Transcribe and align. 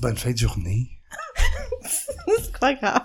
bonne 0.00 0.16
fin 0.16 0.32
de 0.32 0.38
journée. 0.38 0.88
C'est 1.82 2.58
pas 2.58 2.74
grave. 2.74 3.02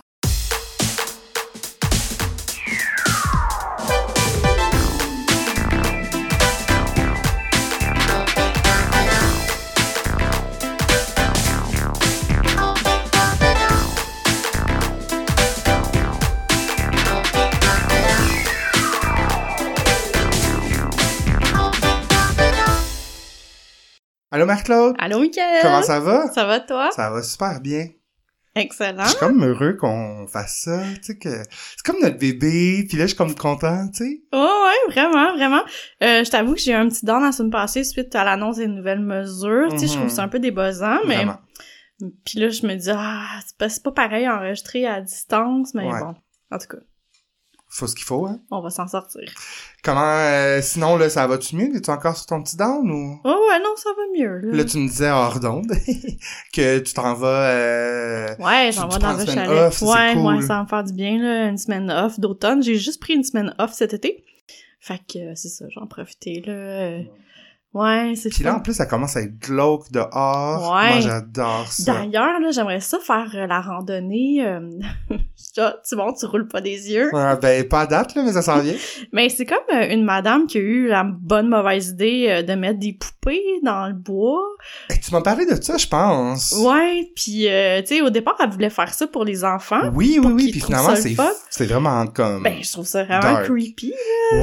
Allô, 24.31 24.45
Marc-Claude? 24.45 24.95
Allô, 24.99 25.19
Mickaël? 25.19 25.61
Comment 25.61 25.81
ça 25.83 25.99
va? 25.99 26.27
Ça 26.33 26.45
va, 26.45 26.59
toi? 26.59 26.89
Ça 26.91 27.09
va 27.09 27.21
super 27.23 27.61
bien. 27.61 27.87
Excellent. 28.55 29.03
Je 29.03 29.09
suis 29.09 29.19
comme 29.19 29.43
heureux 29.43 29.73
qu'on 29.73 30.27
fasse 30.27 30.61
ça, 30.63 30.81
tu 30.95 31.03
sais, 31.03 31.17
que 31.17 31.29
c'est 31.29 31.85
comme 31.85 32.01
notre 32.01 32.17
bébé, 32.17 32.85
puis 32.87 32.97
là, 32.97 33.03
je 33.03 33.07
suis 33.09 33.17
comme 33.17 33.35
content, 33.35 33.87
tu 33.89 34.05
sais. 34.05 34.21
Oh, 34.31 34.63
ouais, 34.87 34.93
vraiment, 34.93 35.33
vraiment. 35.35 35.61
Euh, 36.01 36.23
je 36.23 36.29
t'avoue 36.29 36.53
que 36.53 36.61
j'ai 36.61 36.71
eu 36.71 36.75
un 36.75 36.87
petit 36.87 37.05
down 37.05 37.21
la 37.21 37.33
semaine 37.33 37.51
passée 37.51 37.83
suite 37.83 38.15
à 38.15 38.23
l'annonce 38.23 38.55
des 38.57 38.67
nouvelles 38.67 39.01
mesures. 39.01 39.67
Tu 39.71 39.79
sais, 39.79 39.87
je 39.87 39.93
trouve 39.93 40.03
Mhm. 40.05 40.09
ça 40.09 40.23
un 40.23 40.29
peu 40.29 40.39
débuzzant, 40.39 40.99
mais... 41.05 41.15
Vraiment. 41.15 41.37
Puis 42.25 42.39
là, 42.39 42.49
je 42.49 42.65
me 42.65 42.75
dis, 42.75 42.89
ah, 42.91 43.25
c'est 43.45 43.57
pas, 43.57 43.69
c'est 43.69 43.83
pas 43.83 43.91
pareil 43.91 44.27
enregistrer 44.27 44.85
à 44.87 45.01
distance, 45.01 45.73
mais 45.73 45.85
Ouais. 45.91 45.99
bon. 45.99 46.15
En 46.51 46.57
tout 46.57 46.67
cas, 46.67 46.77
Faut 47.67 47.87
ce 47.87 47.95
qu'il 47.95 48.05
faut, 48.05 48.25
hein. 48.25 48.39
on 48.51 48.61
va 48.61 48.69
s'en 48.69 48.87
sortir. 48.87 49.29
Comment, 49.83 50.01
euh, 50.01 50.61
sinon, 50.61 50.95
là, 50.97 51.09
ça 51.09 51.27
va-tu 51.27 51.55
mieux? 51.57 51.75
Es-tu 51.75 51.89
encore 51.89 52.15
sur 52.15 52.27
ton 52.27 52.41
petit 52.41 52.55
down 52.55 52.89
ou? 52.89 53.19
Oh, 53.23 53.47
ouais, 53.49 53.59
non, 53.59 53.75
ça 53.75 53.89
va 53.89 54.03
mieux, 54.17 54.37
là. 54.37 54.57
Là, 54.57 54.63
tu 54.63 54.77
me 54.77 54.87
disais 54.87 55.09
hors 55.09 55.39
d'onde 55.39 55.71
que 56.53 56.79
tu 56.79 56.93
t'en 56.93 57.13
vas, 57.15 57.49
euh... 57.49 58.35
Ouais, 58.39 58.71
j'en 58.71 58.87
vais 58.87 58.99
dans 58.99 59.19
semaine 59.19 59.35
chalet. 59.35 59.49
off, 59.49 59.81
ouais, 59.81 60.13
cool. 60.13 60.25
ouais, 60.25 60.41
ça 60.41 60.55
va 60.55 60.63
me 60.63 60.67
faire 60.67 60.83
du 60.83 60.93
bien, 60.93 61.17
là, 61.21 61.47
une 61.49 61.57
semaine 61.57 61.91
off 61.91 62.19
d'automne. 62.19 62.63
J'ai 62.63 62.75
juste 62.75 63.01
pris 63.01 63.13
une 63.13 63.23
semaine 63.23 63.53
off 63.59 63.73
cet 63.73 63.93
été. 63.93 64.23
Fait 64.79 64.99
que 64.99 65.17
euh, 65.17 65.33
c'est 65.35 65.49
ça, 65.49 65.65
j'en 65.69 65.87
profiter, 65.87 66.41
là. 66.45 66.99
Ouais, 67.75 68.13
c'est 68.15 68.29
Puis 68.29 68.45
là, 68.45 68.55
en 68.55 68.61
plus, 68.61 68.73
ça 68.73 68.85
commence 68.85 69.17
à 69.17 69.21
être 69.21 69.37
glauque 69.37 69.91
dehors. 69.91 70.73
Ouais. 70.73 70.91
Moi, 70.91 70.99
j'adore 71.01 71.67
ça. 71.67 71.93
D'ailleurs, 71.93 72.39
là, 72.39 72.51
j'aimerais 72.51 72.79
ça 72.79 72.99
faire 72.99 73.29
euh, 73.35 73.47
la 73.47 73.59
randonnée. 73.59 74.45
euh, 74.47 74.61
tu 75.53 75.95
bon, 75.95 76.13
tu 76.13 76.25
roules 76.25 76.47
pas 76.47 76.61
des 76.61 76.91
yeux. 76.91 77.09
Ouais, 77.13 77.37
ben, 77.41 77.67
pas 77.67 77.81
à 77.81 77.87
date, 77.87 78.15
là, 78.15 78.23
mais 78.23 78.31
ça 78.31 78.41
s'en 78.41 78.59
vient. 78.59 78.75
Mais 79.11 79.27
c'est 79.27 79.45
comme 79.45 79.57
euh, 79.73 79.89
une 79.89 80.05
madame 80.05 80.47
qui 80.47 80.57
a 80.57 80.61
eu 80.61 80.87
la 80.87 81.03
bonne 81.03 81.49
mauvaise 81.49 81.89
idée 81.89 82.27
euh, 82.29 82.43
de 82.43 82.53
mettre 82.53 82.79
des 82.79 82.93
poupées 82.93 83.43
dans 83.63 83.87
le 83.87 83.93
bois. 83.93 84.41
Hey, 84.89 84.99
tu 84.99 85.11
m'as 85.11 85.21
parlé 85.21 85.45
de 85.45 85.61
ça, 85.61 85.77
je 85.77 85.87
pense. 85.87 86.53
Ouais, 86.57 87.11
puis 87.13 87.49
euh, 87.49 87.81
tu 87.81 87.87
sais, 87.87 88.01
au 88.01 88.09
départ, 88.09 88.35
elle 88.41 88.51
voulait 88.51 88.69
faire 88.69 88.93
ça 88.93 89.07
pour 89.07 89.25
les 89.25 89.43
enfants. 89.43 89.91
Oui, 89.93 90.17
oui, 90.21 90.31
oui. 90.31 90.51
Puis 90.51 90.61
finalement, 90.61 90.95
c'est, 90.95 91.15
c'est 91.49 91.65
vraiment 91.65 92.07
comme... 92.07 92.43
Ben, 92.43 92.61
je 92.61 92.71
trouve 92.71 92.85
ça 92.85 93.03
vraiment 93.03 93.33
Dark. 93.33 93.45
creepy. 93.45 93.93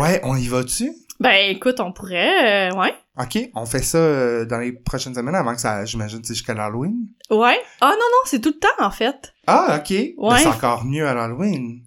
Ouais, 0.00 0.20
on 0.22 0.36
y 0.36 0.48
va-tu? 0.48 0.92
Ben, 1.20 1.50
écoute, 1.50 1.80
on 1.80 1.92
pourrait, 1.92 2.70
ouais. 2.72 2.94
OK, 3.18 3.38
on 3.54 3.66
fait 3.66 3.82
ça 3.82 3.98
euh, 3.98 4.44
dans 4.46 4.58
les 4.58 4.72
prochaines 4.72 5.14
semaines 5.14 5.34
avant 5.34 5.54
que 5.54 5.60
ça, 5.60 5.84
j'imagine, 5.84 6.20
c'est 6.24 6.32
jusqu'à 6.34 6.54
l'Halloween. 6.54 7.08
Ouais. 7.30 7.58
Ah 7.82 7.90
non, 7.90 7.96
non, 7.98 8.18
c'est 8.24 8.40
tout 8.40 8.54
le 8.54 8.58
temps, 8.58 8.84
en 8.86 8.90
fait. 8.90 9.34
Ah, 9.46 9.78
OK. 9.80 9.90
Ben, 9.90 10.12
Ouais. 10.16 10.38
c'est 10.40 10.46
encore 10.46 10.84
mieux 10.86 11.06
à 11.06 11.12
l'Halloween. 11.12 11.82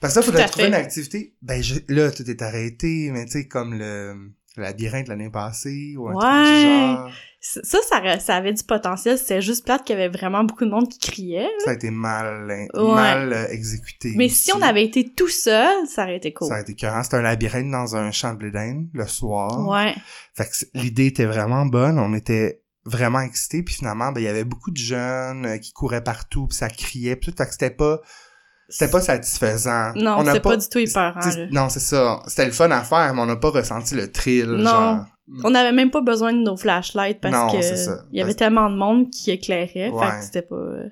Parce 0.00 0.14
que 0.14 0.20
là, 0.20 0.26
faudrait 0.26 0.46
trouver 0.46 0.64
fait. 0.64 0.68
une 0.68 0.74
activité. 0.74 1.34
Ben, 1.42 1.62
je- 1.62 1.80
là, 1.88 2.10
tout 2.10 2.28
est 2.30 2.42
arrêté, 2.42 3.10
mais 3.12 3.24
tu 3.24 3.32
sais, 3.32 3.48
comme 3.48 3.74
le, 3.74 4.32
le 4.56 4.62
labyrinthe 4.64 5.08
l'année 5.08 5.30
passée, 5.30 5.94
ou 5.96 6.08
un 6.08 6.12
truc 6.12 6.24
Ouais. 6.24 6.54
du 6.54 6.60
genre. 6.62 7.10
Ça, 7.42 7.60
ça, 7.82 8.18
ça 8.20 8.36
avait 8.36 8.52
du 8.52 8.62
potentiel. 8.64 9.16
C'était 9.16 9.40
juste 9.40 9.64
plate 9.64 9.82
qu'il 9.84 9.96
y 9.96 9.98
avait 9.98 10.14
vraiment 10.14 10.44
beaucoup 10.44 10.66
de 10.66 10.70
monde 10.70 10.88
qui 10.90 10.98
criait. 10.98 11.48
Ça 11.64 11.70
a 11.70 11.74
été 11.74 11.90
mal, 11.90 12.66
Ouais. 12.74 12.94
mal 12.94 13.32
euh, 13.32 13.48
exécuté. 13.48 14.12
Mais 14.16 14.26
aussi. 14.26 14.34
si 14.34 14.52
on 14.52 14.60
avait 14.60 14.84
été 14.84 15.08
tout 15.08 15.28
seul, 15.28 15.86
ça 15.86 16.02
aurait 16.02 16.16
été 16.16 16.34
cool. 16.34 16.48
Ça 16.48 16.56
a 16.56 16.60
été 16.60 16.72
écœurant. 16.72 17.02
C'était 17.02 17.16
un 17.16 17.22
labyrinthe 17.22 17.70
dans 17.70 17.96
un 17.96 18.10
champ 18.10 18.32
de 18.34 18.38
blé 18.38 18.50
d'Inde, 18.50 18.88
le 18.92 19.06
soir. 19.06 19.66
Ouais. 19.66 19.94
Fait 20.34 20.44
que 20.44 20.54
c'est- 20.54 20.70
l'idée 20.74 21.06
était 21.06 21.24
vraiment 21.24 21.64
bonne. 21.64 21.98
On 21.98 22.12
était 22.12 22.60
vraiment 22.84 23.20
excités. 23.20 23.62
Puis 23.62 23.76
finalement, 23.76 24.12
ben, 24.12 24.20
il 24.20 24.24
y 24.24 24.28
avait 24.28 24.44
beaucoup 24.44 24.70
de 24.70 24.76
jeunes 24.76 25.46
euh, 25.46 25.56
qui 25.58 25.72
couraient 25.72 26.04
partout, 26.04 26.46
puis 26.48 26.56
ça 26.58 26.68
criait, 26.68 27.16
puis 27.16 27.30
tout. 27.30 27.36
Fait 27.38 27.46
que 27.46 27.52
c'était 27.52 27.70
pas... 27.70 28.00
C'était 28.70 28.90
pas 28.90 29.00
satisfaisant. 29.00 29.92
Non, 29.96 30.24
c'était 30.24 30.40
pas, 30.40 30.56
du 30.56 30.68
tout 30.68 30.78
épeurant, 30.78 31.18
là. 31.20 31.46
Non, 31.50 31.68
c'est 31.68 31.80
ça. 31.80 32.20
C'était 32.26 32.46
le 32.46 32.52
fun 32.52 32.70
à 32.70 32.82
faire, 32.82 33.12
mais 33.14 33.20
on 33.20 33.26
n'a 33.26 33.36
pas 33.36 33.50
ressenti 33.50 33.94
le 33.94 34.10
thrill. 34.10 34.46
Non. 34.46 34.64
Genre. 34.70 35.04
On 35.44 35.50
n'avait 35.50 35.72
même 35.72 35.90
pas 35.90 36.00
besoin 36.00 36.32
de 36.32 36.38
nos 36.38 36.56
flashlights 36.56 37.20
parce 37.20 37.34
Non, 37.34 37.48
que 37.52 37.64
il 38.12 38.18
y 38.18 38.20
avait 38.20 38.30
Parce- 38.30 38.36
tellement 38.36 38.68
de 38.70 38.76
monde 38.76 39.10
qui 39.10 39.30
éclairait, 39.30 39.90
Ouais. 39.90 40.06
fait 40.06 40.18
que 40.18 40.24
c'était 40.24 40.42
pas... 40.42 40.56
euh, 40.56 40.88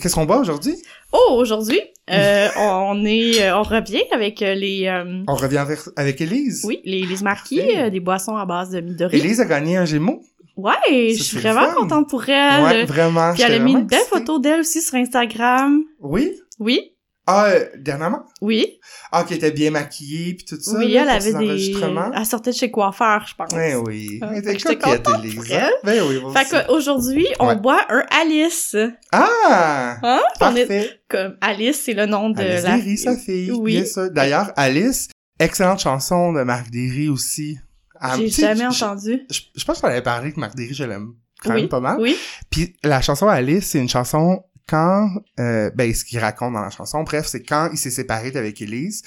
Qu'est-ce 0.00 0.14
qu'on 0.16 0.26
boit 0.26 0.38
aujourd'hui? 0.38 0.76
Oh, 1.12 1.34
aujourd'hui, 1.38 1.80
euh, 2.10 2.48
on 2.58 3.04
est, 3.04 3.42
euh, 3.42 3.56
on 3.58 3.62
revient 3.62 4.02
avec 4.12 4.40
les, 4.40 4.86
euh, 4.86 5.22
On 5.28 5.34
revient 5.34 5.58
avec, 5.58 5.80
avec 5.96 6.20
Élise? 6.20 6.64
oui, 6.64 6.80
les, 6.84 7.02
les 7.06 7.16
marquis, 7.22 7.60
euh, 7.76 7.90
des 7.90 8.00
boissons 8.00 8.36
à 8.36 8.44
base 8.46 8.70
de 8.70 8.80
Midori. 8.80 9.16
Élise 9.18 9.40
a 9.40 9.44
gagné 9.44 9.76
un 9.76 9.84
Gémeaux. 9.84 10.20
Ouais, 10.56 10.74
je 11.16 11.22
suis 11.22 11.38
vraiment 11.38 11.66
fun. 11.66 11.74
contente 11.74 12.08
pour 12.10 12.28
elle. 12.28 12.62
ouais, 12.62 12.84
vraiment. 12.84 13.32
Puis 13.34 13.42
elle 13.42 13.54
a 13.54 13.58
mis 13.58 13.72
une 13.72 13.86
belle 13.86 13.98
excitée. 13.98 14.18
photo 14.20 14.38
d'elle 14.38 14.60
aussi 14.60 14.82
sur 14.82 14.94
Instagram. 14.94 15.82
Oui? 16.00 16.32
Oui, 16.60 16.93
Ah, 17.26 17.46
euh, 17.46 17.66
dernièrement? 17.78 18.26
oui, 18.42 18.78
Ah, 19.10 19.24
qui 19.24 19.32
était 19.34 19.50
bien 19.50 19.70
maquillée 19.70 20.34
puis 20.34 20.44
tout 20.44 20.60
ça. 20.60 20.76
oui, 20.76 20.92
là, 20.92 21.02
elle 21.02 21.08
avait 21.08 21.32
des... 21.32 21.72
Elle 22.14 22.26
sortait 22.26 22.50
de 22.50 22.56
chez 22.56 22.70
coiffeur, 22.70 23.26
je 23.26 23.34
pense. 23.34 23.50
Ouais, 23.52 23.74
oui. 23.76 24.18
Ah, 24.22 24.30
Elle 24.32 24.38
était 24.38 24.56
coquette, 24.58 25.02
pour 25.02 25.14
hein? 25.14 25.70
Ben 25.84 26.02
oui, 26.06 26.20
moi 26.20 26.32
Fait 26.34 26.46
qu'aujourd'hui, 26.66 27.26
on 27.40 27.48
Ouais. 27.48 27.56
boit 27.56 27.80
un 27.88 28.04
Alice. 28.20 28.76
Ah! 29.12 29.96
Hein? 30.02 30.20
On 30.40 30.54
est 30.56 30.66
Parfait. 30.66 31.00
comme 31.08 31.36
Alice, 31.40 31.80
c'est 31.84 31.94
le 31.94 32.06
nom 32.06 32.30
de 32.30 32.40
Alice 32.40 32.62
la 32.62 32.76
Derry, 32.76 32.98
sa 32.98 33.16
fille. 33.16 33.50
Oui. 33.52 33.72
Bien 33.76 33.86
sûr. 33.86 34.10
D'ailleurs, 34.10 34.52
Alice, 34.56 35.08
excellente 35.38 35.80
chanson 35.80 36.32
de 36.32 36.42
Marc 36.42 36.70
Derry 36.70 37.08
aussi. 37.08 37.58
Ah, 38.00 38.16
J'ai 38.18 38.28
jamais 38.28 38.66
entendu. 38.66 39.22
Je, 39.30 39.40
je 39.54 39.64
pense 39.64 39.80
qu'on 39.80 39.88
avait 39.88 40.02
parlé 40.02 40.32
que 40.32 40.40
Marc 40.40 40.54
Derry, 40.56 40.74
je 40.74 40.84
l'aime 40.84 41.14
quand 41.42 41.54
Oui. 41.54 41.60
même 41.62 41.68
pas 41.70 41.80
mal. 41.80 41.96
Oui. 42.00 42.18
Puis 42.50 42.76
la 42.82 43.00
chanson 43.00 43.28
Alice, 43.28 43.66
c'est 43.70 43.78
une 43.78 43.88
chanson 43.88 44.42
quand 44.66 45.10
euh, 45.40 45.70
ben 45.74 45.92
ce 45.94 46.04
qu'il 46.04 46.18
raconte 46.18 46.54
dans 46.54 46.62
la 46.62 46.70
chanson, 46.70 47.02
bref, 47.02 47.26
c'est 47.26 47.42
quand 47.42 47.70
il 47.72 47.78
s'est 47.78 47.90
séparé 47.90 48.30
d'avec 48.30 48.60
Elise, 48.62 49.02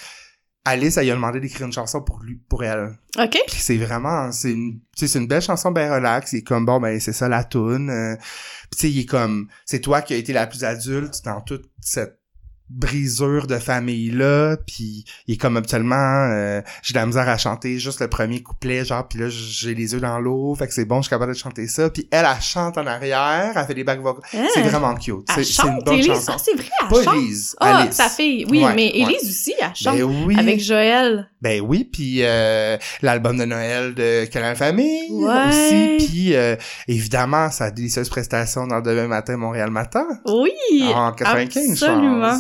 Alice 0.66 0.98
elle 0.98 1.06
lui 1.06 1.12
a 1.12 1.16
demandé 1.16 1.40
d'écrire 1.40 1.66
une 1.66 1.74
chanson 1.74 2.02
pour 2.02 2.20
lui 2.22 2.36
pour 2.50 2.64
elle. 2.64 2.98
OK. 3.18 3.38
Puis 3.48 3.60
c'est 3.60 3.78
vraiment 3.78 4.32
c'est 4.32 4.52
une 4.52 4.80
c'est 4.96 5.16
une 5.16 5.28
belle 5.28 5.42
chanson 5.42 5.72
bien 5.72 5.94
relax, 5.94 6.34
il 6.34 6.40
est 6.40 6.42
comme 6.42 6.66
bon 6.66 6.80
ben 6.80 7.00
c'est 7.00 7.14
ça 7.14 7.30
la 7.30 7.44
tune. 7.44 7.90
Euh, 7.90 8.16
puis 8.70 8.70
tu 8.72 8.78
sais 8.80 8.92
il 8.92 9.00
est 9.00 9.06
comme 9.06 9.48
c'est 9.66 9.80
toi 9.80 10.02
qui 10.02 10.14
as 10.14 10.18
été 10.18 10.34
la 10.34 10.46
plus 10.46 10.64
adulte 10.64 11.24
dans 11.24 11.42
toute 11.42 11.70
cette 11.80 12.20
brisure 12.70 13.48
de 13.48 13.58
famille 13.58 14.12
là 14.12 14.58
puis 14.66 15.06
il 15.28 15.36
est 15.36 15.38
comme 15.38 15.56
habituellement 15.58 15.96
euh, 16.32 16.62
j'ai 16.84 16.94
de 16.94 17.00
la 17.00 17.06
misère 17.06 17.30
à 17.30 17.38
chanter 17.38 17.80
juste 17.80 18.02
le 18.02 18.08
premier 18.10 18.44
couplet 18.44 18.84
genre 18.84 19.08
puis 19.08 19.20
là 19.20 19.28
j'ai 19.30 19.74
les 19.74 19.94
yeux 19.94 20.00
dans 20.02 20.20
l'eau 20.20 20.54
fait 20.56 20.68
que 20.68 20.74
c'est 20.74 20.86
bon 20.86 20.98
je 20.98 21.04
suis 21.04 21.10
capable 21.10 21.34
de 21.34 21.38
chanter 21.38 21.68
ça 21.68 21.90
puis 21.90 22.08
elle 22.12 22.26
elle 22.30 22.42
chante 22.42 22.78
en 22.78 22.86
arrière 22.86 23.54
elle 23.56 23.66
fait 23.66 23.74
des 23.74 23.84
back 23.84 24.02
vocals 24.02 24.24
Hein? 24.34 24.48
c'est 24.54 24.62
vraiment 24.64 24.94
cute 24.96 25.26
c'est 25.34 25.42
une 25.42 25.46
chante, 25.48 25.86
bonne 25.86 25.96
Élise. 25.96 26.08
chanson 26.08 26.34
c'est 26.44 26.56
vrai, 26.56 26.70
elle 26.82 26.88
pas 26.90 27.04
chante. 27.04 27.16
Elise 27.16 27.56
Ah, 27.60 27.78
Alice 27.78 27.96
sa 27.96 28.10
fille. 28.10 28.46
Oui, 28.50 28.64
Ouais, 28.64 28.74
mais 28.76 28.92
ouais. 28.94 29.00
Élise 29.14 29.30
aussi, 29.30 29.54
elle 29.60 29.74
chante. 29.76 29.96
ben 29.98 30.04
oui 30.04 30.36
Avec 30.38 30.60
Joël. 30.62 31.30
ben 31.42 31.62
oui, 31.62 31.84
puis 31.86 32.18
euh, 32.24 32.78
l'album 33.02 33.38
de 33.38 33.46
Noël 33.46 33.94
de 33.94 34.26
Canal 34.26 34.56
Famille 34.56 35.10
Ouais. 35.12 35.48
aussi, 35.48 36.08
puis 36.08 36.36
euh, 36.36 36.56
évidemment 36.88 37.50
sa 37.52 37.72
délicieuse 37.72 38.10
prestation 38.10 38.68
dans 38.68 38.82
Demain 38.82 39.08
matin 39.08 39.38
Montréal 39.38 39.72
matin 39.72 40.06
Oui. 40.26 40.52
en 40.94 41.12
95 41.14 41.72
absolument. 41.84 42.38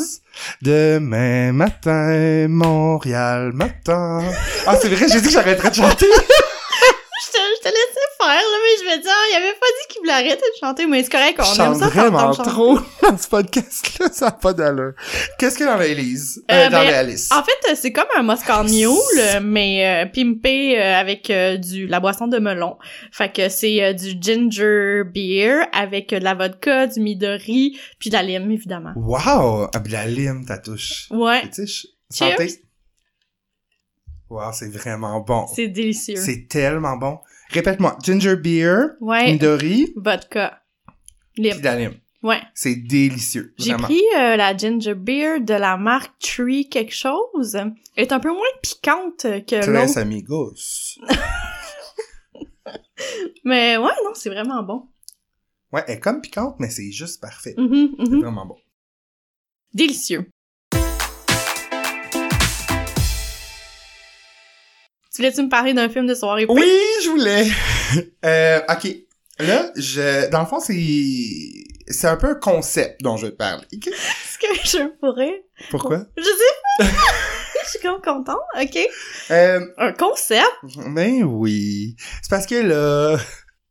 Demain 0.61 1.51
matin 1.51 2.47
Montréal 2.49 3.51
matin. 3.53 4.21
Ah 4.65 4.75
c'est 4.79 4.89
vrai, 4.89 5.07
j'ai 5.09 5.21
dit 5.21 5.27
que 5.27 5.33
j'arrêterais 5.33 5.69
de 5.69 5.75
chanter. 5.75 6.07
Je 6.07 7.31
te, 7.31 7.37
je 7.37 7.61
te 7.61 7.67
laissais 7.67 8.09
faire, 8.19 8.27
là, 8.27 8.57
mais 8.63 8.76
je 8.76 8.76
me 8.87 9.01
dis, 9.01 9.07
ah, 9.07 9.25
il 9.31 9.35
avait 9.35 9.53
pas 9.53 9.67
dit 9.67 9.93
qu'il 9.93 9.99
voulait 10.01 10.13
arrêter 10.13 10.35
de 10.35 10.59
chanter, 10.59 10.85
mais 10.87 11.03
c'est 11.03 11.11
correct, 11.11 11.39
on 11.39 11.43
aime 11.43 11.55
chante 11.55 11.79
ça 11.79 11.87
vraiment 11.89 12.31
trop 12.31 12.79
dans 13.01 13.17
ce 13.17 13.27
podcast 13.27 13.99
là, 13.99 14.07
ça 14.11 14.25
n'a 14.25 14.31
pas 14.31 14.53
d'allure. 14.53 14.93
Qu'est-ce 15.37 15.57
qu'il 15.57 15.65
y 15.65 15.69
a 15.69 15.75
dans 15.75 15.81
euh, 15.81 15.87
Euh, 16.51 16.69
dans 16.69 16.79
ben, 16.79 16.93
Alice. 16.93 17.29
En 17.31 17.43
fait, 17.43 17.75
c'est 17.75 17.91
comme 17.91 18.07
un 18.17 18.23
Moscow 18.23 18.63
Mule, 18.63 19.41
mais 19.43 20.05
euh, 20.05 20.05
pimpé 20.05 20.79
euh, 20.79 20.95
avec 20.95 21.31
du 21.61 21.87
la 21.87 21.99
boisson 21.99 22.27
de 22.27 22.39
melon. 22.39 22.77
Fait 23.11 23.31
que 23.31 23.49
c'est 23.49 23.93
du 23.93 24.15
ginger 24.19 25.03
beer 25.05 25.67
avec 25.73 26.09
de 26.09 26.17
la 26.23 26.33
vodka, 26.33 26.87
du 26.87 26.99
midori, 26.99 27.77
puis 27.99 28.09
de 28.09 28.15
la 28.15 28.23
lime, 28.23 28.51
évidemment. 28.51 28.93
Wow, 28.95 29.69
ah, 29.73 29.79
puis 29.83 29.93
la 29.93 30.07
lime 30.07 30.45
ta 30.45 30.57
touche. 30.57 31.07
Ouais, 31.11 31.43
Cheers. 31.53 31.87
santé. 32.09 32.61
Wow, 34.29 34.51
c'est 34.51 34.69
vraiment 34.69 35.19
bon. 35.21 35.47
c'est 35.47 35.67
délicieux. 35.67 36.17
C'est 36.17 36.47
tellement 36.49 36.97
bon. 36.97 37.19
Répète-moi, 37.49 37.97
ginger 38.03 38.35
beer, 38.35 38.95
Ouais, 38.99 39.31
Midori, 39.31 39.93
vodka, 39.95 40.61
lime. 41.37 41.93
Ouais. 42.23 42.41
C'est 42.53 42.75
délicieux, 42.75 43.53
J'ai 43.57 43.75
pris 43.75 44.01
euh, 44.17 44.35
la 44.35 44.57
ginger 44.57 44.95
beer 44.95 45.39
de 45.39 45.53
la 45.53 45.77
marque 45.77 46.11
Tree 46.19 46.67
quelque 46.67 46.93
chose. 46.93 47.55
Elle 47.55 48.03
est 48.03 48.11
un 48.11 48.19
peu 48.19 48.31
moins 48.31 48.41
piquante 48.61 49.21
que 49.21 49.61
Tres 49.61 49.67
l'autre. 49.87 49.97
amigos. 49.99 50.97
Mais 53.45 53.77
ouais, 53.77 53.91
non, 54.03 54.11
c'est 54.13 54.29
vraiment 54.29 54.63
bon. 54.63 54.87
Ouais, 55.71 55.83
elle 55.87 55.95
est 55.95 55.99
comme 55.99 56.21
piquante, 56.21 56.55
mais 56.59 56.69
c'est 56.69 56.91
juste 56.91 57.21
parfait. 57.21 57.53
Mhm, 57.57 57.95
C'est 57.97 58.09
mhm. 58.09 58.21
vraiment 58.21 58.45
bon. 58.45 58.57
Délicieux. 59.73 60.29
Tu 65.17 65.23
voulais-tu 65.23 65.41
me 65.41 65.49
parler 65.49 65.73
d'un 65.73 65.89
film 65.89 66.05
de 66.05 66.13
soirée? 66.13 66.45
Oui, 66.47 66.71
je 67.03 67.09
voulais. 67.09 67.47
euh, 68.25 68.59
ok. 68.69 68.87
Là, 69.39 69.71
je, 69.75 70.29
dans 70.29 70.41
le 70.41 70.45
fond, 70.45 70.59
c'est, 70.59 70.75
c'est 71.87 72.05
un 72.05 72.17
peu 72.17 72.27
un 72.27 72.35
concept 72.35 73.01
dont 73.01 73.17
je 73.17 73.25
vais 73.25 73.31
te 73.31 73.37
parler. 73.37 73.65
ok? 73.73 73.87
Est-ce 73.87 74.37
que 74.37 74.67
je 74.77 74.87
pourrais? 74.99 75.41
Pourquoi? 75.71 76.05
Je 76.15 76.23
sais 76.23 76.29
pas. 76.77 76.85
Je 77.65 77.69
suis 77.71 77.79
comme 77.79 77.99
contente. 77.99 78.37
OK. 78.61 78.77
Euh, 79.31 79.59
Un 79.79 79.91
concept? 79.93 80.45
ben 80.93 81.23
oui. 81.23 81.95
C'est 82.21 82.29
parce 82.29 82.45
que 82.45 82.53
là, 82.55 83.17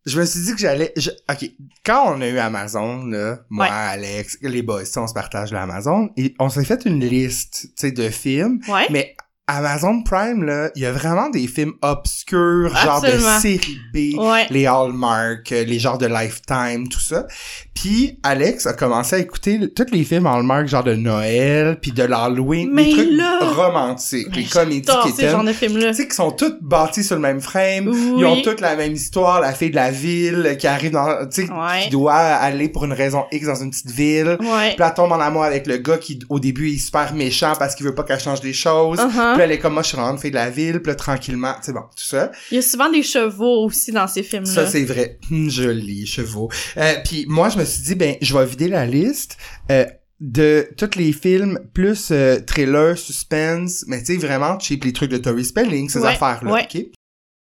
je 0.05 0.21
me 0.21 0.27
suis 0.27 0.41
dit 0.41 0.53
que 0.53 0.59
j'allais, 0.59 0.93
je- 0.97 1.11
ok. 1.31 1.49
Quand 1.85 2.13
on 2.15 2.21
a 2.23 2.27
eu 2.29 2.39
Amazon, 2.39 3.07
là, 3.07 3.39
moi, 3.49 3.67
Ouais. 3.67 3.71
Alex, 3.73 4.37
les 4.43 4.63
boys, 4.63 4.83
on 4.97 5.07
se 5.07 5.15
partage 5.15 5.53
l'Amazon, 5.53 6.11
et 6.17 6.35
on 6.41 6.49
s'est 6.51 6.65
fait 6.65 6.85
une 6.85 6.99
liste, 7.07 7.69
tu 7.69 7.69
sais, 7.77 7.93
de 7.93 8.11
films, 8.11 8.59
Ouais. 8.69 8.87
mais 8.91 9.17
Amazon 9.49 10.03
Prime, 10.03 10.43
là, 10.43 10.71
il 10.75 10.83
y 10.83 10.87
a 10.87 10.93
vraiment 10.93 11.29
des 11.31 11.47
films 11.47 11.75
obscurs, 11.83 12.75
genre 12.77 13.01
de 13.01 13.13
série 13.41 13.79
B, 13.95 14.19
Ouais. 14.19 14.47
les 14.51 14.67
Hallmark, 14.67 15.53
euh, 15.53 15.63
les 15.65 15.79
genres 15.79 15.99
de 15.99 16.07
Lifetime, 16.07 16.89
tout 16.89 16.99
ça. 17.01 17.27
Puis 17.75 18.19
Alex 18.25 18.67
a 18.67 18.73
commencé 18.73 19.15
à 19.17 19.19
écouter 19.21 19.59
le- 19.59 19.73
tous 19.73 19.87
les 19.93 20.03
films 20.03 20.27
Hallmark, 20.27 20.67
genre 20.67 20.83
de 20.83 20.95
Noël, 20.95 21.79
puis 21.81 21.93
de 21.93 22.03
l'Halloween, 22.03 22.71
Mais 22.73 22.87
des 22.87 22.93
trucs 22.93 23.11
là- 23.13 23.39
romantiques, 23.55 24.35
les 24.35 24.45
comédies 24.45 24.81
qui 25.03 25.09
étaient... 25.11 25.33
de 25.33 25.53
films-là. 25.53 25.89
Tu 25.91 25.95
sais, 25.95 26.09
qui 26.09 26.17
sont 26.17 26.33
toutes 26.33 26.61
bâties 26.63 27.05
sur 27.05 27.15
le 27.15 27.23
même 27.23 27.41
frame. 27.41 27.87
Oui. 27.89 28.15
Ils 28.19 28.25
ont 28.25 28.43
toutes 28.43 28.61
la 28.61 28.75
même 28.75 28.95
histoire, 28.95 29.41
la 29.41 29.53
fille 29.53 29.71
de 29.71 29.77
la 29.77 29.91
ville 29.93 30.43
euh, 30.47 30.55
qui 30.55 30.67
arrive 30.67 30.91
dans, 30.91 31.25
tu 31.29 31.47
sais, 31.47 31.53
Ouais. 31.53 31.85
qui 31.85 31.91
doit 31.91 32.15
aller 32.15 32.69
pour 32.69 32.85
une 32.85 32.93
raison 32.95 33.25
X 33.31 33.47
dans 33.47 33.55
une 33.63 33.71
petite 33.71 33.91
ville. 33.93 34.39
Ouais. 34.41 34.75
Puis 34.75 34.85
elle 34.85 34.95
tombe 34.95 35.13
en 35.13 35.21
amour 35.21 35.45
avec 35.45 35.67
le 35.69 35.77
gars 35.77 35.99
qui, 35.99 36.19
au 36.29 36.41
début, 36.41 36.73
est 36.73 36.79
super 36.79 37.15
méchant 37.15 37.53
parce 37.59 37.75
qu'il 37.77 37.87
veut 37.87 37.95
pas 37.95 38.03
qu'elle 38.03 38.19
change 38.19 38.43
les 38.43 38.53
choses. 38.53 38.99
Uh-huh. 38.99 39.36
Puis 39.37 39.39
là, 39.41 39.45
elle 39.45 39.53
est 39.53 39.59
comme, 39.59 39.75
moi, 39.75 39.83
je 39.83 39.89
suis 39.89 39.97
vraiment 39.97 40.13
une 40.13 40.19
fille 40.19 40.31
de 40.31 40.37
la 40.37 40.51
ville. 40.51 40.81
Puis 40.81 40.91
là, 40.91 40.95
tranquillement, 40.95 41.55
c'est 41.63 41.73
bon, 41.73 41.81
tout 41.81 42.05
ça. 42.05 42.31
Il 42.51 42.55
y 42.57 42.59
a 42.59 42.63
souvent 42.63 42.91
des 42.91 43.03
chevaux 43.03 43.65
aussi 43.65 43.93
dans 43.93 44.07
ces 44.09 44.23
films-là. 44.23 44.51
Ça, 44.53 44.67
c'est 44.67 44.85
vrai. 44.85 45.19
Hum, 45.31 45.51
Joli, 45.51 46.07
chevaux. 46.07 46.51
Euh, 46.77 46.95
puis 47.05 47.25
moi, 47.29 47.49
je 47.49 47.59
me 47.59 47.65
suis 47.65 47.83
dit, 47.83 47.95
ben, 47.95 48.17
je 48.21 48.37
vais 48.37 48.47
vider 48.47 48.69
la 48.69 48.87
liste 48.87 49.37
euh, 49.71 49.85
de 50.21 50.69
tous 50.79 50.99
les 50.99 51.13
films, 51.13 51.59
plus 51.75 52.09
euh, 52.11 52.41
thriller, 52.47 52.97
suspense, 52.97 53.85
mais 53.87 53.99
tu 54.03 54.19
sais, 54.19 54.27
vraiment 54.27 54.59
cheap, 54.59 54.85
les 54.85 54.93
trucs 54.93 55.11
de 55.11 55.19
Tori 55.19 55.45
Spelling, 55.45 55.89
ces 55.91 55.99
Ouais, 56.01 56.09
affaires-là, 56.09 56.53
ouais. 56.53 56.63
OK? 56.75 56.83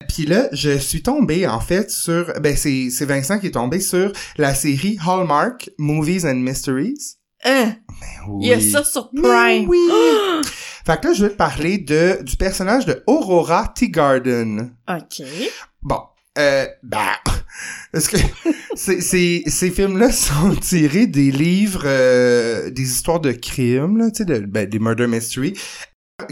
Puis 0.07 0.25
là, 0.25 0.47
je 0.51 0.77
suis 0.77 1.03
tombé, 1.03 1.45
en 1.47 1.59
fait, 1.59 1.91
sur... 1.91 2.33
Ben, 2.41 2.55
c'est 2.57 2.89
c'est 2.89 3.05
Vincent 3.05 3.39
qui 3.39 3.47
est 3.47 3.51
tombé 3.51 3.79
sur 3.79 4.11
la 4.37 4.55
série 4.55 4.97
Hallmark, 5.05 5.69
Movies 5.77 6.25
and 6.25 6.35
Mysteries. 6.37 7.17
Hein? 7.43 7.75
Ben 7.89 8.37
Il 8.41 8.47
y 8.47 8.53
a 8.53 8.57
oui. 8.57 8.71
ça 8.71 8.83
sur 8.83 9.09
Mais 9.13 9.21
Prime. 9.21 9.69
oui! 9.69 9.79
Fait 10.85 10.99
que 10.99 11.07
là, 11.07 11.13
je 11.13 11.23
vais 11.25 11.31
te 11.31 11.35
parler 11.35 11.77
de, 11.77 12.21
du 12.23 12.35
personnage 12.37 12.85
de 12.85 13.03
Aurora 13.07 13.71
Teagarden. 13.75 14.73
OK. 14.89 15.25
Bon, 15.81 15.99
euh, 16.37 16.65
bah, 16.83 17.19
est-ce 17.93 18.09
que 18.09 18.17
c'est, 18.75 19.01
c'est- 19.01 19.43
ces 19.47 19.69
films-là 19.69 20.11
sont 20.11 20.55
tirés 20.55 21.07
des 21.07 21.31
livres, 21.31 21.83
euh, 21.85 22.69
des 22.69 22.83
histoires 22.83 23.19
de 23.19 23.31
crimes, 23.31 23.97
là, 23.97 24.11
tu 24.11 24.17
sais, 24.19 24.25
de, 24.25 24.39
ben, 24.39 24.67
des 24.67 24.79
murder 24.79 25.07
mystery, 25.07 25.53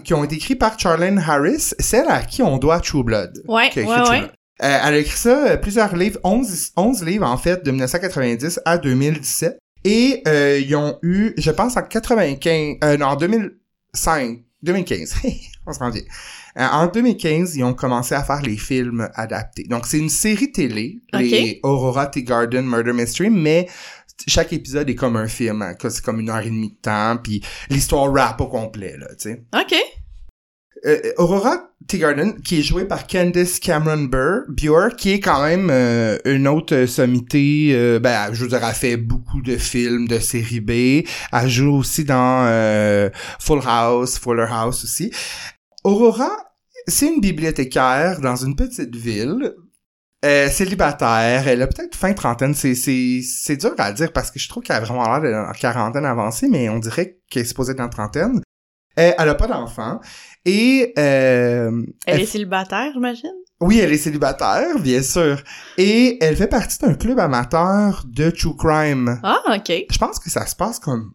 qui 0.04 0.14
ont 0.14 0.24
été 0.24 0.36
écrits 0.36 0.56
par 0.56 0.80
Charlene 0.80 1.18
Harris, 1.20 1.72
celle 1.80 2.08
à 2.10 2.22
qui 2.22 2.42
on 2.44 2.58
doit 2.58 2.80
True 2.80 3.04
Blood. 3.04 3.42
Ouais, 3.48 3.64
ouais, 3.64 3.70
True 3.70 3.82
ouais. 3.88 4.20
Blood. 4.20 4.32
Euh, 4.62 4.78
elle 4.86 4.94
a 4.94 4.98
écrit 4.98 5.18
ça, 5.18 5.48
euh, 5.52 5.58
plusieurs 5.58 5.96
livres, 5.96 6.20
11, 6.24 6.72
11 6.76 7.04
livres 7.04 7.26
en 7.28 7.38
fait, 7.38 7.64
de 7.64 7.72
1990 7.72 8.60
à 8.66 8.78
2017. 8.78 9.58
Et 9.86 10.22
euh, 10.28 10.60
ils 10.60 10.76
ont 10.76 11.00
eu, 11.02 11.34
je 11.38 11.50
pense 11.52 11.78
en 11.78 11.82
95, 11.82 12.76
euh, 12.84 12.98
non, 12.98 13.06
en 13.08 13.16
2005, 13.94 14.44
2015, 14.64 15.16
on 15.68 15.74
se 15.74 15.80
rend 15.80 15.90
bien. 15.90 16.02
Euh, 16.58 16.68
en 16.68 16.88
2015, 16.88 17.56
ils 17.56 17.64
ont 17.64 17.74
commencé 17.74 18.16
à 18.16 18.24
faire 18.24 18.42
les 18.42 18.58
films 18.58 19.10
adaptés. 19.16 19.64
Donc 19.64 19.86
c'est 19.86 20.00
une 20.00 20.10
série 20.10 20.52
télé, 20.52 21.00
les 21.14 21.60
Aurora 21.64 22.08
Teagarden 22.08 22.66
Murder 22.66 22.94
Mystery, 22.94 23.30
mais 23.30 23.68
chaque 24.28 24.52
épisode 24.52 24.90
est 24.90 24.96
comme 24.96 25.16
un 25.16 25.28
film, 25.28 25.62
hein, 25.62 25.76
c'est 25.80 26.04
comme 26.04 26.20
une 26.20 26.30
heure 26.30 26.40
et 26.40 26.50
demie 26.50 26.72
de 26.72 26.82
temps, 26.82 27.18
puis 27.24 27.42
l'histoire 27.70 28.12
rap 28.12 28.42
au 28.42 28.48
complet, 28.48 28.98
là, 28.98 29.08
tu 29.10 29.30
sais. 29.30 29.44
OK. 29.54 29.76
Euh, 30.86 31.14
Aurora 31.18 31.72
Teagarden, 31.88 32.42
qui 32.42 32.60
est 32.60 32.64
jouée 32.64 32.86
par 32.86 33.08
Candice 33.08 33.60
Cameron 33.60 34.04
Burr, 34.04 34.44
Bure, 34.48 34.96
qui 34.96 35.12
est 35.12 35.20
quand 35.20 35.44
même 35.44 35.70
euh, 35.72 36.18
une 36.26 36.48
autre 36.48 36.76
euh, 36.76 36.88
sommité, 36.88 37.72
euh, 37.74 38.00
ben, 38.00 38.30
je 38.32 38.44
veux 38.44 38.50
dire, 38.50 38.66
fait 38.74 38.96
beaucoup 38.96 39.42
de 39.42 39.58
films 39.58 40.08
de 40.08 40.20
série 40.20 40.62
B. 40.62 41.06
Elle 41.34 41.50
joue 41.50 41.76
aussi 41.76 42.06
dans 42.06 42.46
euh, 42.48 43.10
Full 43.40 43.62
House, 43.66 44.20
Fuller 44.20 44.48
House 44.50 44.84
aussi. 44.84 45.12
Aurora, 45.84 46.30
c'est 46.88 47.08
une 47.08 47.22
bibliothécaire 47.22 48.22
dans 48.22 48.36
une 48.36 48.56
petite 48.56 48.96
ville. 48.96 49.54
Euh, 50.26 50.50
célibataire, 50.50 51.48
elle 51.48 51.62
a 51.62 51.68
peut-être 51.68 51.96
fin 51.96 52.12
trentaine, 52.14 52.54
c'est, 52.54 52.76
c'est, 52.76 53.22
c'est 53.22 53.56
dur 53.56 53.74
à 53.78 53.94
dire 53.94 54.12
parce 54.12 54.32
que 54.32 54.38
je 54.38 54.50
trouve 54.50 54.64
qu'elle 54.64 54.76
a 54.76 54.82
vraiment 54.82 55.18
l'air 55.18 55.48
en 55.48 55.54
quarantaine 55.54 56.04
avancée, 56.04 56.50
mais 56.50 56.68
on 56.68 56.80
dirait 56.80 57.20
qu'elle 57.30 57.44
est 57.44 57.46
supposée 57.46 57.72
être 57.72 57.80
en 57.80 57.88
trentaine. 57.88 58.42
Euh, 59.00 59.12
elle 59.18 59.30
a 59.30 59.36
pas 59.36 59.48
d'enfant. 59.48 60.00
Et 60.46 60.94
euh, 60.98 61.72
Elle 62.06 62.16
elle 62.16 62.22
est 62.22 62.26
célibataire, 62.26 62.92
j'imagine? 62.94 63.32
oui, 63.62 63.80
elle 63.80 63.92
est 63.92 63.98
célibataire, 63.98 64.80
bien 64.80 65.02
sûr. 65.02 65.42
Et 65.78 66.18
elle 66.24 66.36
fait 66.38 66.48
partie 66.48 66.78
d'un 66.80 66.94
club 66.94 67.20
amateur 67.20 68.04
de 68.08 68.30
true 68.30 68.56
crime. 68.56 69.20
Ah, 69.24 69.42
OK. 69.56 69.72
Je 69.92 69.98
pense 69.98 70.18
que 70.20 70.30
ça 70.30 70.46
se 70.46 70.56
passe 70.56 70.80
comme 70.80 71.12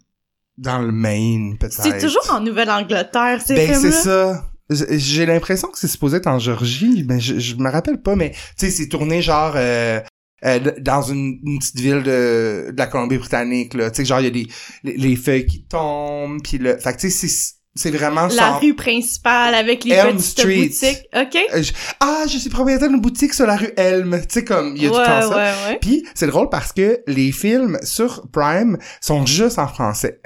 dans 0.59 0.79
le 0.81 0.93
Maine, 0.93 1.57
peut-être. 1.59 1.83
C'est 1.83 1.99
toujours 1.99 2.31
en 2.31 2.41
Nouvelle-Angleterre, 2.41 3.41
ces 3.45 3.55
Ben, 3.55 3.75
c'est 3.75 3.91
ça. 3.93 4.45
J'ai 4.71 5.27
l'impression 5.27 5.69
que 5.69 5.79
c'est 5.79 5.89
supposé 5.89 6.19
être 6.19 6.27
en 6.27 6.39
Georgie, 6.39 7.05
mais 7.09 7.19
je, 7.21 7.39
je 7.39 7.55
me 7.57 7.71
rappelle 7.71 8.01
pas, 8.01 8.15
mais 8.17 8.31
tu 8.31 8.39
sais, 8.67 8.71
c'est 8.71 8.89
tourné 8.89 9.21
genre 9.21 9.53
euh, 9.57 10.01
euh, 10.45 10.59
dans 10.81 11.03
une, 11.03 11.39
une 11.45 11.59
petite 11.59 11.81
ville 11.81 12.03
de, 12.03 12.71
de 12.71 12.75
la 12.77 12.87
Colombie-Britannique, 12.87 13.75
là. 13.75 13.91
Tu 13.91 13.97
sais, 13.97 14.05
genre, 14.05 14.21
il 14.21 14.25
y 14.25 14.29
a 14.29 14.31
des, 14.31 14.47
les, 14.85 14.97
les 14.97 15.17
feuilles 15.17 15.47
qui 15.47 15.65
tombent, 15.65 16.41
puis 16.43 16.59
le... 16.59 16.77
Fait 16.79 16.93
que 16.95 17.01
tu 17.01 17.11
sais, 17.11 17.27
c'est- 17.29 17.55
c'est 17.75 17.91
vraiment... 17.91 18.27
La 18.29 18.31
sans- 18.31 18.59
rue 18.59 18.75
principale 18.75 19.55
avec 19.55 19.85
les 19.85 19.95
Elm 19.95 20.17
petites 20.17 20.21
Street. 20.39 20.57
boutiques. 20.69 21.09
OK? 21.15 21.37
Euh, 21.55 21.63
je- 21.63 21.73
Ah, 22.01 22.25
je 22.29 22.39
suis 22.39 22.51
propriétaire 22.51 22.89
d'une 22.89 23.01
boutique 23.01 23.35
sur 23.35 23.47
la 23.47 23.57
rue 23.57 23.73
Elm. 23.77 24.19
Tu 24.23 24.27
sais, 24.29 24.45
comme, 24.45 24.77
il 24.77 24.85
y 24.85 24.87
a 24.87 24.91
ouais, 24.91 24.99
le 24.99 25.05
temps 25.05 25.23
ça. 25.23 25.37
ouais, 25.37 25.53
ouais. 25.73 25.79
Puis, 25.81 26.07
c'est 26.15 26.27
drôle 26.29 26.49
parce 26.51 26.73
que 26.73 27.01
les 27.07 27.33
films 27.33 27.79
sur 27.83 28.29
Prime 28.31 28.79
sont 29.01 29.27
juste 29.27 29.59
en 29.59 29.67
français. 29.69 30.21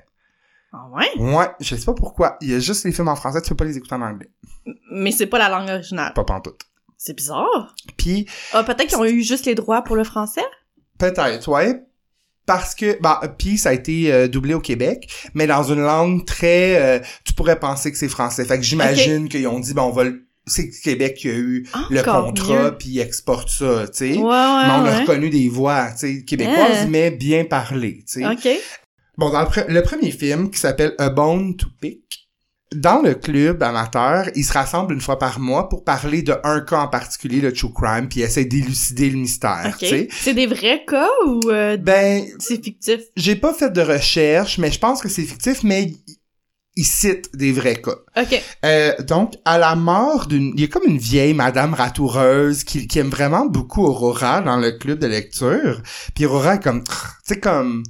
Ah 0.73 0.87
ouais? 0.92 1.08
Ouais, 1.18 1.46
je 1.61 1.75
sais 1.76 1.84
pas 1.87 1.94
pourquoi. 1.94 2.37
Il 2.42 2.50
y 2.50 2.54
a 2.54 2.58
juste 2.58 2.84
les 2.84 2.92
films 2.92 3.08
en 3.08 3.16
français, 3.16 3.40
tu 3.40 3.49
peux 3.49 3.56
pas 3.56 3.64
les 3.64 3.76
écouter 3.78 3.94
en 3.94 4.02
anglais. 4.02 4.28
Mais 4.92 5.12
c'est 5.12 5.26
pas 5.26 5.38
la 5.38 5.49
langue 5.49 5.70
originale. 5.70 6.12
Pas 6.14 6.25
pantoute. 6.25 6.61
C'est 6.99 7.14
bizarre. 7.16 7.75
Puis, 7.96 8.26
Ah, 8.52 8.62
peut-être 8.64 8.88
qu'ils 8.88 8.99
ont 8.99 9.04
eu 9.06 9.23
juste 9.23 9.46
les 9.46 9.54
droits 9.54 9.82
pour 9.82 9.96
le 9.96 10.04
français? 10.04 10.42
peut-être, 10.99 11.49
ouais. 11.49 11.80
Parce 12.49 12.75
que, 12.75 12.99
bah, 13.00 13.21
puis 13.38 13.59
ça 13.59 13.69
a 13.69 13.73
été 13.75 14.11
euh, 14.12 14.26
doublé 14.26 14.55
au 14.55 14.61
Québec, 14.61 15.09
mais 15.35 15.47
dans 15.47 15.62
une 15.62 15.83
langue 15.83 16.25
très... 16.25 16.81
euh, 16.81 16.99
tu 17.25 17.35
pourrais 17.35 17.61
penser 17.61 17.93
que 17.93 17.99
c'est 17.99 18.09
français. 18.09 18.45
Fait 18.45 18.57
que 18.57 18.64
j'imagine 18.64 19.28
qu'ils 19.28 19.47
ont 19.47 19.61
dit, 19.61 19.75
bon, 19.75 19.83
on 19.83 19.93
va 19.93 20.05
le... 20.05 20.25
C'est 20.47 20.71
Québec 20.83 21.17
qui 21.19 21.28
a 21.28 21.35
eu 21.35 21.69
le 21.90 22.00
contrat, 22.25 22.78
puis 22.78 22.88
ils 22.88 23.00
exportent 23.00 23.50
ça, 23.50 23.87
tu 23.88 23.99
sais. 23.99 24.12
Ouais, 24.14 24.23
ouais, 24.23 24.23
mais 24.67 24.73
on 24.81 24.85
a 24.87 25.00
reconnu 25.00 25.28
des 25.28 25.47
voix, 25.50 25.90
tu 25.90 25.99
sais, 25.99 26.25
québécoises, 26.25 26.87
mais 26.88 27.11
bien 27.11 27.45
parlées, 27.45 28.02
tu 28.11 28.23
sais. 28.23 28.26
OK. 28.26 28.49
Bon, 29.19 29.28
dans 29.31 29.40
le, 29.43 29.47
pre- 29.49 29.69
le 29.69 29.83
premier 29.83 30.11
film, 30.11 30.50
qui 30.50 30.59
s'appelle 30.59 30.95
A 30.97 31.11
Bone 31.11 31.55
to 31.55 31.67
Pick, 31.83 32.17
dans 32.75 33.00
le 33.02 33.14
club 33.14 33.62
amateur, 33.62 34.28
ils 34.34 34.44
se 34.44 34.52
rassemblent 34.52 34.92
une 34.92 35.00
fois 35.00 35.18
par 35.18 35.40
mois 35.40 35.68
pour 35.68 35.84
parler 35.84 36.22
de 36.22 36.34
un 36.44 36.60
cas 36.60 36.80
en 36.80 36.88
particulier, 36.88 37.40
le 37.40 37.52
true 37.52 37.72
crime, 37.72 38.08
puis 38.08 38.20
essayer 38.20 38.46
d'élucider 38.46 39.10
le 39.10 39.18
mystère, 39.18 39.72
OK. 39.72 39.78
tu 39.78 39.87
sais. 39.87 40.08
C'est 40.10 40.34
des 40.34 40.46
vrais 40.46 40.84
cas 40.87 41.08
ou 41.26 41.40
euh, 41.46 41.76
Ben, 41.76 42.25
c'est 42.38 42.62
fictif? 42.62 43.00
j'ai 43.16 43.37
pas 43.37 43.54
fait 43.54 43.70
de 43.70 43.80
recherche, 43.80 44.58
mais 44.58 44.70
je 44.70 44.78
pense 44.78 45.00
que 45.00 45.08
c'est 45.08 45.22
fictif, 45.22 45.62
mais 45.62 45.84
ils 45.84 45.96
ils 46.78 46.84
citent 46.84 47.34
des 47.34 47.50
vrais 47.50 47.82
cas. 47.82 47.96
OK. 48.16 48.40
Euh, 48.64 48.92
donc, 49.02 49.34
à 49.44 49.58
la 49.58 49.75
mort 49.75 50.28
d'une... 50.28 50.52
Il 50.54 50.60
y 50.60 50.64
a 50.64 50.68
comme 50.68 50.87
une 50.87 50.96
vieille 50.96 51.34
madame 51.34 51.75
ratoureuse 51.75 52.62
qui, 52.62 52.87
qui 52.87 53.00
aime 53.00 53.10
vraiment 53.10 53.46
beaucoup 53.46 53.84
Aurora 53.84 54.40
dans 54.42 54.58
le 54.58 54.70
club 54.70 55.00
de 55.00 55.08
lecture. 55.08 55.82
Puis 56.14 56.25
Aurora 56.25 56.54
est 56.54 56.62
comme... 56.62 56.84
Tu 56.84 56.94
sais, 57.25 57.40
comme... 57.40 57.82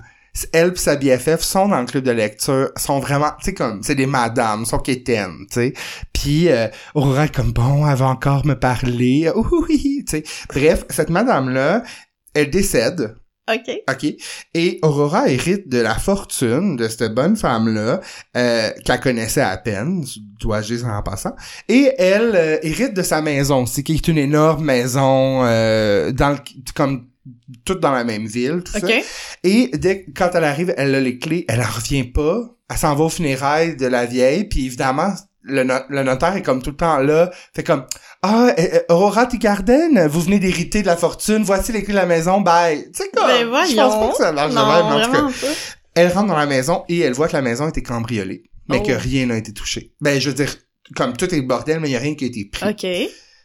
Elle 0.52 0.72
pis 0.72 0.80
sa 0.80 0.96
BFF 0.96 1.40
sont 1.40 1.68
dans 1.68 1.80
le 1.80 1.86
club 1.86 2.04
de 2.04 2.10
lecture, 2.10 2.70
sont 2.76 3.00
vraiment... 3.00 3.30
Tu 3.40 3.46
sais, 3.46 3.54
comme... 3.54 3.82
C'est 3.82 3.94
des 3.94 4.06
madames, 4.06 4.64
sont 4.64 4.78
quétaines, 4.78 5.46
tu 5.50 5.54
sais. 5.54 5.72
Puis 6.12 6.48
euh, 6.48 6.68
Aurora 6.94 7.24
est 7.26 7.34
comme... 7.34 7.52
Bon, 7.52 7.88
elle 7.88 7.96
va 7.96 8.06
encore 8.06 8.46
me 8.46 8.54
parler. 8.54 9.30
Oui, 9.68 10.04
tu 10.06 10.18
sais. 10.18 10.24
Bref, 10.48 10.84
cette 10.90 11.10
madame-là, 11.10 11.82
elle 12.34 12.50
décède. 12.50 13.16
OK. 13.48 13.82
OK. 13.88 14.14
Et 14.54 14.78
Aurora 14.82 15.28
hérite 15.28 15.68
de 15.68 15.78
la 15.78 15.94
fortune 15.94 16.76
de 16.76 16.86
cette 16.88 17.14
bonne 17.14 17.36
femme-là, 17.36 18.00
euh, 18.36 18.70
qu'elle 18.84 19.00
connaissait 19.00 19.40
à 19.40 19.56
peine, 19.56 20.04
dois-je 20.40 20.74
dire 20.74 20.86
en 20.86 21.02
passant. 21.02 21.34
Et 21.68 21.92
elle 21.98 22.36
euh, 22.36 22.58
hérite 22.62 22.94
de 22.94 23.02
sa 23.02 23.22
maison 23.22 23.62
aussi, 23.62 23.84
qui 23.84 23.94
est 23.94 24.08
une 24.08 24.18
énorme 24.18 24.64
maison 24.64 25.44
euh, 25.44 26.12
dans 26.12 26.30
le, 26.30 26.38
comme 26.74 27.07
toutes 27.64 27.80
dans 27.80 27.92
la 27.92 28.04
même 28.04 28.26
ville, 28.26 28.62
tout 28.64 28.72
ça. 28.72 28.86
Et 29.44 29.70
dès 29.74 30.04
quand 30.16 30.30
elle 30.34 30.44
arrive, 30.44 30.74
elle 30.76 30.94
a 30.94 31.00
les 31.00 31.18
clés, 31.18 31.44
elle 31.48 31.60
en 31.60 31.70
revient 31.70 32.04
pas. 32.04 32.40
Elle 32.70 32.76
s'en 32.76 32.94
va 32.94 33.04
aux 33.04 33.08
funérailles 33.08 33.76
de 33.76 33.86
la 33.86 34.04
vieille, 34.06 34.44
puis 34.44 34.66
évidemment, 34.66 35.12
le, 35.42 35.64
no- 35.64 35.74
le 35.88 36.02
notaire 36.02 36.36
est 36.36 36.42
comme 36.42 36.60
tout 36.62 36.70
le 36.70 36.76
temps 36.76 36.98
là, 36.98 37.30
fait 37.54 37.62
comme 37.64 37.84
ah 38.22 38.48
euh, 38.58 38.62
euh, 38.74 38.80
Aurora 38.94 39.26
Teagarden, 39.26 40.06
vous 40.08 40.20
venez 40.20 40.38
d'hériter 40.38 40.82
de 40.82 40.86
la 40.86 40.96
fortune, 40.96 41.42
voici 41.44 41.72
les 41.72 41.82
clés 41.82 41.94
de 41.94 41.98
la 41.98 42.04
maison, 42.06 42.40
bye. 42.40 42.84
Tu 42.92 43.02
sais 43.04 43.10
comme, 43.14 43.26
Ben 43.26 43.46
je 43.66 43.74
pense 43.76 43.94
pas 43.94 44.10
que 44.10 44.16
ça 44.16 44.32
marche 44.32 44.50
de 44.50 44.54
Non, 44.56 44.66
même, 44.66 45.10
mais 45.12 45.18
en 45.18 45.28
tout 45.28 45.32
cas, 45.40 45.46
elle 45.94 46.08
rentre 46.12 46.26
dans 46.28 46.36
la 46.36 46.46
maison 46.46 46.84
et 46.88 46.98
elle 47.00 47.12
voit 47.14 47.28
que 47.28 47.32
la 47.34 47.42
maison 47.42 47.64
a 47.66 47.68
été 47.68 47.82
cambriolée, 47.82 48.42
mais 48.68 48.78
Oh. 48.82 48.86
que 48.86 48.92
rien 48.92 49.26
n'a 49.26 49.36
été 49.38 49.52
touché. 49.54 49.92
Ben 50.00 50.20
je 50.20 50.28
veux 50.30 50.34
dire, 50.34 50.54
comme 50.96 51.16
tout 51.16 51.32
est 51.34 51.40
bordel, 51.40 51.80
mais 51.80 51.88
il 51.88 51.92
y 51.92 51.96
a 51.96 52.00
rien 52.00 52.14
qui 52.14 52.24
a 52.24 52.28
été 52.28 52.44
pris. 52.52 52.68
OK. 52.68 52.86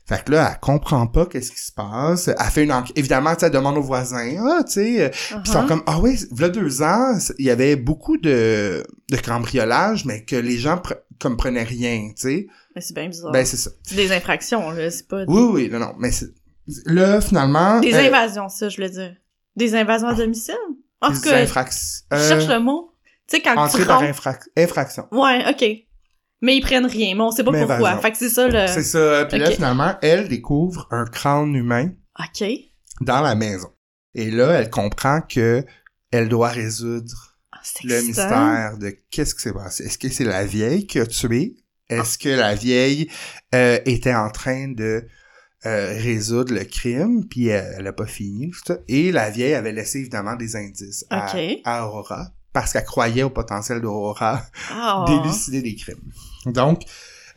Fait 0.06 0.22
que 0.26 0.32
là, 0.32 0.50
elle 0.52 0.60
comprend 0.60 1.08
pas 1.08 1.26
qu'est-ce 1.26 1.52
qui 1.52 1.62
se 1.62 1.72
passe. 1.72 2.28
Elle 2.28 2.38
fait 2.52 2.64
une 2.66 2.74
enquête. 2.74 2.98
Évidemment, 2.98 3.34
tu 3.36 3.40
sais, 3.40 3.46
elle 3.46 3.54
demande 3.54 3.78
aux 3.78 3.82
voisins, 3.84 4.36
ah, 4.50 4.64
tu 4.66 4.74
sais, 4.74 5.02
euh, 5.06 5.10
puis 5.10 5.20
ils 5.46 5.52
sont 5.52 5.62
Uh-huh. 5.64 5.68
comme, 5.68 5.84
ah 5.86 6.00
oui, 6.02 6.20
là 6.38 6.50
deux 6.50 6.82
ans, 6.82 7.18
il 7.40 7.46
y 7.46 7.50
avait 7.50 7.78
beaucoup 7.78 8.18
de, 8.18 8.84
de 9.10 9.18
cambriolage, 9.18 10.04
mais 10.06 10.26
que 10.26 10.36
les 10.36 10.58
gens 10.58 10.76
pre- 10.76 10.98
comme 11.20 11.38
prenaient 11.38 11.64
rien, 11.64 12.10
tu 12.10 12.22
sais. 12.22 12.48
Mais 12.76 12.82
c'est 12.82 12.94
bien 12.94 13.08
bizarre. 13.08 13.32
Ben, 13.32 13.46
c'est 13.46 13.56
ça. 13.58 13.72
c'est 13.84 13.96
des 13.96 14.12
infractions, 14.12 14.72
là. 14.72 14.92
C'est 14.92 15.08
pas... 15.08 15.24
Oui, 15.28 15.42
oui, 15.54 15.70
non, 15.72 15.80
non, 15.80 15.94
mais 15.98 16.12
c'est- 16.12 16.34
là, 16.86 17.22
finalement... 17.22 17.80
Des 17.80 17.94
euh, 17.94 18.08
invasions, 18.08 18.50
ça, 18.50 18.68
je 18.70 18.76
voulais 18.76 18.90
dire. 18.90 19.16
Des 19.56 19.74
invasions 19.76 20.08
à 20.10 20.16
domicile? 20.16 20.56
En 21.02 21.12
tout 21.14 21.22
des 21.22 21.30
cas, 21.30 21.46
infrac- 21.46 22.04
je 22.12 22.16
euh, 22.18 22.28
cherche 22.30 22.48
le 22.48 22.60
mot. 22.60 22.94
Tu 23.30 23.38
sais, 23.38 23.42
quand 23.42 23.56
Entrée 23.56 23.82
tu 23.82 23.86
par 23.88 24.00
rentres... 24.02 24.12
infrac- 24.12 24.48
infraction. 24.58 25.06
Ouais, 25.12 25.44
OK. 25.50 25.66
Mais 26.44 26.58
ils 26.58 26.62
prennent 26.62 26.86
rien, 26.86 27.16
mais 27.16 27.22
on 27.22 27.32
sait 27.32 27.44
pas 27.44 27.52
Mais 27.52 27.66
pourquoi. 27.66 27.98
Fait 28.00 28.12
que 28.12 28.18
c'est 28.18 28.30
ça, 28.30 28.48
le... 28.50 28.68
C'est 28.68 28.84
ça. 28.84 29.26
Puis 29.26 29.40
là, 29.40 29.50
finalement, 29.50 29.96
elle 30.02 30.28
découvre 30.28 30.88
un 30.92 31.06
crâne 31.06 31.56
humain 31.56 31.92
OK. 32.20 32.48
dans 33.00 33.22
la 33.22 33.34
maison. 33.34 33.70
Et 34.14 34.30
là, 34.30 34.52
elle 34.52 34.70
comprend 34.70 35.22
que 35.22 35.66
elle 36.12 36.28
doit 36.28 36.50
résoudre 36.50 37.38
Ah, 37.54 37.60
le 37.86 38.02
mystère 38.02 38.78
de 38.78 38.94
qu'est-ce 39.10 39.34
qui 39.34 39.42
s'est 39.42 39.54
passé. 39.54 39.86
Est-ce 39.86 39.98
que 39.98 40.10
c'est 40.10 40.26
la 40.26 40.46
vieille 40.46 40.86
qui 40.86 41.00
a 41.00 41.08
tué? 41.08 41.56
Est-ce 41.90 42.18
que 42.18 42.30
la 42.30 42.56
vieille 42.56 43.10
euh, 43.56 43.80
était 43.86 44.14
en 44.14 44.30
train 44.30 44.68
de 44.68 45.08
euh, 45.66 45.94
résoudre 45.98 46.54
le 46.54 46.66
crime, 46.66 47.26
puis 47.26 47.48
elle, 47.48 47.76
elle 47.80 47.88
a 47.88 47.94
pas 47.94 48.06
fini, 48.06 48.52
tout 48.52 48.60
ça. 48.68 48.78
Et 48.90 49.14
la 49.14 49.30
vieille 49.30 49.54
avait 49.54 49.72
laissé 49.72 50.00
évidemment 50.00 50.36
des 50.36 50.58
indices 50.58 51.06
à, 51.10 51.34
à 51.64 51.86
Aurora, 51.88 52.34
parce 52.52 52.74
qu'elle 52.74 52.84
croyait 52.84 53.24
au 53.24 53.30
potentiel 53.30 53.80
d'Aurora 53.80 54.44
Ah. 54.70 55.06
d'élucider 55.08 55.62
des 55.62 55.76
crimes. 55.76 56.12
Donc, 56.46 56.82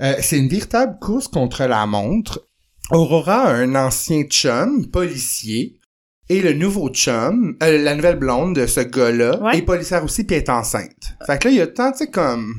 euh, 0.01 0.15
c'est 0.21 0.39
une 0.39 0.49
véritable 0.49 0.99
course 1.01 1.29
contre 1.29 1.65
la 1.65 1.87
montre. 1.87 2.47
Aurora 2.91 3.49
a 3.49 3.53
un 3.55 3.75
ancien 3.75 4.23
chum, 4.25 4.89
policier, 4.91 5.81
et 6.29 6.41
le 6.41 6.53
nouveau 6.53 6.89
chum, 6.91 7.57
euh, 7.63 7.79
la 7.83 7.95
nouvelle 7.95 8.19
blonde 8.19 8.57
de 8.57 8.67
ce 8.67 8.81
gars-là, 8.81 9.41
Ouais. 9.43 9.59
est 9.59 9.63
policière 9.63 10.05
aussi, 10.05 10.25
puis 10.25 10.37
est 10.37 10.49
enceinte. 10.49 11.17
Fait 11.27 11.39
que 11.39 11.49
là, 11.49 11.55
il 11.55 11.57
y 11.57 11.61
a 11.61 11.67
tant, 11.67 11.93
tu 11.93 11.99
sais, 11.99 12.11
comme 12.11 12.53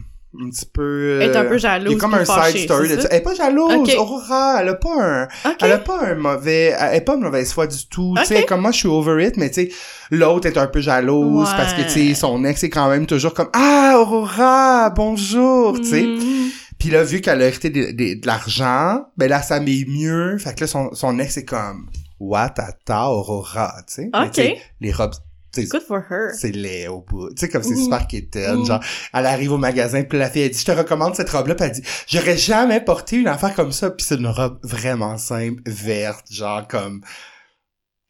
un 0.45 0.49
petit 0.49 0.65
peu... 0.65 1.19
Elle 1.21 1.31
est 1.31 1.35
un 1.35 1.45
euh, 1.45 1.49
peu 1.49 1.57
jalouse. 1.57 1.91
il 1.91 1.95
y 1.95 1.97
a 1.97 1.99
comme 1.99 2.13
un 2.13 2.25
fâchée, 2.25 2.59
side 2.59 2.63
story 2.65 2.89
de 2.89 3.01
ça? 3.01 3.07
Elle 3.11 3.17
est 3.17 3.21
pas 3.21 3.33
jalouse. 3.33 3.95
Aurora, 3.97 4.57
elle 4.61 4.69
a 4.69 4.73
pas 4.75 4.95
un... 4.99 5.27
Elle 5.61 5.71
a 5.71 5.77
pas 5.77 5.99
un 6.03 6.15
mauvais, 6.15 6.75
elle 6.79 6.95
est 6.95 7.01
pas 7.01 7.15
de 7.15 7.21
mauvaise 7.21 7.51
foi 7.53 7.67
du 7.67 7.87
tout. 7.87 8.13
Tu 8.19 8.25
sais, 8.25 8.45
comme 8.45 8.61
moi, 8.61 8.71
je 8.71 8.77
suis 8.77 8.87
over 8.87 9.25
it, 9.25 9.37
mais 9.37 9.49
tu 9.49 9.67
sais, 9.67 9.69
l'autre 10.11 10.47
est 10.47 10.57
un 10.57 10.67
peu 10.67 10.79
jalouse 10.81 11.49
parce 11.57 11.73
que, 11.73 11.81
tu 11.83 11.89
sais, 11.89 12.13
son 12.13 12.43
ex 12.45 12.63
est 12.63 12.69
quand 12.69 12.89
même 12.89 13.05
toujours 13.05 13.33
comme, 13.33 13.49
ah, 13.53 13.95
Aurora, 13.99 14.89
bonjour, 14.91 15.77
tu 15.79 15.85
sais. 15.85 16.03
Mhm. 16.03 16.49
Puis 16.79 16.89
là, 16.89 17.03
vu 17.03 17.21
qu'elle 17.21 17.41
a 17.41 17.47
hérité 17.47 17.69
de, 17.69 17.91
de- 17.91 18.19
de 18.21 18.27
l'argent, 18.27 19.05
ben 19.17 19.29
là, 19.29 19.41
ça 19.41 19.59
met 19.59 19.83
mieux. 19.87 20.37
Fait 20.37 20.53
que 20.53 20.61
là, 20.61 20.67
son, 20.67 20.93
son 20.93 21.17
ex 21.19 21.37
est 21.37 21.45
comme, 21.45 21.87
Aurora, 22.19 23.73
tu 23.87 23.93
sais. 23.93 24.09
Mais 24.13 24.19
Ok. 24.25 24.31
tu 24.31 24.41
sais, 24.41 24.57
Les 24.81 24.91
robes, 24.91 25.13
Good 25.55 25.81
for 25.87 26.03
her. 26.09 26.31
c'est 26.37 26.51
laid 26.51 26.87
au 26.87 27.01
bout. 27.01 27.29
Tu 27.29 27.35
sais, 27.37 27.49
comme 27.49 27.63
c'est 27.63 27.71
Mhm. 27.75 27.83
super 27.83 28.07
quétaine. 28.07 28.57
Mhm. 28.59 28.65
Genre, 28.65 28.83
elle 29.13 29.25
arrive 29.25 29.51
au 29.53 29.57
magasin, 29.57 30.03
puis 30.03 30.19
la 30.19 30.29
fille, 30.29 30.43
elle 30.43 30.51
dit, 30.51 30.59
je 30.59 30.65
te 30.65 30.71
recommande 30.71 31.15
cette 31.15 31.29
robe-là, 31.29 31.55
puis 31.55 31.65
elle 31.65 31.71
dit, 31.71 31.83
j'aurais 32.07 32.37
jamais 32.37 32.79
porté 32.81 33.15
une 33.17 33.27
affaire 33.27 33.55
comme 33.55 33.71
ça, 33.71 33.89
puis 33.89 34.05
c'est 34.07 34.15
une 34.15 34.27
robe 34.27 34.59
vraiment 34.63 35.17
simple, 35.17 35.61
verte, 35.65 36.31
genre 36.31 36.67
comme 36.67 37.01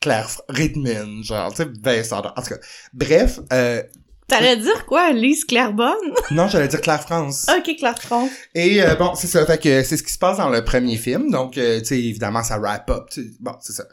Claire 0.02 0.30
Ritman, 0.50 1.24
genre, 1.24 1.52
tu 1.52 1.64
sais, 1.64 1.66
ben 1.66 2.04
standard. 2.04 2.34
En 2.38 2.42
tout 2.42 2.50
cas, 2.50 2.60
bref, 2.94 3.40
euh, 3.54 3.82
T'allais 4.30 4.58
dire 4.58 4.86
quoi, 4.86 5.14
Lise 5.14 5.46
Clairbonne? 5.46 5.96
non, 6.32 6.50
j'allais 6.50 6.68
dire 6.68 6.82
Claire 6.82 7.02
France. 7.02 7.46
OK, 7.58 7.78
Claire 7.78 7.98
France. 7.98 8.30
Et 8.54 8.84
euh, 8.84 8.96
bon, 8.96 9.16
c'est 9.16 9.28
ça. 9.28 9.46
Fait 9.46 9.58
que 9.58 9.84
c'est 9.84 9.96
ce 9.96 10.04
qui 10.04 10.12
se 10.12 10.18
passe 10.18 10.36
dans 10.38 10.50
le 10.50 10.66
premier 10.66 10.98
film. 10.98 11.32
Donc, 11.32 11.58
euh, 11.58 11.80
tu 11.80 11.86
sais, 11.86 12.00
évidemment, 12.02 12.44
ça 12.44 12.58
wrap 12.60 12.90
up. 12.90 13.08
Bon, 13.40 13.54
c'est 13.62 13.72
ça. 13.72 13.86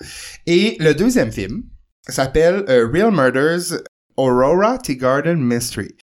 Et 0.47 0.77
le 0.81 0.93
deuxième 0.93 1.31
film 1.31 1.63
s'appelle 2.13 2.65
euh, 2.69 2.89
Real 2.93 3.11
Murders 3.13 3.81
Aurora 4.17 4.79
Tea 4.79 4.97
Garden 4.97 5.37
Mystery. 5.43 5.97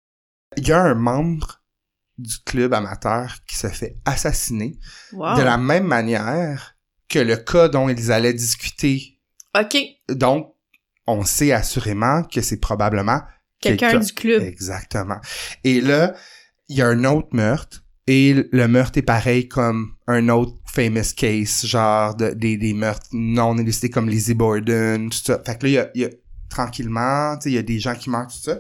Il 0.58 0.68
y 0.68 0.72
a 0.72 0.82
un 0.82 0.96
membre 0.96 1.62
du 2.18 2.36
club 2.46 2.74
amateur 2.74 3.36
qui 3.48 3.56
se 3.56 3.68
fait 3.68 3.98
assassiner 4.06 4.78
Wow. 5.14 5.38
de 5.38 5.42
la 5.44 5.58
même 5.58 5.86
manière 5.86 6.76
que 7.08 7.20
le 7.20 7.38
cas 7.38 7.68
dont 7.70 7.90
ils 7.90 8.12
allaient 8.12 8.34
discuter. 8.34 9.20
OK. 9.58 9.78
Donc, 10.10 10.54
on 11.08 11.24
sait 11.24 11.52
assurément 11.52 12.24
que 12.24 12.42
c'est 12.42 12.60
probablement 12.60 13.22
Quelqu'un 13.60 14.00
du 14.00 14.14
club. 14.14 14.42
Exactement. 14.42 15.20
Et 15.64 15.82
là, 15.82 16.16
il 16.68 16.78
y 16.78 16.82
a 16.82 16.88
un 16.88 17.04
autre 17.04 17.28
meurtre. 17.32 17.84
Et 18.08 18.48
le 18.52 18.68
meurtre 18.68 18.98
est 18.98 19.04
pareil 19.04 19.48
comme 19.48 19.94
un 20.08 20.28
autre 20.30 20.54
famous 20.66 21.14
case, 21.16 21.66
genre 21.66 22.16
de, 22.16 22.32
des, 22.32 22.58
des 22.58 22.74
meurtres 22.74 23.08
non 23.14 23.58
élucidés 23.58 23.90
comme 23.90 24.10
Lizzie 24.10 24.34
Borden, 24.34 25.10
tout 25.10 25.18
ça. 25.24 25.42
Fait 25.46 25.58
que 25.58 25.68
là, 25.68 25.70
il 25.94 26.02
y 26.02 26.04
a, 26.04 26.08
y 26.08 26.12
a 26.12 26.16
tranquillement, 26.50 27.38
tu 27.38 27.44
sais, 27.44 27.50
il 27.52 27.56
y 27.56 27.58
a 27.58 27.64
des 27.64 27.80
gens 27.80 27.96
qui 27.96 28.10
meurent, 28.10 28.28
tout 28.28 28.42
ça. 28.44 28.60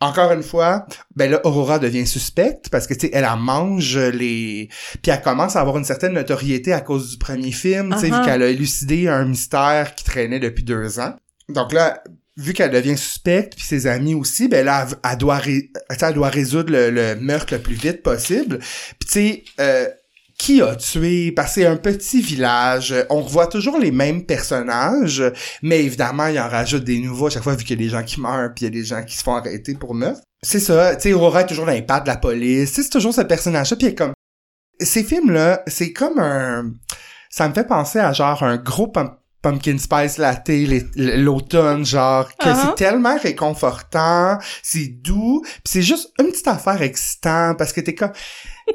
Encore 0.00 0.32
une 0.32 0.42
fois, 0.42 0.86
ben 1.14 1.30
là, 1.30 1.40
Aurora 1.44 1.78
devient 1.78 2.06
suspecte 2.06 2.70
parce 2.70 2.86
que, 2.86 2.94
tu 2.94 3.00
sais, 3.00 3.10
elle, 3.12 3.28
elle 3.30 3.38
mange 3.38 3.98
les... 3.98 4.68
Puis 5.02 5.12
elle 5.12 5.20
commence 5.20 5.56
à 5.56 5.60
avoir 5.60 5.76
une 5.76 5.84
certaine 5.84 6.14
notoriété 6.14 6.72
à 6.72 6.80
cause 6.80 7.10
du 7.10 7.18
premier 7.18 7.52
film, 7.52 7.92
tu 7.92 8.00
sais, 8.00 8.06
vu 8.06 8.12
Uh-huh. 8.12 8.24
qu'elle 8.24 8.42
a 8.42 8.48
élucidé 8.48 9.08
un 9.08 9.26
mystère 9.26 9.94
qui 9.94 10.04
traînait 10.04 10.40
depuis 10.40 10.64
deux 10.64 10.98
ans. 10.98 11.14
Donc 11.50 11.72
là, 11.72 12.02
vu 12.40 12.52
qu'elle 12.52 12.70
devient 12.70 12.96
suspecte, 12.96 13.54
puis 13.54 13.64
ses 13.64 13.86
amis 13.86 14.14
aussi, 14.14 14.48
ben 14.48 14.64
là, 14.64 14.86
elle, 15.08 15.18
doit, 15.18 15.40
elle 15.44 16.14
doit 16.14 16.28
résoudre 16.28 16.72
le, 16.72 16.90
le 16.90 17.16
meurtre 17.16 17.54
le 17.54 17.60
plus 17.60 17.74
vite 17.74 18.02
possible. 18.02 18.58
Puis 18.58 19.06
tu 19.06 19.10
sais, 19.10 19.44
euh, 19.60 19.88
qui 20.38 20.62
a 20.62 20.74
tué? 20.74 21.32
Parce 21.32 21.54
que 21.54 21.60
c'est 21.60 21.66
un 21.66 21.76
petit 21.76 22.22
village. 22.22 22.94
On 23.10 23.20
revoit 23.20 23.46
toujours 23.46 23.78
les 23.78 23.90
mêmes 23.90 24.24
personnages, 24.24 25.22
mais 25.62 25.84
évidemment, 25.84 26.28
il 26.28 26.40
en 26.40 26.48
rajoute 26.48 26.82
des 26.84 26.98
nouveaux 26.98 27.26
à 27.26 27.30
chaque 27.30 27.42
fois, 27.42 27.54
vu 27.54 27.64
qu'il 27.64 27.78
y 27.78 27.82
a 27.82 27.84
des 27.84 27.90
gens 27.90 28.02
qui 28.02 28.20
meurent, 28.20 28.54
puis 28.54 28.64
il 28.64 28.64
y 28.64 28.66
a 28.68 28.70
des 28.70 28.84
gens 28.84 29.04
qui 29.04 29.16
se 29.16 29.22
font 29.22 29.34
arrêter 29.34 29.74
pour 29.74 29.94
meurtre. 29.94 30.22
C'est 30.42 30.60
ça, 30.60 30.96
tu 30.96 31.02
sais, 31.02 31.12
Aurora 31.12 31.42
est 31.42 31.46
toujours 31.46 31.66
dans 31.66 31.72
les 31.72 31.82
de 31.82 32.06
la 32.06 32.16
police. 32.16 32.72
C'est 32.72 32.88
toujours 32.88 33.12
ce 33.12 33.20
personnage-là, 33.20 33.76
puis 33.76 33.94
comme... 33.94 34.12
Ces 34.80 35.04
films-là, 35.04 35.62
c'est 35.66 35.92
comme 35.92 36.18
un... 36.18 36.72
Ça 37.28 37.46
me 37.46 37.52
fait 37.52 37.66
penser 37.66 37.98
à 37.98 38.14
genre 38.14 38.42
un 38.42 38.56
gros 38.56 38.88
pumpkin 39.42 39.78
spice 39.78 40.18
latte 40.18 40.50
l'automne, 40.96 41.84
genre, 41.84 42.28
que 42.36 42.44
Uh-huh. 42.48 42.66
c'est 42.68 42.74
tellement 42.76 43.16
réconfortant, 43.18 44.38
c'est 44.62 44.88
doux, 45.02 45.40
puis 45.42 45.60
c'est 45.64 45.82
juste 45.82 46.12
une 46.20 46.26
petite 46.30 46.48
affaire 46.48 46.82
excitant, 46.82 47.54
parce 47.56 47.72
que 47.72 47.80
t'es 47.80 47.94
comme... 47.94 48.12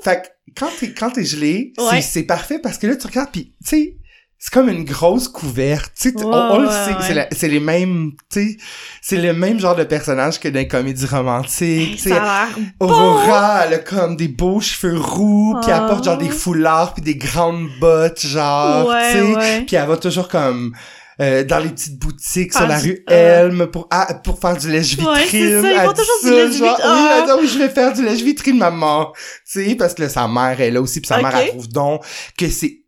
Fait 0.01 0.21
que 0.21 0.27
quand 0.57 0.69
t'es, 0.79 0.93
quand 0.93 1.11
t'es 1.11 1.23
gelé, 1.23 1.73
Ouais. 1.77 2.01
c'est 2.01 2.23
parfait, 2.23 2.59
parce 2.59 2.77
que 2.77 2.87
là, 2.87 2.95
tu 2.95 3.07
regardes, 3.07 3.31
puis 3.31 3.53
tu 3.63 3.69
sais, 3.69 3.97
c'est 4.47 4.53
comme 4.53 4.69
une 4.69 4.83
grosse 4.85 5.27
couverte, 5.27 5.91
tu 5.99 6.09
sais, 6.11 6.15
Ouais, 6.17 6.23
on, 6.23 6.31
on 6.31 6.59
le 6.59 6.67
ouais, 6.67 6.73
sait, 6.73 7.13
ouais. 7.15 7.27
c'est, 7.31 7.47
les 7.47 7.59
mêmes, 7.59 8.11
tu 8.31 8.51
sais, 8.51 8.57
c'est 9.01 9.17
le 9.17 9.33
même 9.33 9.59
genre 9.59 9.75
de 9.75 9.83
personnage 9.83 10.39
que 10.39 10.47
dans 10.49 10.59
les 10.59 10.67
comédies 10.67 11.07
romantiques, 11.07 11.93
Hey, 12.05 12.13
ça. 12.13 12.47
Aurora, 12.79 13.65
elle 13.65 13.73
a 13.73 13.77
comme 13.79 14.15
des 14.15 14.27
beaux 14.27 14.59
cheveux 14.61 14.99
roux, 14.99 15.55
puis 15.61 15.71
elle 15.71 15.81
Ah. 15.83 15.87
porte 15.89 16.03
genre 16.05 16.19
des 16.19 16.29
foulards 16.29 16.93
puis 16.93 17.01
des 17.01 17.15
grandes 17.15 17.69
bottes, 17.79 18.19
genre, 18.25 18.87
Ouais, 18.87 19.11
tu 19.13 19.17
sais. 19.17 19.35
ouais. 19.35 19.61
Puis 19.65 19.75
elle 19.77 19.87
va 19.87 19.97
toujours 19.97 20.27
comme 20.27 20.73
euh, 21.21 21.43
dans 21.45 21.59
les 21.59 21.69
petites 21.69 21.97
boutiques 21.97 22.51
Faire 22.53 22.61
sur 22.63 22.67
la 22.69 22.79
du- 22.81 22.89
rue 22.91 23.03
euh. 23.09 23.47
Elm 23.47 23.67
pour 23.67 23.87
ah, 23.89 24.13
pour 24.23 24.37
faire 24.39 24.57
du 24.57 24.69
lèche-vitrine. 24.69 25.07
Ouais, 25.07 25.25
c'est 25.31 25.61
ça, 25.61 25.71
ils 25.71 25.77
Elle 25.79 25.85
font 25.85 25.93
toujours 25.93 26.19
du 26.23 26.27
ça, 26.27 26.33
lèche-vitrine. 26.35 26.65
genre, 26.67 26.79
Ah. 26.83 26.93
Oui, 26.93 27.09
elle 27.17 27.25
dit, 27.25 27.41
oui, 27.41 27.47
je 27.53 27.57
vais 27.59 27.69
faire 27.69 27.93
du 27.93 28.03
lèche-vitrine, 28.05 28.57
maman. 28.59 29.11
Tu 29.51 29.65
sais, 29.69 29.75
parce 29.75 29.93
que 29.95 30.03
là, 30.03 30.09
sa 30.09 30.27
mère 30.27 30.59
est 30.61 30.71
là 30.71 30.81
aussi, 30.81 30.99
puis 31.01 31.07
sa 31.07 31.15
Ok. 31.17 31.23
mère, 31.23 31.35
elle 31.37 31.49
trouve 31.49 31.69
donc 31.69 32.03
que 32.37 32.47
c'est 32.49 32.81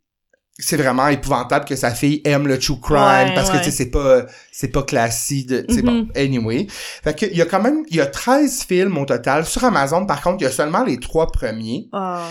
c'est 0.60 0.78
vraiment 0.78 1.08
épouvantable 1.08 1.66
que 1.66 1.76
sa 1.76 1.92
fille 1.92 2.22
aime 2.26 2.48
le 2.48 2.58
true 2.58 2.80
crime 2.82 2.98
Ouais, 2.98 3.36
parce 3.36 3.50
que 3.50 3.58
ouais. 3.58 3.62
tu 3.64 3.70
sais 3.70 3.78
c'est 3.78 3.92
pas 3.92 4.26
c'est 4.52 4.70
pas 4.70 4.84
classique 4.84 5.48
de 5.48 5.66
c'est 5.70 5.84
bon 5.84 6.04
Mhm. 6.04 6.12
anyway 6.16 6.68
fait 7.04 7.16
que 7.20 7.26
il 7.28 7.38
y 7.38 7.42
a 7.42 7.46
quand 7.46 7.62
même 7.62 7.84
il 7.90 7.96
y 7.98 8.02
a 8.02 8.08
13 8.08 8.64
films 8.64 8.98
au 8.98 9.06
total 9.06 9.46
sur 9.46 9.64
Amazon 9.64 10.06
par 10.06 10.22
contre 10.22 10.38
il 10.42 10.46
y 10.46 10.48
a 10.48 10.52
seulement 10.52 10.84
les 10.84 10.98
trois 11.00 11.28
premiers 11.32 11.88
Ah. 11.94 12.28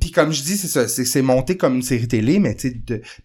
puis 0.00 0.10
comme 0.10 0.32
je 0.32 0.42
dis 0.42 0.56
c'est 0.56 0.68
ça 0.68 0.88
c'est 0.88 1.22
monté 1.22 1.56
comme 1.58 1.74
une 1.76 1.82
série 1.82 2.08
télé 2.08 2.38
mais 2.38 2.54
tu 2.54 2.82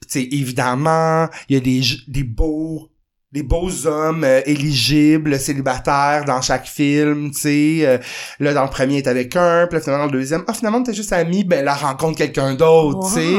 sais 0.07 0.27
évidemment 0.31 1.29
il 1.49 1.55
y 1.55 1.57
a 1.57 1.61
des 1.61 1.81
des 2.09 2.23
beaux 2.23 2.89
des 3.31 3.43
beaux 3.43 3.85
hommes 3.85 4.23
euh, 4.23 4.41
éligibles 4.45 5.37
célibataires 5.39 6.23
dans 6.25 6.41
chaque 6.41 6.67
film 6.67 7.31
tu 7.31 7.39
sais 7.39 7.79
euh, 7.85 7.97
là 8.39 8.53
dans 8.53 8.63
le 8.63 8.69
premier 8.69 8.97
est 8.97 9.07
avec 9.07 9.35
un 9.35 9.67
puis 9.67 9.77
là 9.77 9.81
finalement 9.83 10.05
dans 10.07 10.11
le 10.11 10.17
deuxième 10.19 10.43
ah 10.47 10.53
finalement 10.53 10.83
t'es 10.83 10.93
juste 10.93 11.13
ami 11.13 11.43
ben 11.45 11.63
là 11.63 11.73
rencontre 11.75 12.17
quelqu'un 12.17 12.53
d'autre 12.55 13.07
tu 13.07 13.13
sais. 13.21 13.35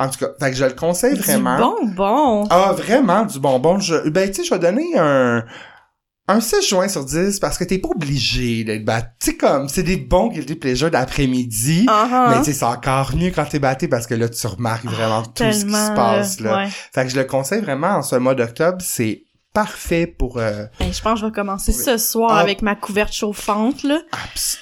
En 0.00 0.08
tout 0.08 0.18
cas, 0.18 0.28
fait 0.40 0.50
que 0.50 0.56
je 0.56 0.64
le 0.64 0.72
conseille 0.72 1.14
Du 1.14 1.20
vraiment. 1.20 1.58
bonbon. 1.58 2.46
Ah, 2.50 2.72
vraiment, 2.72 3.24
du 3.24 3.38
bonbon. 3.38 3.78
Je, 3.78 4.08
ben, 4.08 4.28
tu 4.30 4.36
sais, 4.36 4.44
je 4.44 4.54
vais 4.54 4.58
donner 4.58 4.96
un, 4.98 5.44
un 6.26 6.40
6 6.40 6.66
juin 6.68 6.88
sur 6.88 7.04
10 7.04 7.38
parce 7.38 7.58
que 7.58 7.64
t'es 7.64 7.78
pas 7.78 7.88
obligé 7.90 8.64
d'être 8.64 8.84
battu. 8.84 9.08
Tu 9.20 9.30
sais, 9.32 9.36
comme, 9.36 9.68
c'est 9.68 9.82
des 9.82 9.96
bons 9.98 10.28
guilty 10.28 10.54
pleasures 10.54 10.90
d'après-midi. 10.90 11.84
Ah, 11.88 12.06
Mais 12.30 12.36
ah. 12.36 12.38
tu 12.38 12.44
sais, 12.46 12.52
c'est 12.54 12.64
encore 12.64 13.14
mieux 13.14 13.30
quand 13.30 13.44
t'es 13.44 13.58
batté 13.58 13.88
parce 13.88 14.06
que 14.06 14.14
là, 14.14 14.28
tu 14.28 14.46
remarques 14.46 14.86
vraiment 14.86 15.22
tout 15.22 15.44
ce 15.44 15.64
qui 15.64 15.70
se 15.72 15.94
passe, 15.94 16.40
là. 16.40 16.56
ouais. 16.64 16.68
Fait 16.94 17.04
que 17.04 17.10
je 17.10 17.16
le 17.16 17.24
conseille 17.24 17.60
vraiment 17.60 17.88
en 17.96 18.02
ce 18.02 18.16
mois 18.16 18.34
d'octobre. 18.34 18.78
C'est 18.80 19.24
parfait 19.52 20.06
pour, 20.06 20.38
euh, 20.38 20.64
Ben, 20.78 20.92
je 20.92 21.02
pense 21.02 21.14
que 21.14 21.20
je 21.20 21.26
vais 21.26 21.32
commencer 21.32 21.72
ce 21.72 21.98
soir 21.98 22.30
Ah. 22.34 22.40
avec 22.40 22.62
ma 22.62 22.74
couverte 22.76 23.12
chauffante, 23.12 23.82
là. 23.82 23.98
abs- 24.12 24.58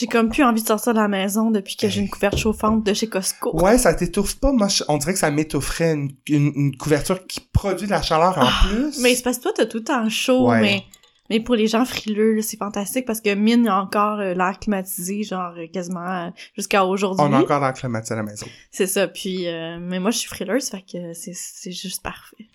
J'ai 0.00 0.06
comme 0.06 0.30
plus 0.30 0.42
envie 0.42 0.62
de 0.62 0.66
sortir 0.66 0.94
de 0.94 0.98
la 0.98 1.08
maison 1.08 1.50
depuis 1.50 1.76
que 1.76 1.86
j'ai 1.88 2.00
une 2.00 2.08
couverte 2.08 2.38
chauffante 2.38 2.84
de 2.86 2.94
chez 2.94 3.06
Costco. 3.06 3.54
Ouais, 3.62 3.76
ça 3.76 3.92
t'étouffe 3.92 4.36
pas? 4.40 4.50
Moi, 4.50 4.68
je- 4.68 4.82
on 4.88 4.96
dirait 4.96 5.12
que 5.12 5.18
ça 5.18 5.30
m'étoufferait 5.30 5.92
une, 5.92 6.10
une, 6.28 6.52
une 6.56 6.76
couverture 6.78 7.26
qui 7.26 7.40
produit 7.52 7.86
de 7.86 7.90
la 7.92 8.00
chaleur 8.00 8.38
en 8.38 8.46
plus. 8.66 8.94
Ah, 8.96 9.00
Mais 9.02 9.14
c'est 9.14 9.22
parce 9.22 9.36
que 9.36 9.42
toi, 9.42 9.52
t'as 9.54 9.66
tout 9.66 9.76
le 9.78 9.84
temps 9.84 10.08
chaud, 10.08 10.48
Ouais. 10.48 10.60
mais... 10.62 10.82
Mais 11.28 11.38
pour 11.38 11.54
les 11.54 11.68
gens 11.68 11.84
frileux, 11.84 12.40
c'est 12.42 12.56
fantastique 12.56 13.04
parce 13.06 13.20
que 13.20 13.32
Mine 13.32 13.68
a 13.68 13.80
encore 13.80 14.18
euh, 14.18 14.34
l'air 14.34 14.58
climatisé, 14.58 15.22
genre 15.22 15.52
euh, 15.56 15.68
quasiment 15.72 16.00
euh, 16.26 16.30
jusqu'à 16.56 16.84
aujourd'hui. 16.84 17.24
on 17.24 17.32
a 17.32 17.38
encore 17.40 17.64
le 17.64 17.72
climatisé 17.72 18.14
à 18.14 18.16
la 18.16 18.22
maison. 18.24 18.46
C'est 18.72 18.88
ça, 18.88 19.06
puis... 19.06 19.46
euh, 19.46 19.78
mais 19.80 20.00
moi, 20.00 20.10
je 20.10 20.18
suis 20.18 20.28
frileuse, 20.28 20.68
fait 20.70 20.80
que 20.82 21.12
c'est 21.12 21.30
c'est 21.32 21.70
juste 21.70 22.02
parfait. 22.02 22.48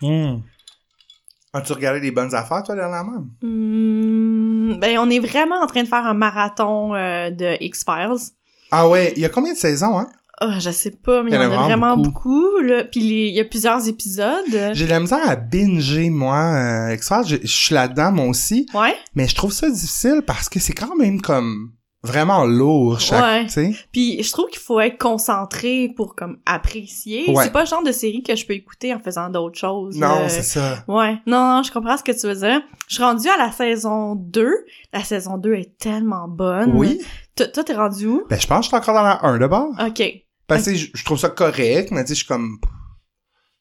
As-tu 1.56 1.72
regardé 1.72 2.00
des 2.00 2.10
bonnes 2.10 2.34
affaires, 2.34 2.62
toi, 2.62 2.74
dernièrement? 2.74 3.24
Hmm, 3.40 4.74
ben, 4.78 4.98
on 4.98 5.08
est 5.08 5.20
vraiment 5.20 5.62
en 5.62 5.66
train 5.66 5.82
de 5.82 5.88
faire 5.88 6.04
un 6.04 6.12
marathon 6.12 6.94
euh, 6.94 7.30
de 7.30 7.56
X-Files. 7.62 8.32
Ah 8.70 8.86
ouais, 8.86 9.14
il 9.16 9.22
y 9.22 9.24
a 9.24 9.30
combien 9.30 9.54
de 9.54 9.58
saisons, 9.58 9.98
hein? 9.98 10.06
Oh, 10.42 10.50
je 10.58 10.70
sais 10.70 10.90
pas, 10.90 11.22
mais 11.22 11.30
il 11.30 11.34
y 11.34 11.38
en 11.38 11.40
a 11.40 11.48
vraiment 11.48 11.96
beaucoup. 11.96 12.28
beaucoup, 12.28 12.58
là. 12.60 12.84
Puis 12.84 13.00
il 13.00 13.34
y 13.34 13.40
a 13.40 13.44
plusieurs 13.46 13.88
épisodes. 13.88 14.44
J'ai 14.74 14.84
de 14.84 14.90
la 14.90 15.00
misère 15.00 15.26
à 15.26 15.34
binger, 15.34 16.10
moi, 16.10 16.36
euh, 16.36 16.94
X-Files. 16.94 17.24
Je 17.26 17.36
je 17.42 17.56
suis 17.56 17.74
là-dedans, 17.74 18.12
moi 18.12 18.26
aussi. 18.26 18.66
Ouais. 18.74 18.94
Mais 19.14 19.26
je 19.26 19.34
trouve 19.34 19.52
ça 19.52 19.70
difficile 19.70 20.20
parce 20.26 20.50
que 20.50 20.60
c'est 20.60 20.74
quand 20.74 20.94
même 20.96 21.22
comme 21.22 21.70
vraiment 22.06 22.44
lourd, 22.44 22.98
chaque, 23.00 23.22
Ouais. 23.22 23.44
tu 23.44 23.50
sais. 23.52 23.74
Puis 23.92 24.22
je 24.22 24.32
trouve 24.32 24.46
qu'il 24.48 24.60
faut 24.60 24.80
être 24.80 24.96
concentré 24.98 25.92
pour 25.94 26.14
comme 26.16 26.38
apprécier. 26.46 27.30
Ouais. 27.30 27.44
C'est 27.44 27.52
pas 27.52 27.60
le 27.62 27.66
genre 27.66 27.82
de 27.82 27.92
série 27.92 28.22
que 28.22 28.34
je 28.34 28.46
peux 28.46 28.54
écouter 28.54 28.94
en 28.94 28.98
faisant 28.98 29.28
d'autres 29.28 29.58
choses. 29.58 29.96
Non, 29.98 30.20
là. 30.20 30.28
c'est 30.28 30.42
ça. 30.42 30.84
Ouais. 30.88 31.18
Non, 31.26 31.56
non, 31.56 31.62
je 31.62 31.70
comprends 31.70 31.96
ce 31.98 32.02
que 32.02 32.12
tu 32.12 32.26
veux 32.26 32.34
dire. 32.34 32.62
Je 32.88 32.94
suis 32.94 33.04
rendue 33.04 33.28
à 33.28 33.36
la 33.36 33.52
saison 33.52 34.14
2. 34.14 34.50
La 34.92 35.04
saison 35.04 35.36
2 35.36 35.54
est 35.54 35.76
tellement 35.78 36.28
bonne. 36.28 36.72
Oui. 36.74 37.00
Toi, 37.36 37.48
toi, 37.48 37.64
t'es 37.64 37.74
rendu 37.74 38.06
où? 38.06 38.24
Ben, 38.30 38.40
je 38.40 38.46
pense 38.46 38.58
que 38.60 38.62
je 38.64 38.68
suis 38.68 38.76
encore 38.76 38.94
dans 38.94 39.02
la 39.02 39.24
1 39.26 39.38
de 39.38 39.46
bord. 39.46 39.68
OK. 39.86 40.02
Parce 40.46 40.64
que 40.64 40.74
je, 40.74 40.86
je 40.94 41.04
trouve 41.04 41.18
ça 41.18 41.28
correct, 41.28 41.90
mais 41.90 42.02
tu 42.04 42.08
sais, 42.08 42.14
je 42.14 42.18
suis 42.20 42.26
comme... 42.26 42.58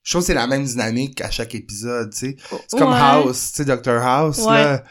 Je 0.04 0.12
trouve 0.12 0.22
que 0.22 0.28
c'est 0.28 0.34
la 0.36 0.46
même 0.46 0.64
dynamique 0.64 1.20
à 1.22 1.32
chaque 1.32 1.56
épisode, 1.56 2.12
tu 2.12 2.18
sais. 2.18 2.36
C'est 2.68 2.78
comme 2.78 2.92
Ouais. 2.92 3.00
House, 3.00 3.54
tu 3.56 3.64
sais, 3.64 3.66
Dr. 3.66 3.90
House, 4.04 4.46
Ouais. 4.46 4.54
là. 4.64 4.84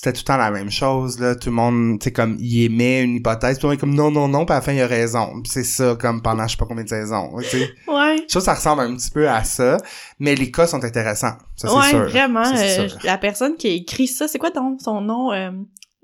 C'était 0.00 0.12
tout 0.12 0.20
le 0.20 0.26
temps 0.26 0.36
la 0.36 0.52
même 0.52 0.70
chose, 0.70 1.18
là. 1.18 1.34
Tout 1.34 1.48
le 1.48 1.56
monde, 1.56 1.98
tu 1.98 2.04
sais, 2.04 2.12
comme, 2.12 2.36
il 2.38 2.62
émet 2.62 3.02
une 3.02 3.16
hypothèse, 3.16 3.58
puis 3.58 3.66
on 3.66 3.72
est 3.72 3.76
comme, 3.76 3.96
non, 3.96 4.12
non, 4.12 4.28
non, 4.28 4.46
puis 4.46 4.52
à 4.52 4.58
la 4.58 4.60
fin, 4.60 4.72
il 4.72 4.80
a 4.80 4.86
raison. 4.86 5.42
C'est 5.44 5.64
ça, 5.64 5.96
comme, 6.00 6.22
pendant 6.22 6.46
je 6.46 6.52
sais 6.52 6.56
pas 6.56 6.66
combien 6.66 6.84
de 6.84 6.88
saisons, 6.88 7.32
tu 7.40 7.48
sais. 7.48 7.70
Ouais. 7.88 8.18
Je 8.18 8.26
trouve 8.28 8.42
que 8.42 8.44
ça 8.44 8.54
ressemble 8.54 8.82
un 8.82 8.94
petit 8.94 9.10
peu 9.10 9.28
à 9.28 9.42
ça, 9.42 9.78
mais 10.20 10.36
les 10.36 10.52
cas 10.52 10.68
sont 10.68 10.84
intéressants. 10.84 11.32
Ça, 11.56 11.68
c'est 11.68 11.88
sûr. 11.90 12.08
vraiment. 12.10 12.44
Ça, 12.44 12.62
euh, 12.62 12.88
sûr. 12.88 12.98
la 13.02 13.18
personne 13.18 13.56
qui 13.56 13.66
a 13.66 13.72
écrit 13.72 14.06
ça, 14.06 14.28
c'est 14.28 14.38
quoi 14.38 14.52
ton, 14.52 14.78
son 14.78 15.00
nom? 15.00 15.32
Euh, 15.32 15.50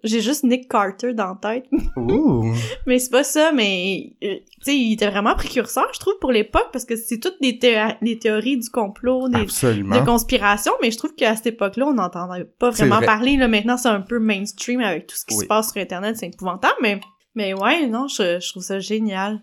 J'ai 0.04 0.20
juste 0.20 0.44
Nick 0.44 0.68
Carter 0.70 1.14
dans 1.14 1.28
la 1.28 1.38
tête. 1.40 1.64
Mais 2.86 2.98
c'est 2.98 3.10
pas 3.10 3.24
ça, 3.24 3.52
mais 3.52 4.12
euh, 4.22 4.34
tu 4.36 4.62
sais, 4.62 4.76
il 4.76 4.92
était 4.92 5.08
vraiment 5.10 5.34
précurseur, 5.34 5.86
je 5.94 5.98
trouve, 5.98 6.14
pour 6.20 6.30
l'époque, 6.32 6.68
parce 6.72 6.84
que 6.84 6.94
c'est 6.96 7.18
toutes 7.18 7.40
des, 7.40 7.58
théo- 7.58 7.94
des 8.02 8.18
théories 8.18 8.58
du 8.58 8.68
complot, 8.70 9.28
des, 9.28 9.40
Absolument. 9.40 9.98
de 9.98 10.04
conspiration, 10.04 10.72
mais 10.82 10.90
je 10.90 10.98
trouve 10.98 11.14
qu'à 11.14 11.34
cette 11.36 11.46
époque-là, 11.46 11.86
on 11.86 11.94
n'entendait 11.94 12.44
pas 12.44 12.70
vraiment 12.70 12.96
vrai. 12.96 13.06
parler. 13.06 13.36
Là, 13.36 13.48
maintenant, 13.48 13.76
c'est 13.78 13.88
un 13.88 14.02
peu 14.02 14.18
mainstream 14.18 14.80
avec 14.80 15.06
tout 15.06 15.16
ce 15.16 15.24
qui 15.24 15.34
Oui. 15.36 15.42
se 15.44 15.46
passe 15.46 15.72
sur 15.72 15.80
Internet, 15.80 16.16
c'est 16.18 16.26
épouvantable, 16.26 16.74
mais 16.82 17.00
mais 17.34 17.52
ouais, 17.54 17.86
non, 17.88 18.06
je, 18.06 18.38
je 18.40 18.48
trouve 18.50 18.62
ça 18.62 18.78
génial. 18.78 19.40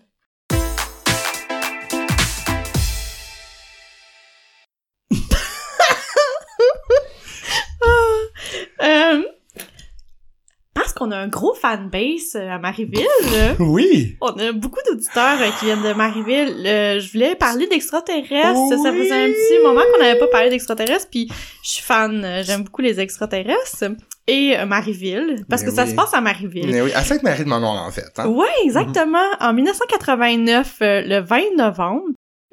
Qu'on 11.02 11.10
a 11.10 11.16
un 11.16 11.28
gros 11.28 11.54
fanbase 11.54 12.34
euh, 12.36 12.48
à 12.50 12.58
Marieville. 12.58 13.06
Oui. 13.58 14.16
On 14.20 14.28
a 14.30 14.52
beaucoup 14.52 14.80
d'auditeurs 14.88 15.40
euh, 15.40 15.48
qui 15.58 15.66
viennent 15.66 15.82
de 15.82 15.92
Marieville. 15.92 16.64
Euh, 16.66 17.00
je 17.00 17.12
voulais 17.12 17.34
parler 17.34 17.66
d'extraterrestres. 17.66 18.28
Ça 18.68 18.90
Oui. 18.90 18.98
faisait 18.98 19.24
un 19.24 19.28
petit 19.28 19.62
moment 19.64 19.82
qu'on 19.92 20.02
n'avait 20.02 20.18
pas 20.18 20.28
parlé 20.28 20.50
d'extraterrestres, 20.50 21.08
puis 21.10 21.28
je 21.62 21.70
suis 21.70 21.82
fan. 21.82 22.42
J'aime 22.44 22.64
beaucoup 22.64 22.82
les 22.82 23.00
extraterrestres. 23.00 23.84
Et 24.28 24.54
Marieville, 24.66 25.44
parce 25.48 25.62
Mais 25.62 25.68
que 25.68 25.74
ça 25.74 25.82
oui. 25.82 25.90
se 25.90 25.94
passe 25.96 26.14
à 26.14 26.20
Marieville. 26.20 26.70
Mais 26.70 26.80
oui, 26.80 26.92
à 26.92 27.02
Sainte-Marie 27.02 27.44
de 27.44 27.50
en 27.50 27.90
fait. 27.90 28.06
Hein? 28.18 28.28
Ouais, 28.28 28.46
exactement. 28.64 29.18
En 29.40 29.52
1989, 29.52 30.76
euh, 30.82 31.02
le 31.04 31.18
20 31.18 31.56
novembre, 31.56 32.04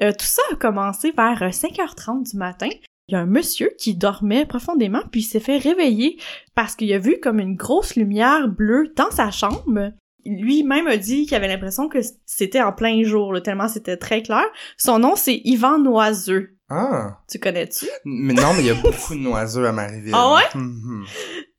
euh, 0.01 0.12
tout 0.12 0.25
ça 0.25 0.41
a 0.51 0.55
commencé 0.55 1.12
vers 1.15 1.43
euh, 1.43 1.49
5h30 1.49 2.31
du 2.31 2.38
matin. 2.38 2.69
Il 3.10 3.13
y 3.13 3.15
a 3.15 3.22
un 3.22 3.26
monsieur 3.26 3.72
qui 3.76 3.95
dormait 3.95 4.45
profondément, 4.45 5.02
puis 5.12 5.22
il 5.22 5.24
s'est 5.24 5.39
fait 5.39 5.58
réveiller 5.58 6.19
parce 6.54 6.76
qu'il 6.76 6.93
a 6.93 7.00
vu 7.00 7.19
comme 7.19 7.39
une 7.39 7.56
grosse 7.56 7.95
lumière 7.95 8.48
bleue 8.48 8.93
dans 8.95 9.10
sa 9.10 9.32
chambre. 9.32 9.93
Lui-même 10.26 10.86
a 10.86 10.95
dit 10.95 11.26
qu'il 11.26 11.34
avait 11.34 11.48
l'impression 11.48 11.89
que 11.89 11.98
c'était 12.28 12.62
en 12.62 12.72
plein 12.72 13.02
jour, 13.02 13.34
là, 13.34 13.41
tellement 13.41 13.67
c'était 13.67 13.98
très 13.98 14.22
clair. 14.22 14.45
Son 14.78 15.00
nom, 15.00 15.15
c'est 15.15 15.41
Yvan 15.43 15.80
Noiseux. 15.80 16.56
Ah. 16.69 17.17
Tu 17.28 17.39
connais-tu? 17.39 17.88
Mais 18.06 18.36
non, 18.36 18.54
mais 18.54 18.60
il 18.60 18.67
y 18.67 18.69
a 18.69 18.76
beaucoup 18.76 19.15
de 19.15 19.22
noiseux 19.22 19.65
à 19.65 19.72
Marieville. 19.72 20.13
Ah 20.13 20.36
ouais? 20.36 20.43
Mhm. 20.54 21.06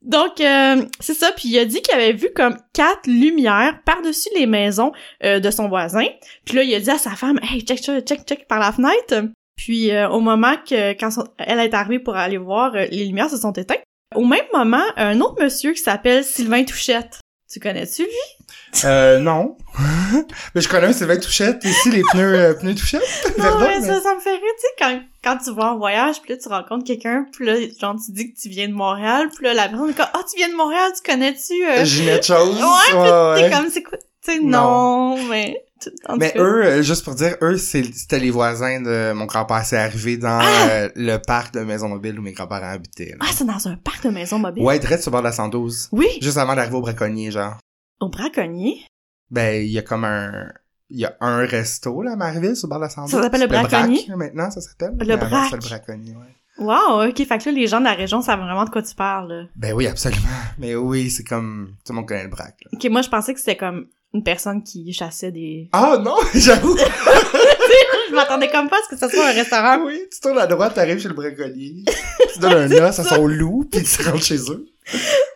Donc, 0.03 0.41
euh, 0.41 0.85
c'est 1.01 1.15
ça. 1.15 1.33
Puis 1.37 1.49
il 1.49 1.59
a 1.59 1.65
dit 1.65 1.83
qu'il 1.83 1.95
avait 1.95 2.13
vu 2.13 2.29
comme 2.33 2.57
quatre 2.73 3.09
lumières 3.09 3.81
par-dessus 3.85 4.29
les 4.37 4.47
maisons 4.47 4.93
euh, 5.25 5.41
de 5.41 5.51
son 5.51 5.69
voisin. 5.69 6.07
Puis 6.45 6.55
là, 6.55 6.63
il 6.63 6.73
a 6.77 6.79
dit 6.79 6.91
à 6.91 6.99
sa 6.99 7.11
femme, 7.11 7.41
«Hey, 7.43 7.63
check, 7.63 7.81
check, 7.81 8.07
check, 8.07 8.21
check 8.25 8.47
par 8.47 8.61
la 8.61 8.71
fenêtre.» 8.71 9.33
Puis 9.57 9.91
euh, 9.93 10.09
au 10.09 10.21
moment 10.21 10.55
que, 10.69 10.93
quand 10.93 11.11
son- 11.11 11.29
elle 11.39 11.61
est 11.61 11.75
arrivée 11.75 11.99
pour 11.99 12.17
aller 12.17 12.39
voir, 12.39 12.75
euh, 12.75 12.87
les 12.91 13.05
lumières 13.05 13.31
se 13.31 13.37
sont 13.37 13.53
éteintes. 13.53 13.83
Au 14.15 14.25
même 14.25 14.45
moment, 14.53 14.83
un 14.97 15.21
autre 15.21 15.41
monsieur 15.43 15.73
qui 15.73 15.83
s'appelle 15.83 16.25
Sylvain 16.25 16.65
Touchette. 16.65 17.21
Tu 17.53 17.59
connais-tu 17.61 18.03
lui? 18.03 18.85
Euh, 18.85 19.19
non. 19.19 19.57
mais 20.55 20.61
je 20.61 20.69
connais 20.69 20.87
un 20.87 20.93
Sylvain 20.93 21.17
Touchette. 21.17 21.65
Ici, 21.65 21.91
les 21.91 22.03
pneus, 22.13 22.35
euh, 22.35 22.55
pneus 22.55 22.75
Touchette. 22.77 23.03
Non, 23.39 23.45
Verdun, 23.45 23.59
mais 23.69 23.81
mais- 23.81 23.87
ça, 23.87 24.01
ça 24.01 24.15
me 24.15 24.21
fait 24.21 24.31
rire, 24.31 24.41
tu 24.41 24.61
sais, 24.61 24.69
quand, 24.79 25.01
quand 25.25 25.37
tu 25.45 25.53
vas 25.53 25.73
en 25.73 25.77
voyage, 25.79 26.21
puis 26.23 26.33
là, 26.33 26.39
tu 26.41 26.49
rencontres 26.49 26.85
quelqu'un, 26.85 27.27
puis 27.33 27.45
là, 27.47 27.55
genre, 27.81 27.97
tu 28.05 28.13
dis 28.13 28.33
que 28.33 28.41
tu 28.41 28.49
viens 28.49 28.69
de 28.69 28.73
Montréal, 28.75 29.29
puis 29.35 29.47
là, 29.47 29.55
la 29.55 29.69
personne 29.69 29.91
est 29.91 29.95
comme, 29.95 30.07
«Ah, 30.15 30.21
tu 30.31 30.37
viens 30.37 30.49
de 30.49 30.55
Montréal, 30.55 30.91
tu 30.97 31.11
connais-tu? 31.11 31.65
euh, 31.67 31.85
Ginette 31.85 32.25
Chose. 32.27 32.57
Ouais, 32.63 32.99
ouais, 32.99 33.43
T'es 33.51 33.57
comme, 33.57 33.69
c'est 33.69 33.83
quoi? 33.83 33.99
Tu 33.99 34.33
sais, 34.33 34.39
non, 34.41 35.17
Non. 35.17 35.25
mais... 35.29 35.65
Mais 36.19 36.33
cas. 36.33 36.39
eux, 36.43 36.65
euh, 36.65 36.83
juste 36.83 37.05
pour 37.05 37.15
dire, 37.15 37.37
eux, 37.43 37.57
c'était 37.57 38.19
les 38.19 38.31
voisins 38.31 38.81
de 38.81 39.13
mon 39.13 39.25
grand-père. 39.27 39.65
C'est 39.65 39.77
arrivé 39.79 40.17
dans 40.17 40.39
Ah! 40.41 40.69
euh, 40.71 40.89
le 40.97 41.17
parc 41.19 41.55
de 41.55 41.61
Maison 41.61 41.89
Mobile 41.89 42.19
où 42.19 42.23
mes 42.23 42.33
grands-parents 42.33 42.71
habitaient. 42.73 43.11
là. 43.11 43.17
Ah, 43.21 43.33
c'est 43.33 43.47
dans 43.47 43.69
un 43.69 43.77
parc 43.77 44.05
de 44.05 44.11
maisons 44.11 44.39
mobiles? 44.39 44.63
Ouais, 44.65 44.79
direct 44.79 45.03
sur 45.03 45.11
le 45.11 45.13
bord 45.15 45.23
de 45.23 45.27
la 45.29 45.33
112. 45.33 45.89
Oui, 45.93 46.09
Juste 46.21 46.37
avant 46.39 46.55
d'arriver 46.55 46.77
au 46.77 46.81
braconnier, 46.83 47.31
genre. 47.31 47.57
au 48.01 48.09
braconnier. 48.09 48.85
Ben, 49.31 49.63
il 49.65 49.71
y 49.71 49.79
a 49.79 49.83
comme 49.83 50.05
un... 50.05 50.51
Il 50.93 50.99
y 50.99 51.05
a 51.05 51.17
un 51.21 51.47
resto, 51.47 52.03
là, 52.03 52.13
à 52.13 52.17
Marieville, 52.17 52.57
sur 52.57 52.67
le 52.67 52.71
bord 52.71 52.79
de 52.81 52.85
la 52.85 52.91
112. 52.91 53.11
Ça 53.13 53.23
s'appelle 53.23 53.43
le 53.43 53.47
braconnier? 53.47 54.05
Brac, 54.09 54.17
maintenant, 54.19 54.51
ça 54.51 54.61
s'appelle. 54.61 54.97
Le 54.99 55.17
brac. 55.17 55.53
le 55.53 55.59
braconnier, 55.59 56.13
ouais. 56.17 56.35
Wow, 56.59 57.09
ok, 57.09 57.17
fait 57.17 57.39
que 57.39 57.45
là, 57.49 57.53
les 57.53 57.67
gens 57.69 57.79
de 57.79 57.85
la 57.85 57.95
région 57.95 58.21
savent 58.23 58.41
vraiment 58.41 58.65
de 58.65 58.71
quoi 58.71 58.83
tu 58.83 58.95
parles, 58.97 59.33
là. 59.33 59.43
Ben 59.55 59.73
oui, 59.73 59.87
absolument. 59.87 60.21
Mais 60.59 60.75
oui, 60.75 61.09
c'est 61.09 61.23
comme... 61.23 61.75
Tout 61.87 61.93
le 61.93 61.97
monde 62.01 62.09
connaît 62.09 62.25
le 62.25 62.29
brac, 62.29 62.57
là. 62.65 62.71
Ok, 62.75 62.91
moi, 62.91 63.03
je 63.03 63.09
pensais 63.09 63.33
que 63.33 63.39
c'était 63.39 63.57
comme 63.57 63.87
une 64.13 64.23
personne 64.23 64.63
qui 64.63 64.93
chassait 64.93 65.31
des... 65.31 65.69
Ah 65.73 65.99
non, 66.03 66.17
j'avoue. 66.35 66.77
je 68.09 68.15
m'attendais 68.15 68.49
comme 68.49 68.69
pas 68.69 68.77
à 68.77 68.81
ce 68.85 68.95
que 68.95 69.01
ce 69.01 69.09
soit 69.09 69.29
un 69.29 69.33
restaurant. 69.33 69.79
oui, 69.85 70.01
tu 70.13 70.21
tournes 70.21 70.39
à 70.39 70.47
droite, 70.47 70.75
t'arrives 70.75 71.01
chez 71.01 71.09
le 71.09 71.15
braconnier. 71.15 71.85
tu 72.33 72.39
donnes 72.41 72.73
un 72.73 72.89
os 72.89 72.99
à 72.99 73.05
son 73.05 73.27
loup, 73.27 73.69
puis 73.71 73.83
tu 73.83 74.03
rentres 74.03 74.25
chez 74.25 74.39
eux. 74.51 74.67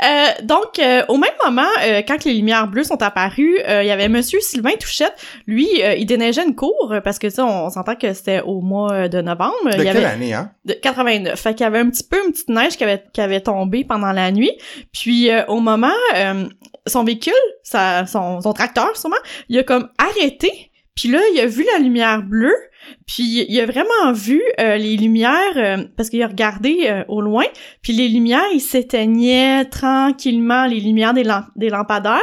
Euh, 0.02 0.42
donc, 0.42 0.80
euh, 0.80 1.04
au 1.08 1.16
même 1.16 1.30
moment, 1.44 1.68
euh, 1.87 2.02
quand 2.06 2.24
les 2.24 2.34
lumières 2.34 2.66
bleues 2.66 2.82
sont 2.82 3.00
apparues, 3.02 3.60
euh, 3.68 3.84
il 3.84 3.87
y 3.87 3.92
avait 3.92 4.08
Monsieur 4.08 4.40
Sylvain 4.40 4.72
Touchette. 4.80 5.14
Lui, 5.46 5.68
euh, 5.82 5.94
il 5.94 6.06
déneigeait 6.06 6.44
une 6.44 6.56
cour, 6.56 6.92
parce 7.04 7.20
que 7.20 7.30
ça, 7.30 7.46
on, 7.46 7.70
s'entend 7.70 7.94
que 7.94 8.12
c'était 8.12 8.40
au 8.40 8.60
mois 8.60 9.08
de 9.08 9.20
novembre. 9.20 9.54
De 9.66 9.76
il 9.76 9.84
quelle 9.84 9.98
avait... 9.98 10.04
année, 10.06 10.34
hein? 10.34 10.50
de 10.64 10.72
89. 10.72 11.38
Fait 11.38 11.54
qu'il 11.54 11.64
y 11.64 11.66
avait 11.66 11.78
un 11.78 11.90
petit 11.90 12.04
peu 12.04 12.16
une 12.24 12.32
petite 12.32 12.48
neige 12.48 12.76
qui 12.76 12.84
avait, 12.84 13.04
qui 13.12 13.20
avait 13.20 13.40
tombé 13.40 13.84
pendant 13.84 14.12
la 14.12 14.30
nuit. 14.32 14.52
Puis 14.92 15.30
euh, 15.30 15.44
au 15.46 15.60
moment, 15.60 15.88
euh, 16.16 16.46
son 16.87 17.05
véhicule, 17.05 17.33
sa, 17.62 18.07
son, 18.07 18.40
son 18.40 18.53
tracteur 18.53 18.97
sûrement, 18.97 19.16
il 19.49 19.59
a 19.59 19.62
comme 19.62 19.88
arrêté. 19.99 20.70
Puis 20.94 21.09
là, 21.09 21.20
il 21.33 21.40
a 21.40 21.47
vu 21.47 21.64
la 21.73 21.79
lumière 21.79 22.23
bleue. 22.23 22.55
Puis 23.07 23.47
il 23.49 23.61
a 23.61 23.66
vraiment 23.66 24.12
vu 24.12 24.42
euh, 24.61 24.77
les 24.77 24.97
lumières 24.97 25.57
euh, 25.57 25.85
parce 25.97 26.09
qu'il 26.11 26.23
a 26.23 26.27
regardé 26.27 26.87
euh, 26.88 27.05
au 27.09 27.20
loin, 27.20 27.44
puis 27.83 27.92
les 27.92 28.09
lumières 28.09 28.40
ils 28.53 28.61
s'éteignaient 28.61 29.64
tranquillement 29.66 30.66
les 30.66 30.81
lumières 30.81 31.14
des, 31.14 31.25
des 31.57 31.68
lampadaires. 31.70 32.20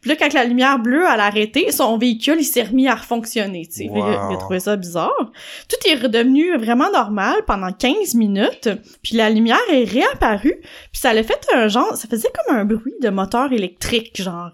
Puis 0.00 0.10
là 0.10 0.16
quand 0.16 0.32
la 0.32 0.44
lumière 0.44 0.78
bleue 0.78 1.06
a 1.06 1.12
arrêté, 1.12 1.70
son 1.72 1.96
véhicule 1.98 2.36
il 2.38 2.44
s'est 2.44 2.62
remis 2.64 2.88
à 2.88 2.96
fonctionner, 2.96 3.66
tu 3.66 3.84
sais. 3.84 3.88
Wow. 3.88 3.96
Il, 3.96 4.02
a- 4.02 4.28
il 4.30 4.34
a 4.34 4.38
trouvé 4.38 4.60
ça 4.60 4.76
bizarre. 4.76 5.32
Tout 5.68 5.88
est 5.90 5.94
redevenu 5.94 6.56
vraiment 6.58 6.90
normal 6.90 7.36
pendant 7.46 7.72
15 7.72 8.14
minutes, 8.14 8.68
puis 9.02 9.16
la 9.16 9.30
lumière 9.30 9.58
est 9.72 9.84
réapparue, 9.84 10.56
puis 10.60 11.00
ça 11.00 11.14
l'a 11.14 11.22
fait 11.22 11.40
un 11.54 11.68
genre, 11.68 11.96
ça 11.96 12.08
faisait 12.08 12.28
comme 12.46 12.56
un 12.56 12.64
bruit 12.64 12.94
de 13.00 13.08
moteur 13.10 13.52
électrique 13.52 14.20
genre 14.20 14.50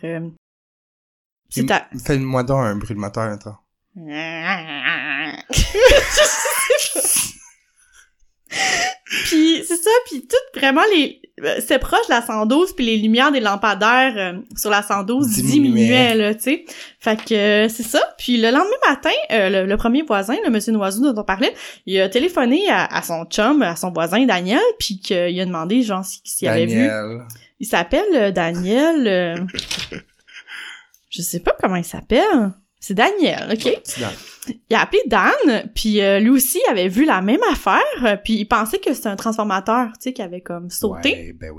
Fais-moi 2.05 2.43
donc 2.43 2.59
un 2.65 2.77
bruit 2.77 2.95
de 2.95 3.01
moteur, 3.01 3.25
attends. 3.25 3.57
puis 9.25 9.65
c'est 9.67 9.77
ça, 9.77 9.91
puis 10.07 10.27
tout 10.27 10.59
vraiment 10.59 10.83
les 10.95 11.21
euh, 11.43 11.61
c'est 11.67 11.81
proche 11.81 12.07
de 12.09 12.15
la 12.15 12.23
112 12.23 12.75
puis 12.77 12.87
les 12.87 12.97
lumières 12.99 13.33
des 13.33 13.41
lampadaires 13.41 14.15
euh, 14.17 14.39
sur 14.57 14.71
la 14.71 14.83
112 14.83 15.27
Diminuaient. 15.27 16.15
là, 16.15 16.35
tu 16.35 16.43
sais. 16.43 16.65
Fait 17.01 17.17
que 17.17 17.35
euh, 17.35 17.69
c'est 17.69 17.83
ça. 17.83 18.01
Puis 18.19 18.37
le 18.37 18.51
lendemain 18.53 18.71
matin, 18.89 19.11
euh, 19.33 19.51
le, 19.51 19.67
le 19.67 19.77
premier 19.77 20.03
voisin, 20.03 20.37
le 20.45 20.51
monsieur 20.51 20.73
Noiseau 20.73 21.13
dont 21.13 21.21
on 21.21 21.25
parlait, 21.25 21.53
il 21.87 22.01
a 22.01 22.09
téléphoné 22.09 22.69
à, 22.71 22.85
à 22.87 23.03
son 23.03 23.25
chum, 23.25 23.63
à 23.63 23.75
son 23.75 23.91
voisin 23.91 24.25
Daniel, 24.27 24.61
puis 24.79 25.01
qu'il 25.01 25.41
a 25.41 25.45
demandé 25.45 25.83
genre 25.83 26.05
si- 26.05 26.21
s'il 26.25 26.47
avait 26.49 26.67
vu. 26.67 26.87
Il 27.59 27.67
s'appelle 27.67 28.33
Daniel 28.33 29.47
je 31.11 31.23
sais 31.23 31.41
pas 31.41 31.57
comment 31.61 31.77
il 31.77 31.85
s'appelle. 31.85 32.53
C'est 32.79 32.95
Daniel, 32.95 33.49
OK? 33.53 33.81
Il 34.49 34.77
a 34.77 34.83
appelé 34.83 35.01
Dan, 35.07 35.71
puis 35.75 36.01
euh, 36.01 36.21
lui 36.21 36.31
aussi 36.31 36.61
avait 36.71 36.89
vu 36.89 37.05
la 37.05 37.23
même 37.23 37.43
affaire, 37.51 38.21
puis 38.23 38.35
il 38.35 38.45
pensait 38.47 38.79
que 38.79 38.93
c'était 38.93 39.09
un 39.09 39.17
transformateur, 39.17 39.89
tu 39.95 39.95
sais, 40.01 40.13
qui 40.13 40.23
avait 40.23 40.41
comme 40.41 40.71
sauté. 40.71 41.35
Ben. 41.39 41.51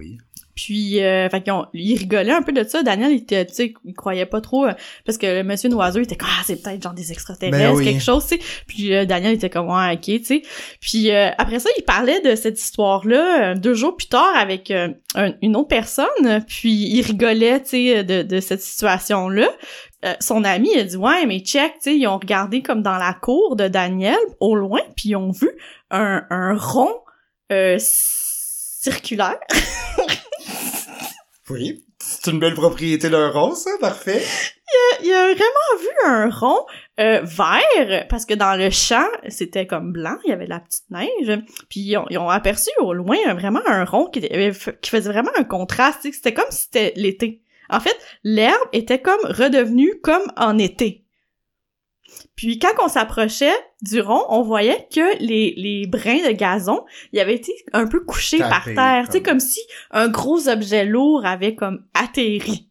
Puis, 0.56 1.04
euh, 1.04 1.30
fait 1.30 1.41
qu'ils 1.41 1.52
ont- 1.54 1.65
il 1.74 1.98
rigolait 1.98 2.32
un 2.32 2.41
peu 2.41 2.52
de 2.54 2.63
ça. 2.63 2.82
Daniel, 2.82 3.12
il 3.12 3.18
était, 3.18 3.46
tu 3.46 3.54
sais, 3.54 3.74
il 3.84 3.94
croyait 3.94 4.26
pas 4.26 4.39
trop, 4.41 4.65
euh, 4.65 4.74
parce 5.06 5.18
que 5.18 5.26
le 5.28 5.44
monsieur 5.44 5.68
Noiseau, 5.70 6.00
il 6.00 6.04
était 6.04 6.15
comme, 6.15 6.30
ah, 6.32 6.44
c'est 6.46 6.62
peut-être 6.62 6.82
genre 6.82 6.94
des 6.94 7.12
extraterrestres, 7.12 7.58
Ben 7.58 7.76
oui. 7.76 7.84
quelque 7.84 8.02
chose, 8.04 8.26
tu 8.26 8.38
sais. 8.38 8.41
Puis 8.68 8.94
euh, 8.96 9.06
Daniel 9.06 9.34
était 9.34 9.50
comme, 9.50 9.68
ouais, 9.70 9.94
ok, 9.96 10.02
tu 10.02 10.24
sais. 10.24 10.41
Puis 10.80 11.12
euh, 11.12 11.30
après 11.38 11.60
ça, 11.60 11.70
il 11.78 11.84
parlait 11.84 12.22
de 12.22 12.36
cette 12.36 12.60
histoire-là 12.60 13.52
euh, 13.52 13.56
deux 13.56 13.74
jours 13.74 13.98
plus 13.98 14.08
tard 14.08 14.36
avec 14.36 14.72
un- 14.72 14.94
une 15.41 15.56
autre 15.56 15.68
personne, 15.68 16.44
puis 16.48 16.72
il 16.74 17.02
rigolait, 17.02 17.62
tu 17.62 17.70
sais, 17.70 18.04
de, 18.04 18.22
de 18.24 18.39
cette 18.39 18.62
situation-là. 18.62 19.48
Euh, 20.06 20.13
son 20.20 20.44
ami 20.44 20.70
il 20.74 20.80
a 20.80 20.84
dit, 20.84 20.98
ouais, 20.98 21.26
mais 21.26 21.39
check, 21.39 21.74
tu 21.76 21.80
sais, 21.91 21.98
ils 21.98 22.08
ont 22.08 22.18
regardé 22.18 22.62
comme 22.62 22.82
dans 22.82 22.98
la 22.98 23.13
cour 23.13 23.56
de 23.56 23.68
Daniel, 23.68 24.15
au 24.39 24.56
loin, 24.56 24.82
puis 24.96 25.10
ils 25.10 25.15
ont 25.15 25.32
vu 25.32 25.50
un, 25.91 26.24
un 26.30 26.56
rond 26.58 26.94
euh, 27.52 27.78
circulaire 27.80 29.39
Oui. 31.50 31.86
C'est 32.00 32.32
une 32.32 32.40
belle 32.40 32.54
propriété 32.56 33.10
d'un 33.10 33.30
rond, 33.30 33.56
ça, 33.56 33.72
parfait. 33.80 34.22
il 35.02 35.12
a 35.12 35.26
vraiment 35.34 35.80
vu 35.80 35.88
un 36.06 36.30
rond 36.30 36.66
euh, 37.00 37.22
vert 37.24 38.08
parce 38.10 38.26
que 38.26 38.34
dans 38.34 38.56
le 38.56 38.70
champ 38.70 39.06
c'était 39.30 39.66
comme 39.68 39.92
blanc 39.94 40.18
il 40.26 40.30
y 40.30 40.34
avait 40.34 40.48
la 40.48 40.60
petite 40.60 40.90
neige 40.90 41.40
puis 41.70 41.82
ils 41.82 41.98
ont, 42.18 42.30
aperçu 42.30 42.70
au 42.80 42.94
loin 42.94 43.16
un- 43.28 43.34
vraiment 43.36 43.62
un 43.66 43.86
rond 43.86 44.08
qui, 44.10 44.22
qui 44.22 44.90
faisait 44.90 45.10
vraiment 45.12 45.32
un 45.38 45.44
contraste 45.44 46.00
c'était 46.04 46.34
comme 46.34 46.50
si 46.50 46.64
c'était 46.64 46.94
l'été 46.96 47.42
en 47.70 47.80
fait 47.80 47.96
l'herbe 48.24 48.68
était 48.74 49.00
comme 49.00 49.20
redevenue 49.24 50.00
comme 50.02 50.24
en 50.36 50.58
été 50.58 51.05
puis 52.36 52.60
quand 52.60 52.84
on 52.84 52.88
s'approchait 52.89 53.56
du 53.82 54.02
rond, 54.02 54.24
on 54.30 54.41
voyait 54.41 54.88
que 54.93 55.17
les, 55.19 55.54
les 55.56 55.88
brins 55.88 56.28
de 56.28 56.32
gazon, 56.32 56.84
ils 57.13 57.19
avaient 57.19 57.36
été 57.36 57.54
un 57.71 57.88
peu 57.88 58.02
couchés 58.04 58.39
par 58.39 58.65
terre. 58.65 59.06
Tu 59.06 59.13
sais, 59.13 59.21
comme 59.21 59.39
si 59.39 59.62
un 59.91 60.10
gros 60.10 60.50
objet 60.50 60.86
lourd 60.86 61.26
avait 61.26 61.56
comme 61.56 61.86
atterri. 61.93 62.69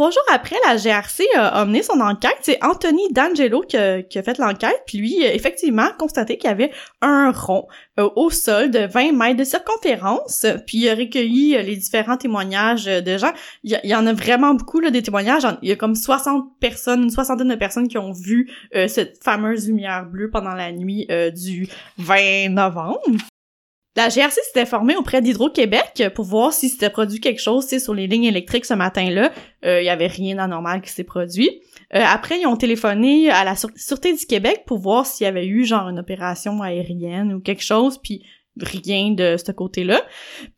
Trois 0.00 0.12
jours 0.12 0.22
après, 0.32 0.56
la 0.66 0.78
GRC 0.78 1.24
a, 1.36 1.48
a 1.48 1.64
mené 1.66 1.82
son 1.82 2.00
enquête. 2.00 2.38
C'est 2.40 2.56
Anthony 2.64 3.12
D'Angelo 3.12 3.60
qui 3.60 3.76
qui 4.08 4.18
a 4.18 4.22
fait 4.22 4.38
l'enquête. 4.38 4.82
Puis 4.86 4.96
lui, 4.96 5.26
a 5.26 5.34
effectivement, 5.34 5.88
constaté 5.98 6.38
qu'il 6.38 6.48
y 6.48 6.50
avait 6.50 6.70
un 7.02 7.30
rond 7.32 7.66
euh, 7.98 8.08
au 8.16 8.30
sol 8.30 8.70
de 8.70 8.86
20 8.86 9.12
mètres 9.12 9.36
de 9.36 9.44
circonférence. 9.44 10.46
Puis 10.66 10.78
il 10.78 10.88
a 10.88 10.94
recueilli 10.94 11.54
euh, 11.54 11.60
les 11.60 11.76
différents 11.76 12.16
témoignages 12.16 12.88
euh, 12.88 13.02
de 13.02 13.18
gens. 13.18 13.32
Il 13.62 13.78
y, 13.84 13.94
en 13.94 14.06
a 14.06 14.14
vraiment 14.14 14.54
beaucoup, 14.54 14.80
là, 14.80 14.90
des 14.90 15.02
témoignages. 15.02 15.46
Il 15.60 15.68
y 15.68 15.72
a 15.72 15.76
comme 15.76 15.94
60 15.94 16.46
personnes, 16.60 17.02
une 17.02 17.10
soixantaine 17.10 17.48
de 17.48 17.54
personnes 17.54 17.86
qui 17.86 17.98
ont 17.98 18.12
vu 18.12 18.50
euh, 18.74 18.88
cette 18.88 19.22
fameuse 19.22 19.68
lumière 19.68 20.06
bleue 20.06 20.30
pendant 20.30 20.54
la 20.54 20.72
nuit 20.72 21.08
euh, 21.10 21.30
du 21.30 21.68
20 21.98 22.48
novembre. 22.48 23.02
La 23.96 24.08
GRC 24.08 24.40
s'était 24.44 24.66
formée 24.66 24.94
auprès 24.96 25.20
d'Hydro-Québec 25.20 26.04
pour 26.14 26.24
voir 26.24 26.52
si 26.52 26.68
s'était 26.68 26.90
produit 26.90 27.18
quelque 27.20 27.40
chose, 27.40 27.66
sur 27.66 27.92
les 27.92 28.06
lignes 28.06 28.24
électriques 28.24 28.64
ce 28.64 28.74
matin-là. 28.74 29.32
Euh, 29.64 29.82
Il 29.82 29.84
y 29.84 29.88
avait 29.90 30.06
rien 30.06 30.36
d'anormal 30.36 30.80
qui 30.80 30.90
s'est 30.90 31.02
produit. 31.04 31.50
Euh, 31.94 32.00
après, 32.06 32.40
ils 32.40 32.46
ont 32.46 32.56
téléphoné 32.56 33.30
à 33.30 33.42
la 33.44 33.56
Sûre- 33.56 33.70
Sûreté 33.74 34.12
du 34.14 34.24
Québec 34.26 34.62
pour 34.64 34.78
voir 34.78 35.06
s'il 35.06 35.24
y 35.24 35.28
avait 35.28 35.46
eu 35.46 35.64
genre 35.64 35.88
une 35.88 35.98
opération 35.98 36.62
aérienne 36.62 37.34
ou 37.34 37.40
quelque 37.40 37.64
chose, 37.64 37.98
puis 37.98 38.22
rien 38.64 39.12
de 39.12 39.36
ce 39.36 39.52
côté-là. 39.52 40.00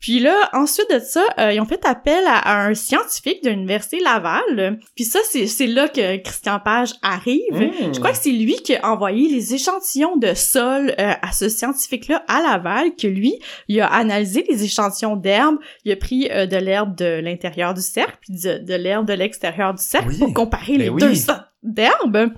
Puis 0.00 0.18
là, 0.18 0.34
ensuite 0.52 0.90
de 0.92 0.98
ça, 0.98 1.22
euh, 1.38 1.52
ils 1.52 1.60
ont 1.60 1.66
fait 1.66 1.84
appel 1.84 2.24
à, 2.26 2.38
à 2.38 2.66
un 2.66 2.74
scientifique 2.74 3.42
de 3.44 3.50
l'Université 3.50 4.00
Laval. 4.00 4.78
Puis 4.94 5.04
ça, 5.04 5.18
c'est 5.24 5.46
c'est 5.46 5.66
là 5.66 5.88
que 5.88 6.16
Christian 6.18 6.60
Page 6.60 6.92
arrive. 7.02 7.40
Mmh. 7.52 7.94
Je 7.94 7.98
crois 7.98 8.12
que 8.12 8.18
c'est 8.18 8.30
lui 8.30 8.54
qui 8.56 8.74
a 8.76 8.90
envoyé 8.92 9.28
les 9.28 9.54
échantillons 9.54 10.16
de 10.16 10.34
sol 10.34 10.94
euh, 10.98 11.12
à 11.20 11.32
ce 11.32 11.48
scientifique-là 11.48 12.24
à 12.28 12.42
Laval, 12.42 12.94
que 12.96 13.06
lui, 13.06 13.34
il 13.68 13.80
a 13.80 13.86
analysé 13.86 14.44
les 14.48 14.64
échantillons 14.64 15.16
d'herbe, 15.16 15.56
il 15.84 15.92
a 15.92 15.96
pris 15.96 16.28
euh, 16.30 16.46
de 16.46 16.56
l'herbe 16.56 16.96
de 16.96 17.20
l'intérieur 17.22 17.74
du 17.74 17.80
cercle, 17.82 18.16
puis 18.20 18.34
de, 18.34 18.74
l'herbe 18.74 19.06
de 19.06 19.12
l'extérieur 19.12 19.74
du 19.74 19.82
cercle 19.82 20.08
Oui. 20.08 20.18
pour 20.18 20.34
comparer 20.34 20.76
les 20.78 20.86
Ben 20.90 20.94
oui. 20.94 21.00
deux 21.00 21.14
sortes 21.14 21.46
d'herbes. 21.62 22.32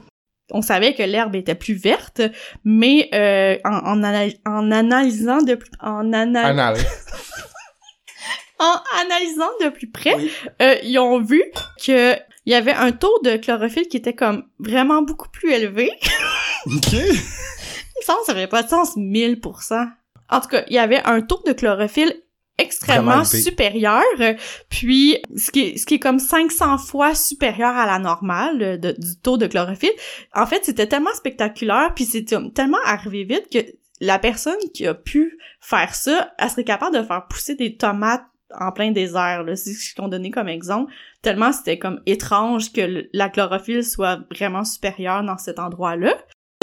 On 0.50 0.60
savait 0.62 0.94
que 0.94 1.02
l'herbe 1.02 1.34
était 1.36 1.54
plus 1.54 1.74
verte, 1.74 2.20
mais 2.64 3.08
euh, 3.14 3.56
en, 3.64 3.76
en, 3.78 4.02
anal- 4.02 4.34
en 4.44 4.70
analysant 4.70 5.42
de 5.42 5.54
plus, 5.54 5.70
en, 5.80 6.12
ana- 6.12 6.46
Anal. 6.48 6.76
en 8.58 8.74
analysant 9.00 9.50
de 9.62 9.68
plus 9.70 9.90
près, 9.90 10.14
Oui. 10.14 10.30
euh, 10.62 10.76
ils 10.82 10.98
ont 10.98 11.20
vu 11.20 11.42
que 11.84 12.14
il 12.46 12.52
y 12.52 12.54
avait 12.54 12.72
un 12.74 12.92
taux 12.92 13.18
de 13.24 13.36
chlorophylle 13.36 13.88
qui 13.88 13.96
était 13.96 14.12
comme 14.12 14.44
vraiment 14.58 15.00
beaucoup 15.00 15.28
plus 15.30 15.50
élevé. 15.50 15.90
OK. 16.66 16.92
Il 16.92 16.98
me 17.00 18.04
semble 18.04 18.18
que 18.20 18.26
ça 18.26 18.34
fait 18.34 18.46
pas 18.46 18.62
de 18.62 18.68
sens 18.68 18.96
1000%. 18.98 19.88
En 20.28 20.40
tout 20.40 20.48
cas, 20.48 20.62
il 20.68 20.74
y 20.74 20.78
avait 20.78 21.00
un 21.06 21.22
taux 21.22 21.40
de 21.46 21.52
chlorophylle 21.54 22.14
extrêmement 22.58 23.10
Vraiment 23.10 23.22
élevé. 23.24 23.40
supérieur, 23.42 24.02
euh, 24.20 24.34
puis 24.68 25.18
ce 25.36 25.50
qui 25.50 25.60
est, 25.60 25.76
ce 25.76 25.86
qui 25.86 25.94
est 25.94 25.98
comme 25.98 26.18
500 26.18 26.78
fois 26.78 27.14
supérieur 27.14 27.74
à 27.76 27.86
la 27.86 27.98
normale 27.98 28.62
euh, 28.62 28.76
de- 28.76 28.92
du 28.98 29.16
taux 29.22 29.36
de 29.38 29.46
chlorophylle. 29.46 29.90
En 30.34 30.46
fait, 30.46 30.64
c'était 30.64 30.86
tellement 30.86 31.12
spectaculaire, 31.14 31.92
puis 31.94 32.04
c'était 32.04 32.36
tellement 32.54 32.78
arrivé 32.84 33.24
vite 33.24 33.48
que 33.52 33.58
la 34.00 34.18
personne 34.18 34.58
qui 34.72 34.86
a 34.86 34.94
pu 34.94 35.38
faire 35.60 35.94
ça, 35.94 36.32
elle 36.38 36.50
serait 36.50 36.64
capable 36.64 36.96
de 36.96 37.02
faire 37.02 37.26
pousser 37.28 37.54
des 37.54 37.76
tomates 37.76 38.24
en 38.60 38.70
plein 38.70 38.92
désert. 38.92 39.42
là. 39.42 39.56
C'est 39.56 39.72
ce 39.72 39.94
qu'ils 39.94 40.04
ont 40.04 40.08
donné 40.08 40.30
comme 40.30 40.48
exemple. 40.48 40.92
Tellement 41.22 41.52
c'était 41.52 41.78
comme 41.78 42.00
étrange 42.06 42.72
que 42.72 42.80
le- 42.82 43.08
la 43.12 43.28
chlorophylle 43.28 43.82
soit 43.84 44.20
vraiment 44.30 44.64
supérieure 44.64 45.24
dans 45.24 45.38
cet 45.38 45.58
endroit-là. 45.58 46.14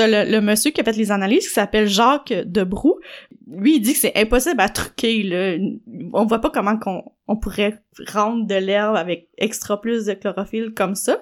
Le, 0.07 0.39
monsieur 0.39 0.71
qui 0.71 0.81
a 0.81 0.83
fait 0.83 0.95
les 0.95 1.11
analyses, 1.11 1.47
qui 1.47 1.53
s'appelle 1.53 1.87
Jacques 1.87 2.33
Debroux, 2.45 2.99
lui, 3.47 3.75
il 3.75 3.79
dit 3.81 3.93
que 3.93 3.99
c'est 3.99 4.17
impossible 4.17 4.61
à 4.61 4.69
truquer, 4.69 5.23
là. 5.23 5.57
On 6.13 6.25
voit 6.25 6.39
pas 6.39 6.49
comment 6.49 6.77
on 7.27 7.37
pourrait 7.37 7.81
rendre 8.07 8.45
de 8.45 8.55
l'herbe 8.55 8.95
avec 8.95 9.29
extra 9.37 9.79
plus 9.79 10.05
de 10.05 10.13
chlorophylle 10.13 10.73
comme 10.73 10.95
ça. 10.95 11.21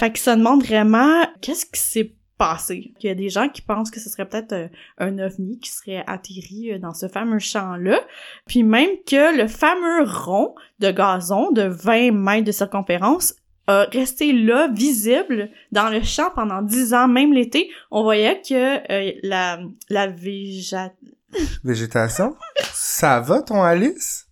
Fait 0.00 0.10
qu'il 0.10 0.20
se 0.20 0.30
demande 0.30 0.64
vraiment 0.64 1.24
qu'est-ce 1.40 1.66
qui 1.66 1.80
s'est 1.80 2.16
passé? 2.38 2.92
Il 3.00 3.06
y 3.06 3.10
a 3.10 3.14
des 3.14 3.28
gens 3.28 3.48
qui 3.48 3.62
pensent 3.62 3.90
que 3.90 4.00
ce 4.00 4.08
serait 4.08 4.28
peut-être 4.28 4.52
euh, 4.52 4.68
un 4.98 5.18
ovni 5.20 5.60
qui 5.60 5.70
serait 5.70 6.02
atterri 6.08 6.72
euh, 6.72 6.78
dans 6.78 6.92
ce 6.92 7.06
fameux 7.06 7.38
champ-là. 7.38 8.00
Puis 8.46 8.64
même 8.64 8.90
que 9.06 9.36
le 9.36 9.46
fameux 9.46 10.02
rond 10.04 10.54
de 10.80 10.90
gazon 10.90 11.52
de 11.52 11.62
20 11.62 12.10
mètres 12.10 12.46
de 12.46 12.52
circonférence 12.52 13.36
a 13.66 13.84
resté 13.92 14.32
là, 14.32 14.68
visible, 14.68 15.50
dans 15.70 15.88
le 15.88 16.02
champ 16.02 16.30
pendant 16.34 16.62
10 16.62 16.94
ans, 16.94 17.08
même 17.08 17.32
l'été. 17.32 17.70
On 17.90 18.02
voyait 18.02 18.40
que 18.40 18.54
euh, 18.92 19.12
la, 19.22 19.60
la 19.88 20.06
végétation 20.08 20.92
Végétation? 21.64 22.36
Ça 22.72 23.20
va, 23.20 23.42
ton 23.42 23.62
Alice? 23.62 24.26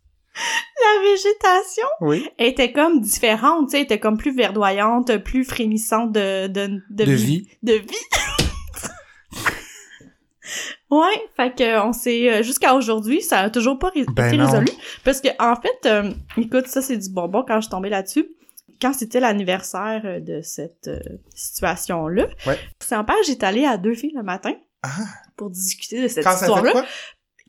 la 0.83 1.03
végétation? 1.03 1.87
Oui. 2.01 2.27
était 2.39 2.73
comme 2.73 3.01
différente, 3.01 3.67
tu 3.69 3.77
sais, 3.77 3.83
était 3.83 3.99
comme 3.99 4.17
plus 4.17 4.35
verdoyante, 4.35 5.19
plus 5.19 5.45
frémissante 5.45 6.13
de, 6.13 6.47
de, 6.47 6.67
de, 6.91 7.05
De 7.05 7.13
vie. 7.13 7.25
vie. 7.41 7.49
De 7.63 7.73
vie. 7.75 7.97
ouais, 10.91 11.23
fait 11.37 11.55
que 11.57 11.81
on 11.87 11.93
s'est 11.93 12.31
euh, 12.33 12.43
jusqu'à 12.43 12.75
aujourd'hui, 12.75 13.21
ça 13.23 13.41
a 13.41 13.51
toujours 13.51 13.79
pas 13.79 13.91
ré- 13.91 14.05
Ben 14.15 14.29
été 14.29 14.37
non. 14.39 14.47
résolu 14.47 14.69
parce 15.05 15.21
que 15.21 15.29
en 15.39 15.55
fait, 15.57 15.87
euh, 15.87 16.11
écoute, 16.37 16.67
ça 16.67 16.81
c'est 16.83 16.97
du 16.97 17.11
bonbon 17.11 17.45
quand 17.47 17.57
je 17.57 17.63
suis 17.63 17.71
tombée 17.71 17.91
là-dessus. 17.91 18.27
Quand 18.81 18.93
c'était 18.93 19.21
l'anniversaire 19.21 20.03
euh, 20.05 20.21
de 20.21 20.41
cette 20.43 20.89
euh, 20.89 20.99
situation-là, 21.35 22.27
Ouais. 22.47 22.59
en 22.93 23.05
page, 23.05 23.17
j'étais 23.27 23.47
allée 23.47 23.65
à 23.65 23.77
deux 23.77 23.95
filles 23.95 24.13
le 24.17 24.23
matin. 24.23 24.53
Ah. 24.83 24.89
pour 25.37 25.51
discuter 25.51 26.03
de 26.03 26.09
cette 26.09 26.25
histoire-là. 26.25 26.85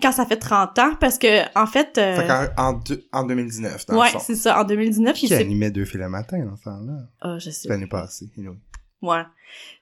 Quand 0.02 0.12
ça 0.12 0.26
fait 0.26 0.36
30 0.38 0.80
ans, 0.80 0.96
parce 1.00 1.18
que, 1.18 1.44
en 1.58 1.66
fait... 1.66 1.98
euh, 1.98 2.18
Fait 2.18 2.28
qu'en- 2.28 2.48
en, 2.70 2.74
deux- 2.74 3.06
en 3.14 3.24
2019, 3.24 3.86
dans 3.86 4.02
ouais, 4.02 4.10
c'est 4.20 4.36
ça. 4.36 4.60
En 4.60 4.64
2019, 4.66 5.16
il 5.16 5.20
Qui 5.20 5.28
s'est... 5.30 5.36
animait 5.42 5.72
deux 5.72 5.86
films 5.86 6.04
le 6.04 6.10
matin, 6.10 6.44
dans 6.44 6.58
ce 6.58 6.64
temps-là? 6.64 6.94
Ah, 7.22 7.38
je 7.40 7.50
sais. 7.52 7.70
L'année 7.70 7.88
passée. 7.88 8.30
anyway. 8.38 8.56
Ouais. 9.02 9.24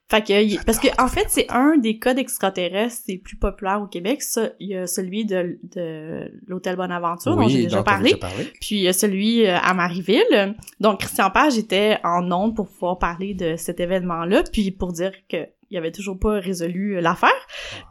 Fait 0.10 0.24
que, 0.24 0.66
parce 0.66 0.80
que, 0.80 0.88
en 1.00 1.08
fait, 1.08 1.26
c'est 1.30 1.46
un 1.50 1.78
des 1.78 2.00
cas 2.00 2.16
d'extraterrestres 2.16 3.04
les 3.08 3.20
plus 3.20 3.38
populaires 3.38 3.80
au 3.80 3.86
Québec. 3.86 4.24
Ça, 4.24 4.50
il 4.60 4.70
y 4.70 4.76
a 4.76 4.88
celui 4.88 5.24
de, 5.24 5.60
de 5.76 6.32
l'Hôtel 6.48 6.78
Bonaventure, 6.78 7.36
dont 7.36 7.48
j'ai 7.48 7.64
déjà 7.64 7.84
parlé. 7.84 8.16
parlé. 8.16 8.46
Puis 8.60 8.78
il 8.78 8.82
y 8.82 8.88
a 8.88 8.94
celui 8.94 9.46
euh, 9.46 9.56
à 9.60 9.76
Marieville. 9.76 10.56
Donc 10.80 11.02
Christian 11.02 11.30
Page 11.30 11.60
était 11.60 12.00
en 12.04 12.32
onde 12.32 12.56
pour 12.56 12.68
pouvoir 12.68 12.98
parler 12.98 13.36
de 13.36 13.56
cet 13.56 13.80
événement-là, 13.80 14.44
puis 14.52 14.72
pour 14.72 14.94
dire 14.94 15.12
que 15.30 15.48
il 15.72 15.78
avait 15.78 15.92
toujours 15.92 16.18
pas 16.18 16.40
résolu 16.40 16.98
euh, 16.98 17.02
l'affaire. 17.02 17.30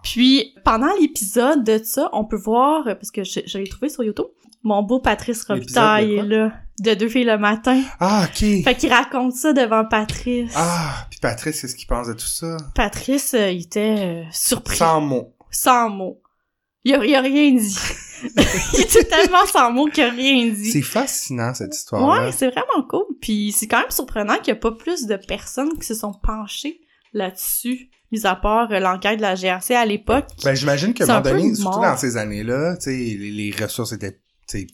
Puis 0.03 0.55
pendant 0.64 0.93
l'épisode 1.01 1.62
de 1.62 1.79
ça, 1.85 2.11
on 2.12 2.25
peut 2.25 2.37
voir 2.37 2.88
euh, 2.88 2.97
parce 2.97 3.12
que 3.12 3.23
je, 3.23 3.41
je 3.47 3.59
l'ai 3.59 3.69
trouvé 3.69 3.88
sur 3.88 4.03
YouTube. 4.03 4.27
Mon 4.62 4.83
beau 4.83 5.01
Patrice 5.01 5.44
Robitaille 5.44 6.16
est 6.16 6.23
là 6.23 6.53
de 6.81 6.94
deux 6.94 7.09
filles 7.09 7.25
le 7.25 7.38
matin. 7.38 7.81
Ah, 8.01 8.27
OK. 8.29 8.64
Fait 8.64 8.75
qu'il 8.77 8.92
raconte 8.92 9.35
ça 9.35 9.53
devant 9.53 9.85
Patrice. 9.85 10.53
Ah, 10.55 11.07
puis 11.11 11.18
Patrice, 11.21 11.61
qu'est-ce 11.61 11.75
qu'il 11.75 11.87
pense 11.87 12.07
de 12.09 12.12
tout 12.12 12.27
ça? 12.27 12.57
Patrice, 12.75 13.35
euh, 13.35 13.51
il 13.51 13.62
était 13.62 13.97
euh, 13.99 14.23
surpris, 14.31 14.77
Sans 14.77 15.01
mots. 15.01 15.35
sans 15.51 15.90
mots. 15.90 16.21
Il 16.85 16.94
a, 16.94 17.05
il 17.05 17.14
a 17.14 17.21
rien 17.21 17.53
dit. 17.53 17.77
il 18.75 18.81
était 18.81 19.05
tellement 19.05 19.44
sans 19.47 19.73
mots 19.73 19.87
qu'il 19.87 20.05
a 20.05 20.11
rien 20.11 20.47
dit. 20.49 20.71
C'est 20.71 20.83
fascinant, 20.83 21.53
cette 21.55 21.75
histoire-là. 21.75 22.27
Ouais, 22.27 22.33
c'est 22.33 22.49
vraiment 22.51 22.87
cool. 22.88 23.05
Puis 23.21 23.53
c'est 23.53 23.66
quand 23.66 23.81
même 23.81 23.90
surprenant 23.90 24.37
qu'il 24.37 24.53
n'y 24.55 24.59
a 24.59 24.61
pas 24.61 24.73
plus 24.73 25.07
de 25.07 25.16
personnes 25.16 25.77
qui 25.79 25.87
se 25.87 25.94
sont 25.94 26.12
penchées 26.23 26.81
là-dessus, 27.12 27.90
mis 28.12 28.25
à 28.27 28.37
part 28.37 28.71
euh, 28.71 28.79
l'enquête 28.79 29.16
de 29.16 29.23
la 29.23 29.35
GRC 29.35 29.75
à 29.75 29.85
l'époque. 29.85 30.27
Ben, 30.44 30.55
j'imagine 30.55 30.94
qu'à 30.94 31.05
un 31.05 31.07
moment 31.07 31.21
donné, 31.23 31.55
surtout 31.55 31.81
dans 31.81 31.97
ces 31.97 32.16
années-là, 32.16 32.77
tu 32.77 32.85
sais, 32.85 32.90
les, 32.97 33.31
les 33.31 33.55
ressources 33.61 33.92
étaient, 33.92 34.21
tu 34.49 34.61
sais, 34.61 34.67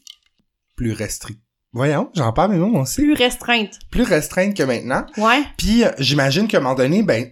plus 0.77 0.93
restrictes. 0.93 1.41
Voyons, 1.73 2.11
j'en 2.15 2.33
parle, 2.33 2.53
mais 2.53 2.59
non, 2.59 2.73
on 2.75 2.85
sait. 2.85 3.03
Plus 3.03 3.15
restreinte. 3.15 3.79
Plus 3.91 4.05
restreintes 4.05 4.57
que 4.57 4.63
maintenant. 4.63 5.05
Ouais. 5.17 5.43
Puis, 5.57 5.85
euh, 5.85 5.91
j'imagine 5.99 6.47
qu'à 6.47 6.59
un 6.59 6.61
moment 6.61 6.75
donné, 6.77 7.03
ben, 7.03 7.31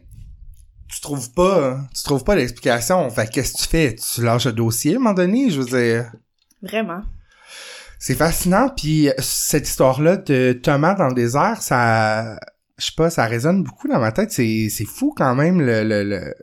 tu 0.89 1.01
trouves 1.01 1.33
pas, 1.33 1.79
tu 1.95 2.03
trouves 2.03 2.25
pas 2.25 2.35
l'explication. 2.35 3.09
Fait 3.11 3.27
que 3.27 3.33
qu'est-ce 3.35 3.53
que 3.53 3.59
tu 3.59 3.69
fais? 3.69 3.95
Tu 3.95 4.23
lâches 4.23 4.47
le 4.47 4.53
dossier 4.53 4.95
à 4.95 4.97
un 4.97 4.99
moment 4.99 5.15
donné? 5.15 5.49
Je 5.51 5.61
veux 5.61 5.67
dire, 5.67 6.13
Vraiment. 6.61 7.03
c'est 8.01 8.17
fascinant. 8.17 8.69
Puis, 8.77 9.09
euh, 9.09 9.13
cette 9.21 9.69
histoire-là 9.69 10.17
de 10.17 10.59
Thomas 10.61 10.95
dans 10.95 11.07
le 11.09 11.15
désert, 11.15 11.63
ça, 11.63 12.37
je 12.79 12.87
sais 12.87 12.93
pas, 12.97 13.11
ça 13.11 13.27
résonne 13.27 13.63
beaucoup 13.63 13.87
dans 13.87 14.01
ma 14.01 14.11
tête. 14.11 14.33
C'est, 14.33 14.69
c'est 14.71 14.85
fou 14.87 15.15
quand 15.17 15.37
même, 15.37 15.61
le, 15.61 15.85
le, 15.85 16.03
le- 16.03 16.35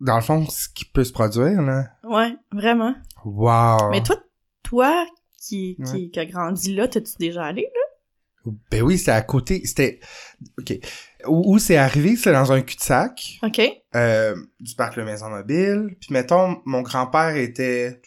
dans 0.00 0.16
le 0.16 0.22
fond, 0.22 0.46
ce 0.50 0.68
qui 0.68 0.84
peut 0.84 1.04
se 1.04 1.12
produire, 1.12 1.62
là. 1.62 1.84
Ouais, 2.04 2.36
vraiment. 2.52 2.94
Wow! 3.24 3.90
Mais 3.90 4.02
toi, 4.02 4.16
toi 4.62 5.06
qui, 5.48 5.76
qui, 5.84 5.92
Ouais. 5.92 6.08
qui 6.10 6.18
a 6.20 6.26
grandi 6.26 6.74
là, 6.74 6.88
t'es-tu 6.88 7.12
déjà 7.18 7.44
allé, 7.44 7.62
là? 7.62 8.52
Ben 8.70 8.82
oui, 8.82 8.96
c'était 8.96 9.10
à 9.10 9.22
côté, 9.22 9.62
c'était, 9.64 9.98
ok. 10.60 10.78
Où, 11.26 11.54
où 11.54 11.58
c'est 11.58 11.76
arrivé, 11.76 12.14
c'est 12.14 12.32
dans 12.32 12.52
un 12.52 12.60
cul-de-sac, 12.62 13.38
OK. 13.42 13.60
euh, 13.96 14.36
du 14.60 14.74
parc 14.76 14.94
Le 14.96 15.04
Maison 15.04 15.28
Mobile. 15.30 15.96
Puis 16.00 16.10
mettons, 16.12 16.60
mon 16.64 16.82
grand-père 16.82 17.34
était, 17.36 18.00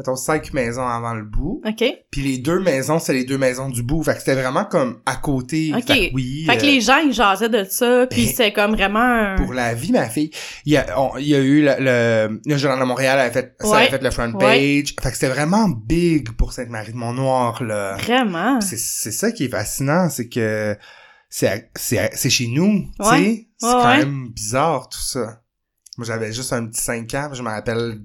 mettons, 0.00 0.16
cinq 0.16 0.52
maisons 0.54 0.86
avant 0.86 1.12
le 1.14 1.24
bout. 1.24 1.60
OK. 1.66 1.84
Puis 2.10 2.22
les 2.22 2.38
deux 2.38 2.58
maisons, 2.58 2.98
c'est 2.98 3.12
les 3.12 3.24
deux 3.24 3.36
maisons 3.36 3.68
du 3.68 3.82
bout. 3.82 4.02
Fait 4.02 4.14
que 4.14 4.18
c'était 4.20 4.34
vraiment 4.34 4.64
comme 4.64 5.00
à 5.04 5.16
côté. 5.16 5.72
Ok. 5.76 5.86
Fait 5.86 6.08
que 6.10 6.14
oui. 6.14 6.44
Fait 6.46 6.56
que 6.56 6.62
euh, 6.62 6.66
les 6.66 6.80
gens, 6.80 6.98
ils 6.98 7.12
jasaient 7.12 7.48
de 7.50 7.64
ça, 7.64 8.06
puis 8.10 8.26
ben, 8.26 8.32
c'est 8.34 8.52
comme 8.52 8.72
vraiment 8.72 8.98
un... 9.00 9.36
Pour 9.36 9.52
la 9.52 9.74
vie, 9.74 9.92
ma 9.92 10.08
fille. 10.08 10.30
Il 10.64 10.72
y 10.72 10.76
a, 10.78 10.98
on- 10.98 11.16
il 11.18 11.26
y 11.28 11.34
a 11.34 11.38
eu 11.40 11.62
le, 11.62 11.74
le, 11.78 12.40
le 12.46 12.56
Journal 12.56 12.80
de 12.80 12.84
Montréal 12.84 13.18
avait 13.20 13.30
fait, 13.32 13.54
ça 13.60 13.76
avait 13.76 13.88
fait 13.90 14.02
le 14.02 14.10
front 14.10 14.32
page. 14.32 14.42
Ouais. 14.42 14.84
Fait 15.02 15.10
que 15.10 15.14
c'était 15.14 15.28
vraiment 15.28 15.68
big 15.68 16.30
pour 16.32 16.52
Sainte-Marie-de-Mont-Noir, 16.52 17.62
là. 17.62 17.96
Vraiment? 17.96 18.60
C'est, 18.60 18.78
ça 18.78 19.30
qui 19.32 19.44
est 19.44 19.48
fascinant, 19.48 20.08
c'est 20.08 20.28
que 20.28 20.76
c'est, 21.28 21.70
c'est, 21.76 22.30
chez 22.30 22.48
nous, 22.48 22.86
tu 22.98 23.06
sais. 23.06 23.46
C'est 23.58 23.66
quand 23.66 23.96
même 23.98 24.30
bizarre, 24.30 24.88
tout 24.88 24.98
ça. 25.00 25.42
Moi, 25.98 26.06
j'avais 26.06 26.32
juste 26.32 26.52
un 26.54 26.66
petit 26.66 26.80
5 26.80 27.12
ans, 27.14 27.28
je 27.34 27.42
me 27.42 27.48
rappelle 27.50 28.00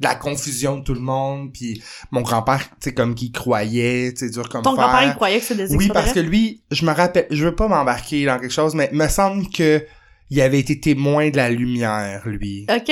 de 0.00 0.04
la 0.06 0.16
confusion 0.16 0.78
de 0.78 0.82
tout 0.84 0.94
le 0.94 1.00
monde, 1.00 1.52
puis 1.52 1.82
mon 2.10 2.22
grand-père, 2.22 2.68
tu 2.68 2.74
sais, 2.80 2.94
comme 2.94 3.14
qui 3.14 3.30
croyait, 3.30 4.12
tu 4.12 4.26
sais, 4.26 4.30
dur 4.30 4.48
comme 4.48 4.62
Ton 4.62 4.74
grand-père, 4.74 5.04
il 5.08 5.14
croyait 5.14 5.38
que 5.38 5.44
c'était 5.44 5.68
des 5.68 5.76
Oui, 5.76 5.88
parce 5.88 6.12
que 6.12 6.20
lui, 6.20 6.62
je 6.72 6.84
me 6.84 6.90
rappelle, 6.92 7.26
je 7.30 7.44
veux 7.44 7.54
pas 7.54 7.68
m'embarquer 7.68 8.24
dans 8.24 8.38
quelque 8.40 8.52
chose, 8.52 8.74
mais 8.74 8.90
me 8.92 9.06
semble 9.08 9.48
que 9.50 9.84
il 10.30 10.40
avait 10.40 10.58
été 10.58 10.80
témoin 10.80 11.30
de 11.30 11.36
la 11.36 11.48
lumière, 11.50 12.26
lui. 12.26 12.66
OK. 12.68 12.88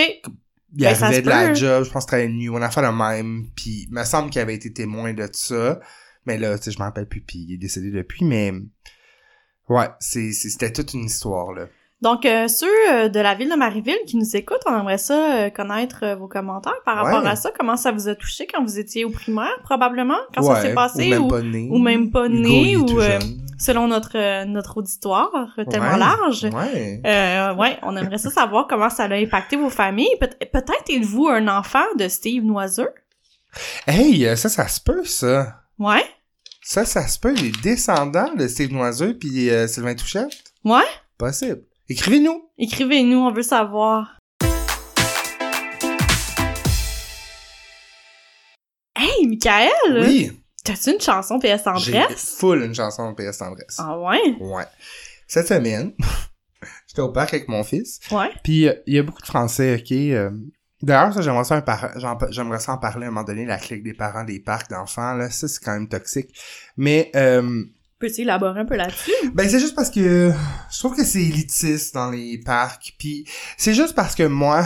Il 0.75 0.85
ben, 0.85 0.87
arrivait 1.03 1.23
de 1.23 1.29
la 1.29 1.49
peut. 1.49 1.55
job, 1.55 1.85
je 1.85 1.91
pense 1.91 2.05
que 2.07 2.13
c'était 2.13 2.27
une 2.27 2.37
nuit, 2.39 2.49
on 2.49 2.63
a 2.63 2.71
fait 2.71 2.83
le 2.83 2.93
même, 2.93 3.47
puis 3.57 3.89
me 3.91 4.05
semble 4.05 4.31
qu'il 4.31 4.41
avait 4.41 4.55
été 4.55 4.73
témoin 4.73 5.13
de 5.13 5.29
ça. 5.33 5.81
Mais 6.25 6.39
là, 6.39 6.57
tu 6.57 6.65
sais, 6.65 6.71
je 6.71 6.79
m'en 6.79 6.85
rappelle 6.85 7.09
plus, 7.09 7.21
puis 7.21 7.45
il 7.49 7.55
est 7.55 7.59
décédé 7.59 7.91
depuis, 7.91 8.25
mais... 8.25 8.53
Ouais, 9.69 9.89
c'est- 9.99 10.33
c'était 10.33 10.73
toute 10.73 10.95
une 10.95 11.05
histoire, 11.07 11.53
là. 11.53 11.67
Donc, 12.03 12.27
euh, 12.27 12.49
ceux 12.49 12.67
euh, 12.93 13.09
de 13.09 13.21
la 13.21 13.35
ville 13.35 13.49
de 13.49 13.55
Marieville 13.55 13.99
qui 14.07 14.17
nous 14.17 14.37
écoutent, 14.37 14.61
on 14.67 14.77
aimerait 14.79 14.99
ça 14.99 15.15
euh, 15.47 15.51
connaître 15.51 16.17
vos 16.19 16.27
commentaires 16.29 16.81
par 16.85 16.97
rapport 16.97 17.23
Ouais. 17.23 17.29
à 17.31 17.37
ça. 17.37 17.51
Comment 17.57 17.77
ça 17.77 17.93
vous 17.93 18.09
a 18.09 18.15
touché 18.17 18.47
quand 18.53 18.63
vous 18.63 18.79
étiez 18.79 19.05
au 19.05 19.11
primaire, 19.11 19.53
probablement? 19.63 20.19
Quand 20.35 20.43
ça 20.43 20.61
s'est 20.61 20.75
passé? 20.75 21.07
ou 21.07 21.11
même 21.11 21.23
ou 21.25 21.29
pas 21.29 21.41
né. 21.43 21.69
ou 21.71 21.79
même 21.79 22.11
pas 22.11 22.29
né, 22.29 22.77
ou, 22.77 22.87
selon 23.59 23.87
notre 23.87 24.45
notre 24.47 24.79
auditoire 24.79 25.31
tellement 25.71 25.93
Ouais, 25.93 25.99
large. 25.99 26.45
Ouais. 26.53 27.01
Euh, 27.07 27.55
ouais, 27.55 27.79
on 27.83 27.97
aimerait 27.97 28.19
ça 28.19 28.31
savoir 28.31 28.67
comment 28.67 28.91
ça 28.91 29.05
a 29.05 29.15
impacté 29.15 29.57
vos 29.57 29.71
familles. 29.71 30.11
Peut- 30.21 30.29
Peut-être 30.53 30.91
êtes-vous 30.91 31.29
un 31.29 31.47
enfant 31.47 31.85
de 31.97 32.09
Steve 32.09 32.43
Noiseux? 32.45 32.91
Hey, 33.87 34.37
ça, 34.37 34.49
ça 34.49 34.67
se 34.67 34.81
peut, 34.81 35.05
ça. 35.05 35.61
Ouais? 35.79 36.05
Ça, 36.63 36.85
ça 36.85 37.07
se 37.07 37.19
peut, 37.19 37.35
les 37.35 37.51
descendants 37.63 38.35
de 38.35 38.49
Steve 38.49 38.73
Noiseux 38.73 39.17
puis 39.19 39.51
euh, 39.51 39.67
Sylvain 39.69 39.95
Touchette? 39.95 40.31
Ouais? 40.65 40.83
Possible. 41.19 41.63
Écrivez-nous. 41.97 42.49
Écrivez-nous, 42.57 43.19
on 43.19 43.31
veut 43.33 43.43
savoir. 43.43 44.17
Hey, 48.97 49.27
Michael! 49.27 49.69
Oui. 50.01 50.33
T'as-tu 50.65 50.93
une 50.95 51.01
chanson 51.03 51.39
PS 51.39 51.65
J'ai 51.77 51.93
Tendresse? 51.93 52.37
full 52.39 52.63
une 52.63 52.75
chanson 52.75 53.15
PS 53.15 53.37
Tendresse. 53.37 53.77
Ah 53.79 53.99
ouais? 53.99 54.37
Ouais. 54.41 54.65
Cette 55.27 55.49
semaine, 55.49 55.93
j'étais 56.89 57.03
au 57.03 57.13
parc 57.13 57.35
avec 57.35 57.49
mon 57.49 57.63
fils. 57.63 58.01
Ouais. 58.11 58.31
Puis 58.43 58.69
euh, 58.69 58.75
il 58.87 58.95
y 58.95 58.99
a 58.99 59.03
beaucoup 59.03 59.21
de 59.21 59.27
Français, 59.27 59.75
ok. 59.79 59.93
euh, 59.93 60.31
D'ailleurs, 60.81 61.13
ça, 61.13 61.21
j'aimerais 61.21 61.45
ça, 61.45 61.57
un 61.57 62.19
j'aimerais 62.31 62.59
ça 62.59 62.73
en 62.73 62.79
parler 62.79 63.05
à 63.05 63.09
un 63.09 63.13
moment 63.13 63.27
donné, 63.27 63.45
la 63.45 63.59
clique 63.59 63.83
des 63.83 63.93
parents 63.93 64.25
des 64.25 64.41
parcs 64.41 64.71
d'enfants, 64.71 65.13
là, 65.13 65.29
ça, 65.29 65.47
c'est 65.47 65.63
quand 65.63 65.73
même 65.75 65.89
toxique. 65.91 66.31
Mais, 66.79 67.11
euh, 67.17 67.65
Peux-tu 68.03 68.23
élaborer 68.23 68.61
un 68.61 68.65
peu 68.67 68.77
là-dessus? 68.77 69.13
ben, 69.35 69.49
c'est 69.49 69.61
juste 69.61 69.75
parce 69.77 69.91
que 69.91 70.33
je 70.73 70.79
trouve 70.79 70.97
que 70.97 71.05
c'est 71.05 71.23
élitiste 71.23 71.95
dans 71.95 72.11
les 72.11 72.39
parcs, 72.45 72.95
puis 72.99 73.25
c'est 73.57 73.75
juste 73.75 73.95
parce 73.95 74.15
que 74.17 74.25
moi, 74.25 74.65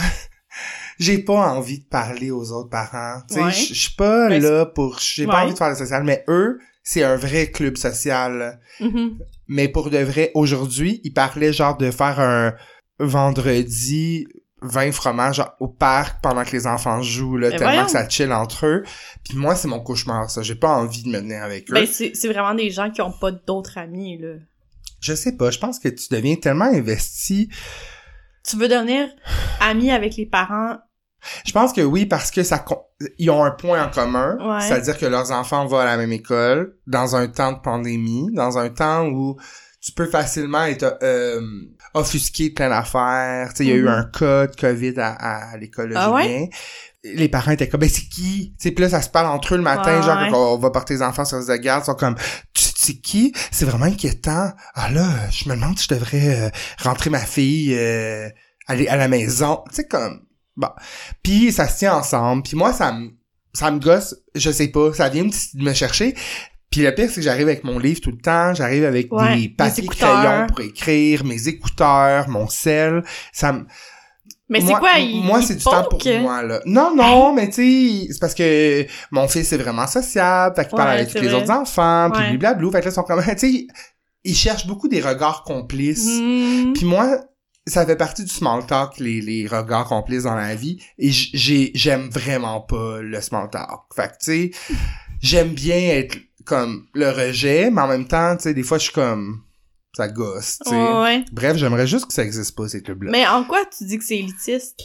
j'ai 0.99 1.19
pas 1.19 1.35
envie 1.53 1.81
de 1.81 1.85
parler 1.85 2.31
aux 2.31 2.51
autres 2.53 2.71
parents. 2.71 3.21
Tu 3.29 3.35
sais, 3.35 3.43
Ouais. 3.45 3.51
je 3.53 3.75
suis 3.75 3.95
pas 3.95 4.29
Ben, 4.29 4.43
là 4.43 4.65
pour... 4.67 4.99
J'ai 4.99 5.27
Ouais. 5.27 5.33
pas 5.33 5.45
envie 5.45 5.53
de 5.53 5.59
faire 5.59 5.69
le 5.69 5.77
social, 5.77 6.03
mais 6.03 6.25
eux, 6.29 6.59
c'est 6.83 7.03
un 7.05 7.17
vrai 7.17 7.51
club 7.51 7.77
social. 7.77 8.59
Mhm. 8.81 9.19
Mais 9.49 9.69
pour 9.69 9.91
de 9.91 9.99
vrai, 9.99 10.31
aujourd'hui, 10.35 11.01
il 11.05 11.13
parlait 11.13 11.53
genre 11.53 11.77
de 11.77 11.91
faire 11.91 12.19
un 12.21 12.55
vendredi 12.99 14.27
20 14.67 14.93
fromages 14.93 15.43
au 15.61 15.69
parc 15.69 16.21
pendant 16.23 16.45
que 16.45 16.51
les 16.53 16.67
enfants 16.67 17.03
jouent, 17.03 17.37
là, 17.37 17.51
tellement 17.51 17.67
voyons. 17.67 17.85
que 17.85 17.91
ça 17.93 18.09
chill 18.09 18.33
entre 18.33 18.67
eux. 18.67 18.83
Puis 19.25 19.37
moi, 19.37 19.55
c'est 19.55 19.69
mon 19.69 19.81
cauchemar, 19.81 20.31
ça. 20.31 20.43
J'ai 20.43 20.55
pas 20.55 20.69
envie 20.71 21.03
de 21.03 21.09
me 21.09 21.19
tenir 21.21 21.43
avec 21.43 21.71
eux. 21.71 21.75
Ben, 21.75 21.87
c'est 21.87 22.29
vraiment 22.29 22.55
des 22.55 22.71
gens 22.71 22.91
qui 22.91 23.01
ont 23.03 23.13
pas 23.13 23.31
d'autres 23.33 23.79
amis, 23.79 24.19
là. 24.19 24.35
Je 25.01 25.15
sais 25.15 25.37
pas, 25.37 25.51
je 25.51 25.59
pense 25.59 25.79
que 25.79 25.89
tu 25.89 26.07
deviens 26.11 26.37
tellement 26.37 26.65
investi. 26.65 27.49
Tu 28.49 28.57
veux 28.57 28.69
devenir 28.69 29.09
ami 29.61 29.91
avec 29.91 30.17
les 30.17 30.27
parents? 30.27 30.77
Je 31.45 31.53
pense 31.53 31.73
que 31.73 31.81
oui, 31.81 32.07
parce 32.07 32.31
que 32.31 32.43
ça 32.43 32.65
ils 33.19 33.31
ont 33.31 33.43
un 33.45 33.51
point 33.51 33.85
en 33.87 33.91
commun, 33.91 34.37
Ouais. 34.41 34.61
c'est-à-dire 34.61 34.97
que 34.97 35.07
leurs 35.07 35.33
enfants 35.33 35.67
vont 35.67 35.79
à 35.79 35.85
la 35.85 35.97
même 35.97 36.13
école 36.13 36.77
dans 36.87 37.17
un 37.17 37.27
temps 37.29 37.53
de 37.53 37.59
pandémie, 37.59 38.29
dans 38.33 38.59
un 38.59 38.69
temps 38.71 39.07
où 39.09 39.37
tu 39.81 39.93
peux 39.93 40.07
facilement 40.07 40.65
être 40.65 40.99
euh, 41.03 41.41
offusqué 41.97 42.51
de 42.51 42.55
plein 42.55 42.69
d'affaires. 42.69 43.49
Tu 43.51 43.57
sais, 43.59 43.65
il 43.65 43.69
y 43.69 43.73
a 43.73 43.77
eu 43.77 43.83
Mhm. 43.83 43.89
un 43.89 44.05
cas 44.05 44.47
de 44.47 44.57
COVID 44.57 44.95
à, 44.99 45.53
à 45.53 45.57
l'école 45.57 45.91
de 45.91 45.95
Ah 45.97 46.13
ouais? 46.13 46.49
Les 47.05 47.29
parents 47.29 47.53
étaient 47.53 47.69
comme, 47.69 47.81
ben 47.81 47.89
c'est 47.89 48.09
qui? 48.09 48.55
Tu 48.59 48.69
sais, 48.69 48.71
puis 48.73 48.83
là, 48.83 48.91
ça 48.91 49.01
se 49.03 49.09
parle 49.09 49.27
entre 49.27 49.55
eux 49.55 49.57
le 49.59 49.63
matin, 49.63 49.97
Ouais, 49.99 50.03
genre, 50.03 50.19
ouais. 50.21 50.29
quand 50.31 50.55
on 50.55 50.59
va 50.59 50.71
porter 50.71 50.95
les 50.95 51.03
enfants 51.03 51.25
sur 51.25 51.39
les 51.39 51.47
de 51.47 51.57
garde, 51.63 51.83
ils 51.85 51.87
sont 51.87 51.95
comme, 51.95 52.17
tu 52.53 52.63
sais 52.65 52.73
c'est 52.77 52.95
qui? 53.01 53.33
C'est 53.51 53.65
vraiment 53.65 53.87
inquiétant. 53.87 54.53
Ah 54.75 54.91
là, 54.91 55.09
je 55.31 55.49
me 55.49 55.55
demande 55.55 55.79
si 55.79 55.87
je 55.89 55.95
devrais 55.95 56.47
euh, 56.47 56.51
rentrer 56.83 57.11
ma 57.11 57.19
fille, 57.21 57.75
euh, 57.77 58.29
aller 58.69 58.87
à 58.89 58.97
la 58.97 59.09
maison. 59.09 59.63
Tu 59.71 59.77
sais, 59.77 59.85
comme, 59.87 60.21
bon. 60.57 60.69
Puis 61.23 61.53
ça 61.53 61.67
se 61.69 61.79
tient 61.79 61.95
ensemble. 61.97 62.43
Puis 62.45 62.57
moi, 62.57 62.73
ça 62.73 62.93
me, 62.93 63.11
ça 63.55 63.71
me 63.71 63.79
gosse, 63.81 64.15
je 64.35 64.51
sais 64.51 64.69
pas, 64.69 64.93
ça 64.93 65.09
vient 65.09 65.27
me 65.55 65.73
chercher. 65.75 66.15
Puis 66.71 66.83
le 66.83 66.95
pire, 66.95 67.09
c'est 67.09 67.17
que 67.17 67.23
j'arrive 67.23 67.49
avec 67.49 67.65
mon 67.65 67.79
livre 67.79 68.01
tout 68.01 68.11
le 68.11 68.19
temps, 68.19 68.53
j'arrive 68.55 68.85
avec 68.85 69.13
Ouais, 69.13 69.37
des 69.37 69.49
papiers 69.49 69.87
crayons 69.87 70.47
pour 70.49 70.61
écrire, 70.61 71.25
mes 71.25 71.49
écouteurs, 71.49 72.29
mon 72.29 72.49
sel. 72.49 73.03
Ça 73.33 73.53
me... 73.53 73.67
Mais 74.49 74.61
c'est 74.61 74.75
quoi, 74.75 74.93
il 74.99 75.25
moi 75.25 75.43
c'est 75.43 75.57
du 75.57 75.65
temps 75.65 75.85
pour 75.91 76.01
moi 76.21 76.43
là. 76.43 76.61
Non 76.67 76.95
non, 76.95 77.35
mais 77.35 77.49
tu 77.49 77.55
sais, 78.07 78.13
c'est 78.13 78.21
parce 78.21 78.35
que 78.35 78.87
mon 79.11 79.27
fils 79.27 79.53
est 79.53 79.57
vraiment 79.57 79.89
sociable, 79.89 80.55
fait 80.55 80.69
qu'il 80.69 80.77
parle 80.77 80.91
avec 80.91 81.09
tous 81.13 81.21
les 81.21 81.35
autres 81.35 81.51
enfants, 81.51 82.11
puis 82.13 82.23
Ouais. 82.23 82.37
blablabla, 82.37 82.71
fait 82.71 82.81
que 82.81 82.85
là 82.85 82.91
ils 82.91 82.95
sont 82.95 83.03
comme 83.03 83.23
tu 83.37 83.39
sais, 83.39 83.67
ils 84.23 84.37
cherchent 84.37 84.67
beaucoup 84.67 84.89
des 84.89 85.01
regards 85.01 85.43
complices. 85.45 86.21
Hmm. 86.21 86.73
Puis 86.75 86.85
moi, 86.85 87.25
ça 87.67 87.85
fait 87.87 87.97
partie 87.97 88.23
du 88.25 88.31
small 88.31 88.65
talk, 88.67 88.99
les, 88.99 89.21
les 89.21 89.47
regards 89.47 89.87
complices 89.89 90.25
dans 90.25 90.35
la 90.35 90.55
vie. 90.55 90.79
Et 90.99 91.11
j'ai, 91.11 91.71
j'aime 91.75 92.09
vraiment 92.09 92.61
pas 92.61 93.01
le 93.03 93.21
small 93.21 93.49
talk. 93.51 93.83
Fait 93.95 94.09
que, 94.09 94.13
tu 94.25 94.53
sais, 94.53 94.75
j'aime 95.21 95.49
bien 95.51 95.77
être 95.77 96.17
comme 96.47 96.87
le 96.95 97.11
rejet, 97.11 97.71
mais 97.71 97.83
en 97.83 97.89
même 97.89 98.07
temps, 98.09 98.37
tu 98.37 98.45
sais, 98.45 98.55
des 98.55 98.63
fois, 98.63 98.79
je 98.79 98.85
suis 98.85 98.93
comme, 98.93 99.43
ça 99.95 100.09
gosse, 100.09 100.59
tu 100.65 100.71
sais. 100.71 100.77
Ouais. 100.77 101.25
Bref, 101.33 101.57
j'aimerais 101.57 101.87
juste 101.87 102.07
que 102.07 102.13
ça 102.15 102.23
existe 102.23 102.57
pas, 102.57 102.69
ces 102.69 102.83
clubs-là. 102.83 103.11
Mais 103.11 103.27
en 103.27 103.45
quoi 103.45 103.61
tu 103.77 103.85
dis 103.85 103.99
que 103.99 104.05
c'est 104.05 104.19
élitiste? 104.19 104.79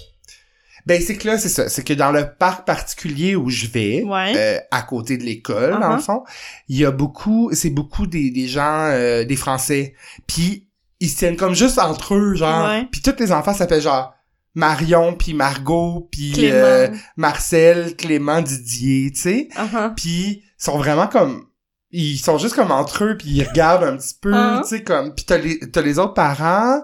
Ben, 0.88 1.00
c'est 1.00 1.15
que 1.15 1.28
là, 1.28 1.38
c'est 1.38 1.50
ça. 1.50 1.69
C'est 1.69 1.84
que 1.84 1.93
dans 1.93 2.12
le 2.12 2.34
parc 2.39 2.65
particulier 2.65 3.36
où 3.36 3.50
je 3.52 3.67
vais, 3.67 4.02
Ouais. 4.04 4.34
euh, 4.36 4.58
à 4.71 4.82
côté 4.82 5.17
de 5.17 5.24
l'école, 5.24 5.80
dans 5.80 5.91
Uh-huh. 5.91 5.95
le 5.97 6.02
fond, 6.02 6.24
il 6.69 6.78
y 6.78 6.86
a 6.86 6.91
beaucoup, 6.91 7.52
c'est 7.54 7.69
beaucoup 7.69 8.08
des, 8.08 8.32
des 8.32 8.47
gens, 8.47 8.86
euh, 8.91 9.24
des 9.24 9.36
Français. 9.36 9.93
Puis 10.28 10.67
ils 11.00 11.10
se 11.10 11.17
tiennent 11.17 11.36
comme 11.38 11.54
juste 11.54 11.78
entre 11.78 12.15
eux, 12.15 12.34
genre. 12.34 12.67
Ouais. 12.67 12.88
Puis 12.91 13.02
tous 13.04 13.13
les 13.19 13.32
enfants 13.32 13.54
s'appellent 13.54 13.82
genre 13.82 14.15
Marion, 14.56 15.13
puis 15.13 15.34
Margot, 15.36 16.08
puis 16.12 16.34
euh, 16.52 16.88
Marcel, 17.15 17.95
Clément, 17.95 18.41
Didier, 18.41 19.12
tu 19.12 19.19
sais. 19.21 19.47
Uh-huh. 19.56 19.93
Puis 19.95 20.41
ils 20.43 20.63
sont 20.63 20.80
vraiment 20.80 21.08
comme 21.08 21.45
ils 21.91 22.17
sont 22.17 22.38
juste 22.38 22.56
comme 22.56 22.71
entre 22.71 23.04
eux 23.04 23.17
puis 23.17 23.30
ils 23.30 23.43
regardent 23.43 23.84
un 23.84 23.97
petit 23.97 24.15
peu, 24.21 24.32
Ah. 24.34 24.62
tu 24.63 24.69
sais 24.69 24.84
comme 24.84 25.13
puis 25.15 25.25
t'as 25.25 25.38
les 25.38 25.60
t'as 25.71 25.82
les 25.82 25.99
autres 25.99 26.13
parents 26.13 26.82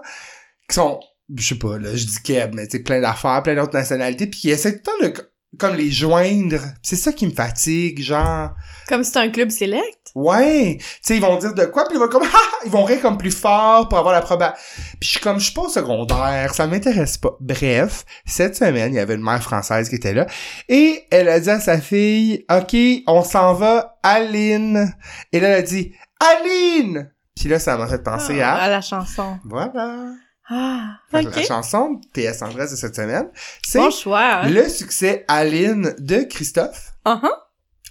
qui 0.68 0.74
sont 0.74 1.00
je 1.36 1.46
sais 1.48 1.58
pas 1.58 1.78
là, 1.78 1.94
je 1.94 2.04
dis 2.06 2.22
Keb 2.22 2.54
mais 2.54 2.66
tu 2.66 2.78
sais 2.78 2.82
plein 2.82 3.00
d'affaires, 3.00 3.42
plein 3.42 3.54
d'autres 3.54 3.74
nationalités 3.74 4.26
puis 4.26 4.40
qui 4.40 4.50
essaient 4.50 4.80
tout 4.80 4.90
le 5.02 5.12
temps 5.12 5.20
de 5.20 5.27
comme 5.58 5.74
les 5.76 5.90
joindre. 5.90 6.60
C'est 6.82 6.96
ça 6.96 7.12
qui 7.12 7.26
me 7.26 7.32
fatigue, 7.32 8.00
genre 8.02 8.50
Comme 8.88 9.02
si 9.04 9.12
c'est 9.12 9.18
un 9.18 9.30
club 9.30 9.50
select? 9.50 9.94
Ouais, 10.14 10.78
tu 10.78 10.84
sais 11.02 11.16
ils 11.16 11.20
vont 11.22 11.36
dire 11.36 11.54
de 11.54 11.64
quoi 11.66 11.84
puis 11.84 11.96
ils 11.96 12.00
vont 12.00 12.08
comme 12.08 12.22
Ah! 12.34 12.38
ils 12.64 12.70
vont 12.70 12.82
rire 12.84 13.00
comme 13.00 13.18
plus 13.18 13.30
fort 13.30 13.88
pour 13.88 13.98
avoir 13.98 14.12
la 14.14 14.20
proba. 14.22 14.54
Puis 14.98 14.98
je 15.02 15.08
suis 15.08 15.20
comme 15.20 15.38
je 15.38 15.44
suis 15.44 15.54
pas 15.54 15.62
au 15.62 15.68
secondaire, 15.68 16.54
ça 16.54 16.66
m'intéresse 16.66 17.18
pas. 17.18 17.36
Bref, 17.40 18.04
cette 18.26 18.56
semaine, 18.56 18.92
il 18.92 18.96
y 18.96 19.00
avait 19.00 19.14
une 19.14 19.22
mère 19.22 19.42
française 19.42 19.88
qui 19.88 19.94
était 19.96 20.14
là 20.14 20.26
et 20.68 21.04
elle 21.10 21.28
a 21.28 21.38
dit 21.40 21.50
à 21.50 21.60
sa 21.60 21.78
fille 21.80 22.44
"OK, 22.50 22.74
on 23.06 23.22
s'en 23.22 23.54
va 23.54 23.98
Aline." 24.02 24.94
Et 25.32 25.40
là 25.40 25.48
elle 25.48 25.54
a 25.58 25.62
dit 25.62 25.92
"Aline." 26.20 27.10
Puis 27.36 27.48
là 27.48 27.58
ça 27.58 27.76
m'a 27.76 27.86
fait 27.86 28.02
penser 28.02 28.40
Ah, 28.40 28.54
à 28.54 28.62
à 28.64 28.68
la 28.70 28.80
chanson. 28.80 29.38
voilà. 29.44 30.12
Ah. 30.50 30.98
La 31.12 31.42
chanson 31.42 32.00
PS 32.14 32.42
Andresse 32.42 32.70
de 32.72 32.76
cette 32.76 32.96
semaine, 32.96 33.28
c'est 33.66 33.78
Bon 33.78 33.90
choix. 33.90 34.40
hein. 34.42 34.48
le 34.48 34.68
succès 34.68 35.24
Aline 35.28 35.94
de 35.98 36.22
Christophe. 36.24 36.92
Uh-huh. 37.04 37.28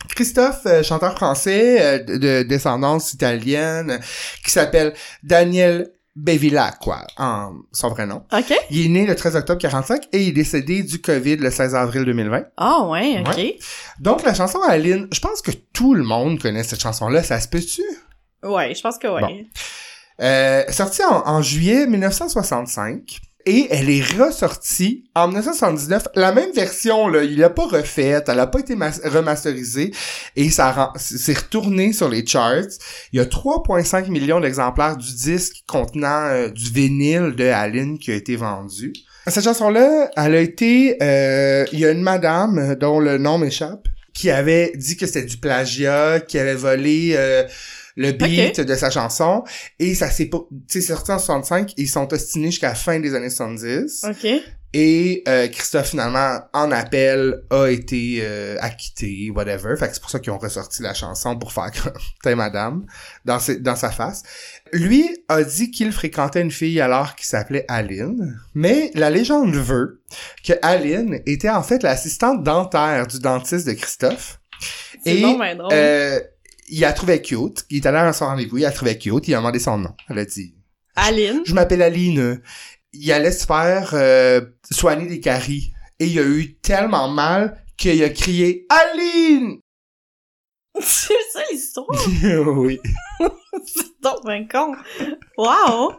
Christophe, 0.09 0.65
euh, 0.65 0.83
chanteur 0.83 1.15
français 1.15 1.77
euh, 1.81 1.99
de, 2.03 2.17
de 2.17 2.43
descendance 2.43 3.13
italienne, 3.13 3.99
qui 4.43 4.51
s'appelle 4.51 4.93
Daniel 5.23 5.91
Bevilacqua, 6.15 7.05
en 7.17 7.53
son 7.71 7.89
vrai 7.89 8.07
nom. 8.07 8.23
OK. 8.31 8.53
Il 8.71 8.85
est 8.85 8.89
né 8.89 9.05
le 9.05 9.15
13 9.15 9.35
octobre 9.35 9.59
45 9.61 10.07
et 10.13 10.23
il 10.23 10.29
est 10.29 10.31
décédé 10.31 10.81
du 10.81 10.99
COVID 10.99 11.37
le 11.37 11.51
16 11.51 11.75
avril 11.75 12.05
2020. 12.05 12.43
Ah 12.57 12.87
ouais, 12.87 13.19
OK. 13.25 13.35
Ouais. 13.37 13.59
Donc 13.99 14.23
la 14.23 14.33
chanson 14.33 14.59
Aline, 14.67 15.07
je 15.11 15.19
pense 15.19 15.41
que 15.43 15.51
tout 15.51 15.93
le 15.93 16.03
monde 16.03 16.39
connaît 16.41 16.63
cette 16.63 16.81
chanson-là, 16.81 17.21
ça 17.21 17.39
se 17.39 17.47
peut-tu? 17.47 17.83
Ouais, 18.43 18.73
je 18.73 18.81
pense 18.81 18.97
que 18.97 19.07
ouais. 19.07 19.21
Bon. 19.21 19.45
Euh, 20.21 20.63
sortie 20.71 21.03
en, 21.03 21.23
en 21.27 21.41
juillet 21.41 21.85
1965 21.87 23.19
et 23.45 23.67
elle 23.69 23.89
est 23.89 24.03
ressortie 24.19 25.05
en 25.15 25.27
1979. 25.27 26.07
La 26.15 26.33
même 26.33 26.51
version, 26.53 27.07
là, 27.07 27.23
il 27.23 27.37
l'a 27.37 27.49
pas 27.49 27.65
refaite, 27.67 28.27
elle 28.27 28.39
a 28.39 28.47
pas 28.47 28.59
été 28.59 28.75
mas- 28.75 28.99
remasterisée 29.05 29.91
et 30.35 30.49
ça 30.49 30.91
c'est 30.97 31.37
retourné 31.37 31.93
sur 31.93 32.09
les 32.09 32.25
charts. 32.25 32.63
Il 33.13 33.17
y 33.17 33.19
a 33.21 33.25
3,5 33.25 34.09
millions 34.09 34.39
d'exemplaires 34.41 34.97
du 34.97 35.13
disque 35.13 35.63
contenant 35.67 36.25
euh, 36.29 36.49
du 36.49 36.69
vinyle 36.71 37.35
de 37.37 37.45
Aline 37.45 37.97
qui 37.99 38.11
a 38.11 38.15
été 38.15 38.35
vendu. 38.35 38.91
Cette 39.27 39.43
chanson-là, 39.43 40.09
elle 40.17 40.35
a 40.35 40.41
été... 40.41 40.97
euh, 41.01 41.65
il 41.71 41.79
y 41.79 41.85
a 41.85 41.91
une 41.91 42.01
madame 42.01 42.75
dont 42.75 42.99
le 42.99 43.17
nom 43.17 43.37
m'échappe 43.37 43.87
qui 44.13 44.31
avait 44.31 44.71
dit 44.75 44.97
que 44.97 45.05
c'était 45.05 45.23
du 45.25 45.37
plagiat, 45.37 46.21
qui 46.21 46.39
avait 46.39 46.55
volé 46.55 47.13
euh, 47.15 47.43
le 47.97 48.11
beat 48.13 48.61
de 48.61 48.75
sa 48.75 48.89
chanson. 48.89 49.43
Et 49.79 49.93
ça 49.95 50.09
s'est 50.09 50.27
pas 50.27 50.39
tu 50.69 50.79
sais 50.81 50.87
sorti 50.93 51.11
en 51.11 51.19
65 51.19 51.73
ils 51.77 51.89
sont 51.89 52.11
ostinés 52.13 52.51
jusqu'à 52.51 52.69
la 52.69 52.75
fin 52.75 52.99
des 52.99 53.13
années 53.15 53.29
70 53.29 54.05
OK. 54.09 54.27
et 54.73 55.23
euh, 55.27 55.47
Christophe 55.47 55.89
finalement 55.89 56.39
en 56.53 56.71
appel 56.71 57.41
a 57.49 57.67
été 57.67 58.19
euh, 58.21 58.55
acquitté 58.61 59.31
whatever. 59.35 59.75
Fait 59.77 59.87
que 59.87 59.93
c'est 59.95 60.01
pour 60.01 60.09
ça 60.11 60.19
qu'ils 60.19 60.31
ont 60.31 60.37
ressorti 60.37 60.81
la 60.83 60.93
chanson 60.93 61.37
pour 61.37 61.51
faire 61.51 61.71
comme 61.83 61.93
t'es 62.23 62.35
madame 62.35 62.85
dans 63.25 63.39
ses- 63.39 63.59
dans 63.59 63.75
sa 63.75 63.89
face. 63.91 64.23
Lui 64.73 65.07
a 65.29 65.43
dit 65.43 65.71
qu'il 65.71 65.91
fréquentait 65.91 66.41
une 66.41 66.51
fille 66.51 66.79
alors 66.81 67.15
qui 67.15 67.25
s'appelait 67.25 67.65
Aline. 67.67 68.37
Mais 68.53 68.91
la 68.93 69.09
légende 69.09 69.55
veut 69.55 70.01
que 70.45 70.53
Aline 70.61 71.19
était 71.25 71.49
en 71.49 71.63
fait 71.63 71.81
l'assistante 71.83 72.43
dentaire 72.43 73.07
du 73.07 73.19
dentiste 73.19 73.65
de 73.67 73.73
Christophe. 73.73 74.39
C'est 75.03 75.15
Et, 75.17 75.21
bon, 75.21 75.37
ben 75.37 75.57
drôle. 75.57 75.69
euh, 75.71 76.19
il 76.67 76.81
la 76.81 76.93
trouvait 76.93 77.21
cute. 77.21 77.65
Il 77.69 77.77
est 77.77 77.85
allé 77.85 77.97
à 77.97 78.13
son 78.13 78.25
rendez-vous, 78.25 78.57
il 78.57 78.63
la 78.63 78.71
trouvait 78.71 78.97
cute, 78.97 79.27
il 79.27 79.33
a 79.33 79.37
demandé 79.37 79.59
son 79.59 79.77
nom. 79.77 79.93
Elle 80.09 80.19
a 80.19 80.25
dit 80.25 80.55
Aline? 80.95 81.41
Je 81.45 81.53
m'appelle 81.53 81.81
Aline. 81.81 82.41
Il 82.93 83.11
allait 83.11 83.31
se 83.31 83.45
faire 83.45 83.91
euh, 83.93 84.41
soigner 84.71 85.07
des 85.07 85.19
caries. 85.19 85.73
Et 85.99 86.07
il 86.07 86.19
a 86.19 86.23
eu 86.23 86.55
tellement 86.55 87.09
mal 87.09 87.63
qu'il 87.75 88.03
a 88.03 88.09
crié 88.09 88.65
Aline! 88.69 89.59
C'est 90.81 91.13
ça 91.33 91.39
l'histoire? 91.51 91.87
oui. 92.57 92.79
c'est 93.65 93.87
donc 94.01 94.51
con. 94.51 94.73
Wow! 95.37 95.93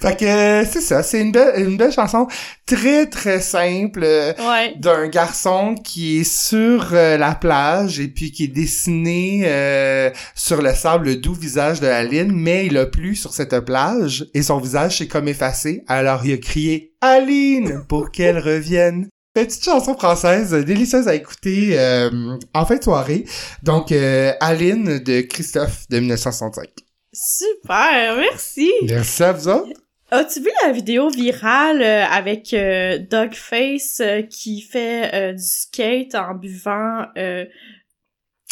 Fait 0.00 0.16
que 0.18 0.64
c'est 0.70 0.80
ça, 0.80 1.02
c'est 1.02 1.20
une 1.20 1.32
belle, 1.32 1.60
une 1.66 1.76
belle 1.76 1.92
chanson 1.92 2.26
très 2.66 3.06
très 3.06 3.40
simple 3.40 4.00
euh, 4.02 4.32
Ouais. 4.38 4.74
d'un 4.78 5.08
garçon 5.08 5.74
qui 5.74 6.20
est 6.20 6.24
sur 6.24 6.90
euh, 6.92 7.16
la 7.18 7.34
plage 7.34 8.00
et 8.00 8.08
puis 8.08 8.32
qui 8.32 8.44
est 8.44 8.48
dessiné 8.48 9.42
euh, 9.44 10.10
sur 10.34 10.62
le 10.62 10.72
sable 10.74 11.06
le 11.06 11.16
doux 11.16 11.34
visage 11.34 11.80
de 11.80 11.86
Aline, 11.86 12.32
mais 12.32 12.66
il 12.66 12.78
a 12.78 12.86
plu 12.86 13.14
sur 13.16 13.32
cette 13.32 13.58
plage 13.60 14.26
et 14.34 14.42
son 14.42 14.58
visage 14.58 14.98
s'est 14.98 15.08
comme 15.08 15.28
effacé. 15.28 15.82
Alors 15.88 16.24
il 16.24 16.32
a 16.34 16.38
crié 16.38 16.94
Aline 17.02 17.84
pour 17.88 18.10
qu'elle 18.10 18.38
revienne. 18.38 19.08
Petite 19.32 19.64
chanson 19.64 19.96
française 19.96 20.52
euh, 20.54 20.64
délicieuse 20.64 21.06
à 21.06 21.14
écouter 21.14 21.78
euh, 21.78 22.36
en 22.52 22.66
fin 22.66 22.76
de 22.76 22.82
soirée? 22.82 23.24
Donc 23.62 23.92
euh, 23.92 24.32
Aline 24.40 24.98
de 24.98 25.20
Christophe 25.20 25.88
de 25.88 26.00
1965. 26.00 26.68
Super, 27.12 28.16
merci. 28.16 28.72
Merci 28.82 29.22
à 29.22 29.32
vous 29.32 29.48
autres. 29.48 29.80
As-tu 30.10 30.40
vu 30.40 30.50
la 30.66 30.72
vidéo 30.72 31.08
virale 31.10 31.80
euh, 31.80 32.04
avec 32.04 32.52
euh, 32.52 32.98
Dogface 32.98 34.00
euh, 34.00 34.22
qui 34.22 34.62
fait 34.62 35.14
euh, 35.14 35.32
du 35.34 35.44
skate 35.44 36.16
en 36.16 36.34
buvant 36.34 37.06
euh, 37.16 37.44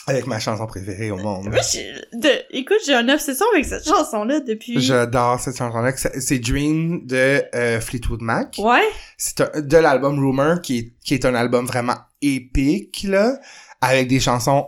Avec 0.09 0.27
ma 0.27 0.39
chanson 0.39 0.67
préférée 0.67 1.11
au 1.11 1.17
monde. 1.17 1.47
Moi, 1.49 1.61
je- 1.61 2.19
de, 2.19 2.29
écoute, 2.51 2.79
j'ai 2.87 2.95
une 2.95 3.11
obsession 3.11 3.47
avec 3.53 3.65
cette 3.65 3.85
chanson-là 3.87 4.41
depuis. 4.41 4.81
J'adore 4.81 5.39
cette 5.41 5.57
chanson-là. 5.57 5.93
C'est 5.97 6.39
Dream 6.39 7.07
de 7.07 7.43
euh, 7.55 7.81
Fleetwood 7.81 8.23
Mac. 8.23 8.57
Ouais. 8.59 8.83
C'est 9.17 9.41
un- 9.41 9.61
de 9.61 9.77
l'album 9.77 10.19
Rumor, 10.19 10.61
qui 10.61 10.79
est, 10.79 10.93
qui 11.05 11.15
est 11.15 11.25
un 11.25 11.35
album 11.35 11.67
vraiment 11.67 11.97
épique, 12.23 13.05
là, 13.09 13.39
avec 13.81 14.09
des 14.09 14.21
chansons 14.21 14.67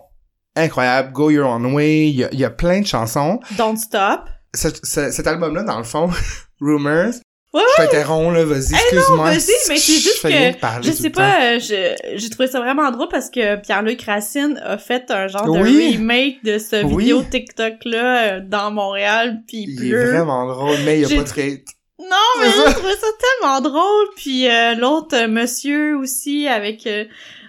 incroyables. 0.56 1.12
Go 1.12 1.30
Your 1.30 1.48
Own 1.50 1.66
Way, 1.74 2.08
il 2.10 2.16
y 2.16 2.24
a, 2.24 2.28
il 2.32 2.38
y 2.40 2.44
a 2.44 2.50
plein 2.50 2.80
de 2.80 2.86
chansons. 2.86 3.40
Don't 3.56 3.76
Stop. 3.76 4.20
Ce- 4.54 4.68
ce- 4.82 5.10
cet 5.10 5.26
album-là, 5.26 5.62
dans 5.62 5.78
le 5.78 5.84
fond, 5.84 6.10
Rumors, 6.60 7.14
Ouais, 7.52 7.62
je 7.78 7.82
t'interromps, 7.82 8.32
là, 8.32 8.44
vas-y, 8.44 8.74
excuse-moi. 8.74 9.24
vas-y, 9.30 9.50
mais 9.68 9.76
c'est 9.76 9.92
juste 10.00 10.22
que 10.22 10.82
Je 10.82 10.92
sais 10.92 11.10
pas, 11.10 11.58
je- 11.58 11.96
j'ai 12.14 12.30
trouvé 12.30 12.46
ça 12.48 12.60
vraiment 12.60 12.90
drôle 12.92 13.08
parce 13.10 13.28
que 13.28 13.56
Pierre-Luc 13.56 14.02
Racine 14.02 14.60
a 14.64 14.78
fait 14.78 15.10
un 15.10 15.26
genre 15.26 15.52
de 15.52 15.58
remake 15.60 16.44
de 16.44 16.58
ce 16.58 16.84
Oui. 16.84 17.04
vidéo 17.04 17.22
TikTok-là 17.28 18.38
dans 18.40 18.70
Montréal, 18.70 19.42
puis 19.48 19.64
il 19.68 19.92
est 19.92 20.04
vraiment 20.12 20.46
drôle, 20.46 20.76
mais 20.84 21.00
il 21.00 21.12
a 21.12 21.20
pas 21.22 21.26
skate. 21.26 21.64
Non, 21.98 22.16
mais 22.40 22.46
j'ai 22.46 22.72
trouvé 22.72 22.92
ça 22.92 23.06
tellement 23.40 23.60
drôle, 23.60 24.06
puis 24.16 24.48
euh, 24.48 24.74
l'autre 24.74 25.16
euh, 25.16 25.28
monsieur 25.28 25.96
aussi 25.98 26.46
avec... 26.48 26.86
euh, 26.86 27.04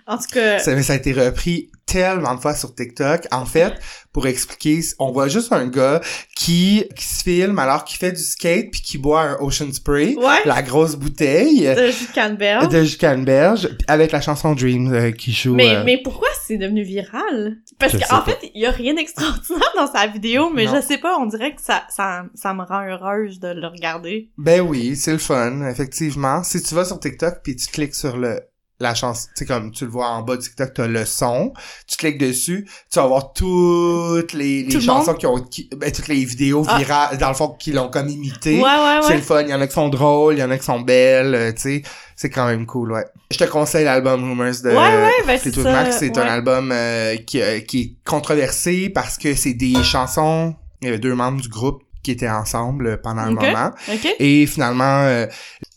en 0.08 0.18
tout 0.18 0.26
cas... 0.34 0.60
Ça, 0.60 0.74
mais 0.76 0.84
ça 0.84 0.94
a 0.94 0.96
été 0.98 1.14
repris 1.14 1.70
tellement 1.92 2.36
de 2.36 2.40
fois 2.40 2.56
sur 2.56 2.74
TikTok. 2.74 3.28
En 3.32 3.46
fait, 3.46 3.74
pour 4.14 4.28
expliquer, 4.28 4.80
on 5.00 5.12
voit 5.12 5.28
juste 5.28 5.52
un 5.52 5.68
gars 5.68 6.02
qui, 6.36 6.86
qui 6.96 7.06
se 7.06 7.24
filme 7.24 7.60
alors 7.60 7.84
qu'il 7.86 7.98
fait 7.98 8.12
du 8.12 8.22
skate 8.22 8.72
puis 8.72 8.82
qui 8.82 8.98
boit 8.98 9.22
un 9.22 9.38
Ocean 9.42 9.72
Spray, 9.72 10.16
Ouais. 10.16 10.40
la 10.46 10.62
grosse 10.62 10.96
bouteille 10.96 11.62
De 11.76 11.88
jus 11.92 12.08
de 12.08 12.14
canneberge. 12.14 12.68
de 12.70 12.84
jus 12.84 12.96
de 12.96 13.02
canneberge, 13.02 13.70
avec 13.88 14.12
la 14.12 14.22
chanson 14.22 14.54
Dream 14.54 14.94
euh, 14.94 15.12
qui 15.12 15.32
joue. 15.32 15.54
Mais, 15.56 15.76
euh, 15.76 15.84
mais 15.86 16.02
pourquoi 16.04 16.28
c'est 16.46 16.58
devenu 16.58 16.84
viral? 16.84 17.58
Parce 17.80 17.94
qu'en 17.98 18.24
fait, 18.24 18.38
il 18.54 18.62
y 18.62 18.66
a 18.66 18.72
rien 18.72 18.94
d'extraordinaire 18.94 19.72
dans 19.76 19.92
sa 19.92 20.08
vidéo, 20.08 20.50
mais 20.54 20.66
Non. 20.66 20.76
je 20.76 20.82
sais 20.82 20.98
pas, 20.98 21.18
on 21.20 21.26
dirait 21.26 21.56
que 21.56 21.62
ça, 21.62 21.84
ça, 21.90 22.24
ça 22.36 22.54
me 22.54 22.64
rend 22.64 22.84
heureuse 22.88 23.40
de 23.40 23.50
le 23.50 23.68
regarder. 23.68 24.30
Ben 24.38 24.62
oui, 24.62 24.96
c'est 24.96 25.12
le 25.14 25.18
fun, 25.18 25.68
effectivement. 25.70 26.44
Si 26.44 26.62
tu 26.62 26.76
vas 26.76 26.86
sur 26.86 27.00
TikTok 27.00 27.36
puis 27.44 27.56
tu 27.56 27.68
cliques 27.68 27.96
sur 27.96 28.18
le 28.18 28.42
la 28.82 28.94
chanson, 28.96 29.28
tu 29.36 29.40
sais 29.40 29.46
comme 29.46 29.72
tu 29.72 29.86
le 29.86 29.92
vois 29.92 30.08
en 30.10 30.22
bas 30.24 30.36
de 30.38 30.42
TikTok, 30.42 30.74
t'as 30.74 30.88
le 30.88 31.06
son, 31.06 31.54
tu 31.88 31.98
cliques 31.98 32.18
dessus, 32.18 32.68
tu 32.92 33.00
vas 33.00 33.06
voir 33.08 33.34
toutes 33.34 34.34
les, 34.34 34.64
les 34.64 34.70
Tout 34.74 34.82
chansons 34.82 35.14
qui 35.14 35.26
ont 35.28 35.40
qui- 35.42 35.70
ben 35.76 35.92
toutes 35.92 36.08
les 36.08 36.24
vidéos 36.26 36.66
Ah. 36.68 36.78
virales 36.78 37.18
dans 37.18 37.30
le 37.30 37.34
fond 37.36 37.56
qui 37.60 37.72
l'ont 37.72 37.90
comme 37.90 38.10
imité. 38.10 38.56
Ouais, 38.56 38.62
ouais, 38.64 39.00
C'est 39.02 39.10
ouais. 39.10 39.16
le 39.18 39.22
fun, 39.22 39.42
il 39.44 39.50
y 39.50 39.54
en 39.54 39.62
a 39.62 39.68
qui 39.68 39.74
sont 39.74 39.90
drôles, 39.90 40.36
il 40.36 40.40
y 40.40 40.44
en 40.44 40.52
a 40.52 40.58
qui 40.58 40.66
sont 40.66 40.80
belles, 40.82 41.34
euh, 41.36 41.52
tu 41.54 41.62
sais, 41.62 41.82
c'est 42.16 42.30
quand 42.30 42.46
même 42.48 42.66
cool, 42.66 42.92
ouais. 42.92 43.06
Je 43.32 43.38
te 43.38 43.44
conseille 43.46 43.86
l'album 43.86 44.24
Rumors 44.24 44.62
de 44.64 44.70
Ouais, 44.70 44.76
ouais, 44.76 45.12
ben 45.26 45.40
c'est. 45.42 45.56
Mac, 45.58 45.94
c'est 45.94 46.18
un 46.18 46.22
album 46.28 46.72
euh, 46.74 47.16
qui, 47.18 47.42
euh, 47.42 47.60
qui 47.62 47.80
est 47.82 47.96
controversé 48.10 48.90
parce 48.90 49.18
que 49.18 49.36
c'est 49.36 49.54
des 49.54 49.82
chansons, 49.84 50.56
il 50.82 50.86
y 50.86 50.90
avait 50.90 51.00
deux 51.00 51.14
membres 51.16 51.40
du 51.42 51.48
groupe 51.50 51.84
qui 52.04 52.12
étaient 52.12 52.30
ensemble 52.30 52.88
euh, 52.88 52.98
pendant 52.98 53.22
un 53.22 53.32
moment. 53.32 53.72
Ok? 53.92 54.16
Et 54.20 54.46
finalement, 54.48 55.04
euh, 55.04 55.28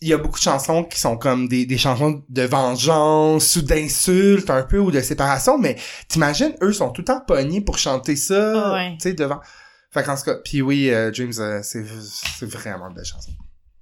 il 0.00 0.08
y 0.08 0.12
a 0.12 0.18
beaucoup 0.18 0.38
de 0.38 0.44
chansons 0.44 0.84
qui 0.84 0.98
sont 0.98 1.16
comme 1.16 1.48
des, 1.48 1.66
des 1.66 1.78
chansons 1.78 2.22
de 2.28 2.42
vengeance 2.42 3.56
ou 3.56 3.62
d'insultes 3.62 4.50
un 4.50 4.62
peu 4.62 4.78
ou 4.78 4.90
de 4.90 5.00
séparation, 5.00 5.58
mais 5.58 5.76
t'imagines, 6.08 6.54
eux 6.62 6.72
sont 6.72 6.90
tout 6.90 7.02
le 7.02 7.06
temps 7.06 7.20
pognés 7.26 7.60
pour 7.60 7.78
chanter 7.78 8.16
ça, 8.16 8.52
Ah 8.54 8.72
ouais. 8.74 8.90
tu 8.92 9.08
sais, 9.08 9.14
devant. 9.14 9.40
Fait 9.90 10.02
qu'en 10.02 10.16
tout 10.16 10.24
cas, 10.24 10.34
puis 10.44 10.60
oui, 10.60 10.90
euh, 10.90 11.12
James, 11.12 11.32
euh, 11.38 11.60
c'est 11.62 11.84
c'est 11.86 12.50
vraiment 12.50 12.90
de 12.90 12.96
belle 12.96 13.04
chanson. 13.04 13.30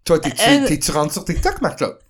Toi, 0.05 0.19
t'es-tu 0.19 0.91
rendu 0.91 1.13
sur 1.13 1.25
TikTok, 1.25 1.61
Marc-Claude? 1.63 1.99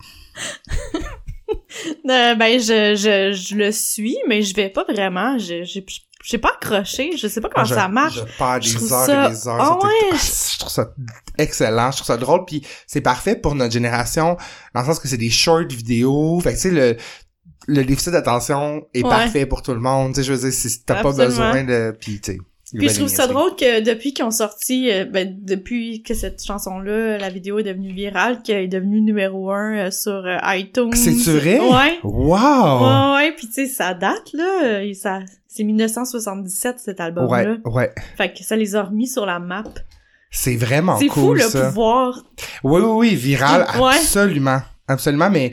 Ben, 2.05 2.59
je, 2.59 2.95
je, 2.97 3.33
je 3.33 3.55
le 3.55 3.73
suis, 3.73 4.17
mais 4.29 4.43
je 4.43 4.55
vais 4.55 4.69
pas 4.69 4.85
vraiment. 4.85 5.39
Je, 5.39 5.65
j'ai 6.25 6.39
pas 6.39 6.51
accroché. 6.55 7.17
Je 7.17 7.27
sais 7.29 7.41
pas 7.41 7.49
comment 7.49 7.67
je, 7.67 7.75
ça 7.75 7.89
marche. 7.89 8.15
Je 8.17 8.39
perds 8.39 8.61
des 8.61 8.75
trouve 8.75 8.93
heures 8.93 9.07
ça- 9.07 9.27
et 9.27 9.31
des 9.31 9.49
heures 9.49 9.57
Ah 9.61 9.79
ouais, 9.83 9.91
Ah, 10.13 10.17
Je 10.53 10.59
trouve 10.59 10.71
ça 10.73 10.93
excellent, 11.39 11.91
je 11.91 11.97
trouve 11.99 12.07
ça 12.07 12.17
drôle, 12.17 12.45
puis 12.47 12.65
c'est 12.87 13.01
parfait 13.01 13.37
pour 13.37 13.55
notre 13.55 13.73
génération, 13.73 14.37
dans 14.75 14.81
le 14.81 14.87
sens 14.87 14.99
que 14.99 15.09
c'est 15.09 15.17
des 15.17 15.31
short 15.31 15.71
vidéos, 15.73 16.41
fait 16.41 16.51
que 16.53 16.57
tu 16.57 16.63
sais, 16.63 16.71
le, 16.71 16.97
le 17.69 17.85
déficit 17.85 18.13
d'attention 18.13 18.83
est 18.95 19.03
Ouais. 19.03 19.09
parfait 19.11 19.47
pour 19.47 19.63
tout 19.63 19.73
le 19.73 19.81
monde, 19.81 20.15
tu 20.15 20.21
sais, 20.21 20.27
je 20.27 20.33
veux 20.33 20.51
dire, 20.51 20.53
si 20.53 20.85
t'as 20.85 21.03
pas 21.03 21.13
besoin 21.13 21.65
de... 21.65 21.97
Puis 21.99 22.21
tu 22.21 22.33
sais... 22.33 22.39
Puis 22.79 22.89
je 22.89 22.95
trouve 22.95 23.09
ça 23.09 23.27
drôle 23.27 23.55
que 23.57 23.81
depuis 23.81 24.13
qu'ils 24.15 24.25
ont 24.25 24.31
sorti, 24.31 24.91
euh, 24.91 25.05
ben, 25.05 25.37
depuis 25.43 26.03
que 26.03 26.15
cette 26.15 26.43
chanson-là, 26.43 27.19
la 27.19 27.29
vidéo 27.29 27.59
est 27.59 27.63
devenue 27.63 27.93
virale, 27.93 28.43
qu'elle 28.43 28.65
est 28.65 28.69
devenue 28.69 29.01
numéro 29.01 29.51
un 29.51 29.87
euh, 29.87 29.91
sur 29.91 30.25
euh, 30.27 30.39
iTunes. 30.55 30.95
C'est-tu 30.95 31.31
vrai? 31.39 31.61
Ouais. 31.61 31.99
Wow! 32.03 32.81
Ouais, 32.81 33.15
ouais, 33.17 33.33
puis 33.37 33.47
tu 33.47 33.53
sais, 33.53 33.67
ça 33.67 33.95
date, 33.95 34.33
là. 34.33 34.83
et 34.83 34.95
ça, 34.95 35.21
c'est 35.49 35.65
1977, 35.65 36.79
cet 36.79 37.01
album-là. 37.01 37.59
Ouais, 37.65 37.73
ouais. 37.73 37.93
Fait 38.17 38.33
que 38.33 38.43
ça 38.43 38.57
les 38.57 38.75
a 38.75 38.85
remis 38.85 39.07
sur 39.07 39.27
la 39.27 39.39
map. 39.39 39.65
C'est 40.31 40.57
vraiment 40.57 40.97
c'est 40.99 41.09
cool, 41.09 41.39
fou, 41.39 41.59
le 41.59 41.65
pouvoir. 41.69 42.25
Oui, 42.65 42.81
oui, 42.81 43.09
oui, 43.11 43.15
viral, 43.15 43.67
Ouais. 43.79 43.97
absolument. 43.97 44.61
Absolument, 44.89 45.29
mais 45.31 45.53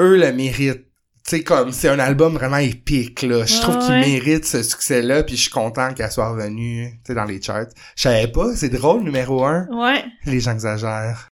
eux 0.00 0.16
le 0.16 0.32
méritent. 0.32 0.87
Sais, 1.28 1.42
comme, 1.42 1.72
c'est 1.72 1.88
un 1.90 1.98
album 1.98 2.32
vraiment 2.34 2.56
épique, 2.56 3.20
là. 3.22 3.44
Je 3.44 3.54
Ouais, 3.56 3.60
trouve 3.60 3.78
qu'il 3.80 3.90
ouais. 3.90 4.00
mérite 4.00 4.46
ce 4.46 4.62
succès-là, 4.62 5.22
puis 5.24 5.36
je 5.36 5.42
suis 5.42 5.50
content 5.50 5.92
qu'elle 5.92 6.10
soit 6.10 6.30
revenue, 6.30 6.90
tu 7.04 7.08
sais, 7.08 7.14
dans 7.14 7.24
les 7.24 7.40
charts. 7.42 7.66
Je 7.96 8.02
savais 8.04 8.28
pas, 8.28 8.56
c'est 8.56 8.70
drôle, 8.70 9.02
numéro 9.02 9.44
un. 9.44 9.66
Ouais. 9.70 10.04
Les 10.24 10.40
gens 10.40 10.52
exagèrent. 10.52 11.28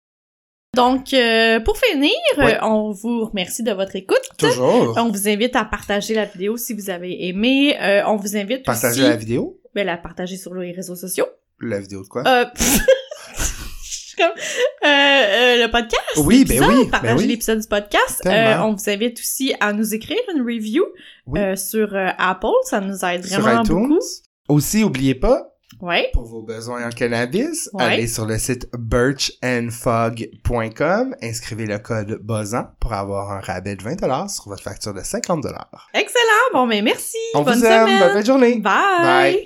Donc, 0.76 1.14
euh, 1.14 1.62
pour 1.62 1.78
finir, 1.78 2.12
Ouais. 2.38 2.56
euh, 2.56 2.64
on 2.64 2.92
vous 2.92 3.24
remercie 3.24 3.64
de 3.64 3.72
votre 3.72 3.96
écoute. 3.96 4.20
Toujours. 4.38 4.94
On 4.98 5.10
vous 5.10 5.30
invite 5.30 5.56
à 5.56 5.64
partager 5.64 6.14
la 6.14 6.26
vidéo 6.26 6.58
si 6.58 6.74
vous 6.74 6.90
avez 6.90 7.28
aimé. 7.30 7.78
Euh, 7.82 8.04
on 8.08 8.18
vous 8.18 8.36
invite 8.36 8.66
Partager 8.66 9.02
aussi... 9.04 9.10
la 9.10 9.16
vidéo? 9.16 9.62
Ben, 9.74 9.86
la 9.86 9.96
partager 9.96 10.36
sur 10.36 10.54
les 10.56 10.74
réseaux 10.74 10.96
sociaux. 10.98 11.28
La 11.62 11.80
vidéo 11.80 12.04
de 12.04 12.08
quoi? 12.10 12.24
Euh, 12.28 12.44
suis 14.16 14.24
comme, 14.24 14.32
euh, 14.32 14.88
euh, 14.88 15.66
le 15.66 15.72
podcast. 15.72 16.02
oui, 16.18 16.44
ben 16.46 16.56
l'épisode, 16.60 16.78
oui, 16.78 16.88
Partager 16.90 17.14
ben 17.14 17.20
oui. 17.20 17.28
l'épisode 17.28 17.60
du 17.60 17.68
podcast. 17.68 18.22
Euh, 18.26 18.58
on 18.60 18.74
vous 18.74 18.90
invite 18.90 19.20
aussi 19.20 19.54
à 19.60 19.72
nous 19.74 19.94
écrire 19.94 20.18
une 20.36 20.42
review 20.42 20.84
Oui. 21.28 21.40
euh, 21.40 21.56
sur 21.56 21.96
Apple. 22.18 22.48
Ça 22.64 22.82
nous 22.82 23.06
aide 23.06 23.24
vraiment 23.26 23.64
beaucoup. 23.64 24.00
Aussi, 24.50 24.84
oubliez 24.84 25.16
pas, 25.16 25.52
Ouais. 25.82 26.10
pour 26.14 26.24
vos 26.26 26.42
besoins 26.44 26.86
en 26.88 26.90
cannabis, 26.90 27.70
Ouais. 27.74 27.84
allez 27.84 28.08
sur 28.08 28.26
le 28.26 28.38
site 28.38 28.68
birchandfog.com, 28.78 31.16
inscrivez 31.22 31.66
le 31.66 31.80
code 31.80 32.20
BOZAN 32.22 32.68
pour 32.80 32.94
avoir 32.94 33.32
un 33.32 33.40
rabais 33.40 33.76
de 33.76 33.84
20$ 33.84 34.36
sur 34.36 34.46
votre 34.48 34.64
facture 34.64 34.94
de 34.94 35.02
50$. 35.02 35.42
Excellent. 35.94 36.52
Bon, 36.54 36.66
mais 36.66 36.82
merci. 36.82 37.18
On 37.34 37.42
Bonne 37.42 37.56
vous 37.58 37.66
aime, 37.66 37.88
semaine. 37.88 38.14
bonne 38.14 38.26
journée. 38.26 38.56
Bye. 38.60 39.02
Bye. 39.02 39.40